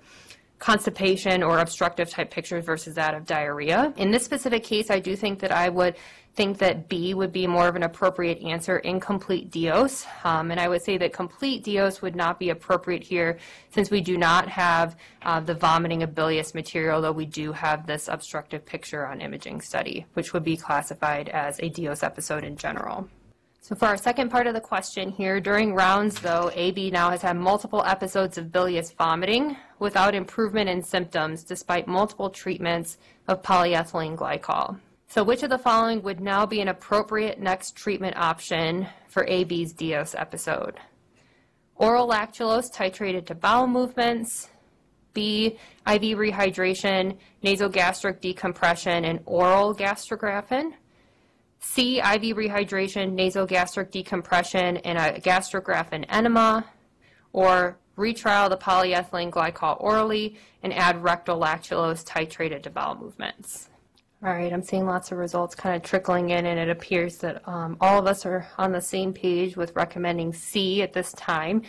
constipation 0.61 1.41
or 1.41 1.57
obstructive 1.57 2.07
type 2.09 2.29
pictures 2.29 2.63
versus 2.63 2.93
that 2.93 3.15
of 3.15 3.25
diarrhea. 3.25 3.91
In 3.97 4.11
this 4.11 4.23
specific 4.23 4.63
case, 4.63 4.91
I 4.91 4.99
do 4.99 5.15
think 5.15 5.39
that 5.39 5.51
I 5.51 5.67
would 5.69 5.95
think 6.35 6.59
that 6.59 6.87
B 6.87 7.15
would 7.15 7.33
be 7.33 7.47
more 7.47 7.67
of 7.67 7.75
an 7.75 7.83
appropriate 7.83 8.41
answer, 8.43 8.77
incomplete 8.77 9.49
DIOS. 9.49 10.05
Um, 10.23 10.51
and 10.51 10.59
I 10.59 10.69
would 10.69 10.83
say 10.83 10.97
that 10.99 11.11
complete 11.13 11.63
DIOS 11.63 12.01
would 12.03 12.15
not 12.15 12.39
be 12.39 12.51
appropriate 12.51 13.03
here 13.03 13.39
since 13.71 13.89
we 13.89 14.01
do 14.01 14.17
not 14.17 14.47
have 14.47 14.95
uh, 15.23 15.39
the 15.39 15.55
vomiting 15.55 16.03
of 16.03 16.13
bilious 16.13 16.53
material, 16.53 17.01
though 17.01 17.11
we 17.11 17.25
do 17.25 17.51
have 17.51 17.87
this 17.87 18.07
obstructive 18.07 18.63
picture 18.63 19.05
on 19.05 19.19
imaging 19.19 19.61
study, 19.61 20.05
which 20.13 20.31
would 20.31 20.43
be 20.43 20.55
classified 20.55 21.27
as 21.29 21.59
a 21.59 21.69
DIOS 21.69 22.03
episode 22.03 22.43
in 22.43 22.55
general. 22.55 23.09
So 23.63 23.75
for 23.75 23.85
our 23.85 23.95
second 23.95 24.29
part 24.29 24.47
of 24.47 24.55
the 24.55 24.59
question 24.59 25.11
here, 25.11 25.39
during 25.39 25.75
rounds 25.75 26.19
though, 26.19 26.49
AB 26.55 26.89
now 26.89 27.11
has 27.11 27.21
had 27.21 27.37
multiple 27.37 27.83
episodes 27.85 28.39
of 28.39 28.51
bilious 28.51 28.91
vomiting 28.91 29.55
without 29.77 30.15
improvement 30.15 30.67
in 30.67 30.81
symptoms 30.81 31.43
despite 31.43 31.87
multiple 31.87 32.31
treatments 32.31 32.97
of 33.27 33.43
polyethylene 33.43 34.17
glycol. 34.17 34.79
So 35.07 35.23
which 35.23 35.43
of 35.43 35.51
the 35.51 35.59
following 35.59 36.01
would 36.01 36.19
now 36.19 36.47
be 36.47 36.59
an 36.61 36.69
appropriate 36.69 37.39
next 37.39 37.75
treatment 37.75 38.17
option 38.17 38.87
for 39.07 39.29
AB's 39.29 39.73
DIOS 39.73 40.15
episode? 40.15 40.79
Oral 41.75 42.09
lactulose 42.09 42.73
titrated 42.73 43.27
to 43.27 43.35
bowel 43.35 43.67
movements, 43.67 44.49
B, 45.13 45.59
IV 45.87 46.17
rehydration, 46.17 47.15
nasogastric 47.43 48.21
decompression, 48.21 49.05
and 49.05 49.19
oral 49.27 49.75
gastrografin. 49.75 50.73
C, 51.61 51.99
IV 51.99 52.35
rehydration, 52.35 53.15
nasogastric 53.15 53.91
decompression, 53.91 54.77
and 54.77 54.97
a 54.97 55.19
gastrografin 55.19 56.05
enema. 56.09 56.65
Or 57.33 57.77
retrial 57.95 58.49
the 58.49 58.57
polyethylene 58.57 59.31
glycol 59.31 59.79
orally 59.79 60.37
and 60.63 60.73
add 60.73 61.01
rectal 61.01 61.39
lactulose 61.39 62.03
titrated 62.03 62.63
to 62.63 62.69
bowel 62.69 62.95
movements. 62.95 63.69
All 64.23 64.31
right, 64.31 64.53
I'm 64.53 64.61
seeing 64.61 64.85
lots 64.85 65.11
of 65.11 65.17
results 65.17 65.55
kind 65.55 65.75
of 65.75 65.81
trickling 65.81 66.29
in, 66.29 66.45
and 66.45 66.59
it 66.59 66.69
appears 66.69 67.17
that 67.19 67.47
um, 67.47 67.77
all 67.81 67.97
of 67.97 68.05
us 68.05 68.25
are 68.25 68.47
on 68.57 68.71
the 68.71 68.81
same 68.81 69.13
page 69.13 69.57
with 69.57 69.75
recommending 69.75 70.31
C 70.31 70.83
at 70.83 70.93
this 70.93 71.11
time. 71.13 71.63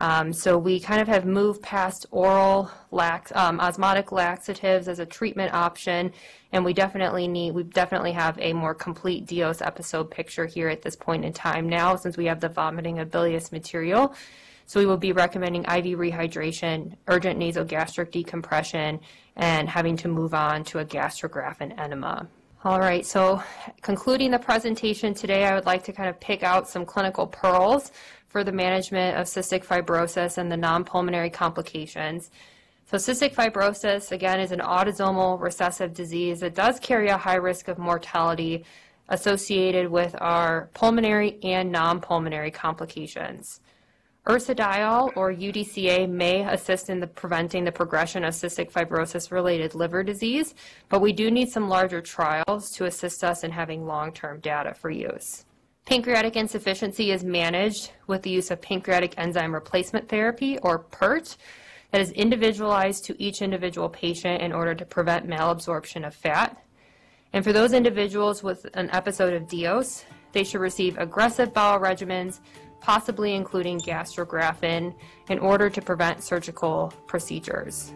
Um, 0.00 0.32
so 0.32 0.56
we 0.56 0.80
kind 0.80 1.02
of 1.02 1.08
have 1.08 1.26
moved 1.26 1.60
past 1.60 2.06
oral 2.10 2.70
lax, 2.90 3.30
um, 3.34 3.60
osmotic 3.60 4.12
laxatives 4.12 4.88
as 4.88 4.98
a 4.98 5.04
treatment 5.04 5.52
option, 5.52 6.12
and 6.52 6.64
we 6.64 6.72
definitely 6.72 7.28
need, 7.28 7.52
we 7.52 7.64
definitely 7.64 8.12
have 8.12 8.38
a 8.40 8.54
more 8.54 8.74
complete 8.74 9.26
DIOS 9.26 9.60
episode 9.60 10.10
picture 10.10 10.46
here 10.46 10.68
at 10.68 10.80
this 10.80 10.96
point 10.96 11.24
in 11.26 11.34
time 11.34 11.68
now, 11.68 11.96
since 11.96 12.16
we 12.16 12.24
have 12.24 12.40
the 12.40 12.48
vomiting 12.48 12.98
of 12.98 13.10
bilious 13.10 13.52
material. 13.52 14.14
So 14.64 14.80
we 14.80 14.86
will 14.86 14.96
be 14.96 15.12
recommending 15.12 15.64
IV 15.64 15.98
rehydration, 15.98 16.96
urgent 17.06 17.38
nasogastric 17.38 18.10
decompression, 18.10 19.00
and 19.36 19.68
having 19.68 19.96
to 19.98 20.08
move 20.08 20.32
on 20.32 20.64
to 20.64 20.78
a 20.78 20.84
gastrografin 20.84 21.78
enema. 21.78 22.26
All 22.62 22.78
right, 22.78 23.06
so 23.06 23.42
concluding 23.80 24.30
the 24.30 24.38
presentation 24.38 25.14
today, 25.14 25.46
I 25.46 25.54
would 25.54 25.64
like 25.64 25.82
to 25.84 25.94
kind 25.94 26.10
of 26.10 26.20
pick 26.20 26.42
out 26.42 26.68
some 26.68 26.84
clinical 26.84 27.26
pearls 27.26 27.90
for 28.28 28.44
the 28.44 28.52
management 28.52 29.16
of 29.16 29.28
cystic 29.28 29.64
fibrosis 29.64 30.36
and 30.36 30.52
the 30.52 30.58
non-pulmonary 30.58 31.30
complications. 31.30 32.30
So 32.84 32.98
cystic 32.98 33.32
fibrosis, 33.32 34.12
again, 34.12 34.40
is 34.40 34.52
an 34.52 34.58
autosomal 34.58 35.40
recessive 35.40 35.94
disease 35.94 36.40
that 36.40 36.54
does 36.54 36.78
carry 36.80 37.08
a 37.08 37.16
high 37.16 37.36
risk 37.36 37.68
of 37.68 37.78
mortality 37.78 38.66
associated 39.08 39.88
with 39.88 40.14
our 40.20 40.68
pulmonary 40.74 41.38
and 41.42 41.72
non-pulmonary 41.72 42.50
complications. 42.50 43.60
Ursodiol 44.26 45.16
or 45.16 45.32
UDCA 45.32 46.08
may 46.08 46.44
assist 46.44 46.90
in 46.90 47.00
the 47.00 47.06
preventing 47.06 47.64
the 47.64 47.72
progression 47.72 48.22
of 48.22 48.34
cystic 48.34 48.70
fibrosis 48.70 49.32
related 49.32 49.74
liver 49.74 50.02
disease, 50.02 50.54
but 50.90 51.00
we 51.00 51.12
do 51.12 51.30
need 51.30 51.48
some 51.48 51.68
larger 51.68 52.02
trials 52.02 52.70
to 52.72 52.84
assist 52.84 53.24
us 53.24 53.44
in 53.44 53.50
having 53.50 53.86
long-term 53.86 54.40
data 54.40 54.74
for 54.74 54.90
use. 54.90 55.46
Pancreatic 55.86 56.36
insufficiency 56.36 57.10
is 57.10 57.24
managed 57.24 57.92
with 58.06 58.22
the 58.22 58.30
use 58.30 58.50
of 58.50 58.60
pancreatic 58.60 59.14
enzyme 59.16 59.54
replacement 59.54 60.08
therapy 60.08 60.58
or 60.58 60.78
PERT 60.78 61.36
that 61.90 62.02
is 62.02 62.12
individualized 62.12 63.04
to 63.06 63.20
each 63.20 63.40
individual 63.40 63.88
patient 63.88 64.42
in 64.42 64.52
order 64.52 64.74
to 64.74 64.84
prevent 64.84 65.26
malabsorption 65.26 66.06
of 66.06 66.14
fat. 66.14 66.62
And 67.32 67.42
for 67.42 67.52
those 67.52 67.72
individuals 67.72 68.42
with 68.42 68.66
an 68.74 68.90
episode 68.90 69.32
of 69.32 69.48
DIOS, 69.48 70.04
they 70.32 70.44
should 70.44 70.60
receive 70.60 70.98
aggressive 70.98 71.52
bowel 71.52 71.80
regimens 71.80 72.40
possibly 72.80 73.34
including 73.34 73.78
gastrografin, 73.80 74.94
in 75.28 75.38
order 75.38 75.70
to 75.70 75.80
prevent 75.80 76.22
surgical 76.22 76.92
procedures. 77.06 77.92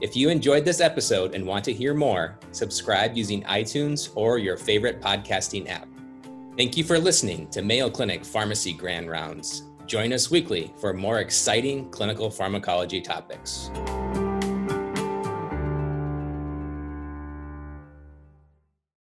If 0.00 0.16
you 0.16 0.30
enjoyed 0.30 0.64
this 0.64 0.80
episode 0.80 1.34
and 1.34 1.44
want 1.44 1.64
to 1.66 1.72
hear 1.72 1.92
more, 1.92 2.38
subscribe 2.52 3.16
using 3.16 3.42
iTunes 3.42 4.10
or 4.14 4.38
your 4.38 4.56
favorite 4.56 5.00
podcasting 5.00 5.68
app. 5.68 5.88
Thank 6.56 6.76
you 6.76 6.84
for 6.84 6.98
listening 6.98 7.48
to 7.50 7.62
Mayo 7.62 7.90
Clinic 7.90 8.24
Pharmacy 8.24 8.72
Grand 8.72 9.10
Rounds. 9.10 9.64
Join 9.86 10.12
us 10.12 10.30
weekly 10.30 10.72
for 10.80 10.92
more 10.92 11.18
exciting 11.20 11.90
clinical 11.90 12.30
pharmacology 12.30 13.00
topics. 13.00 13.70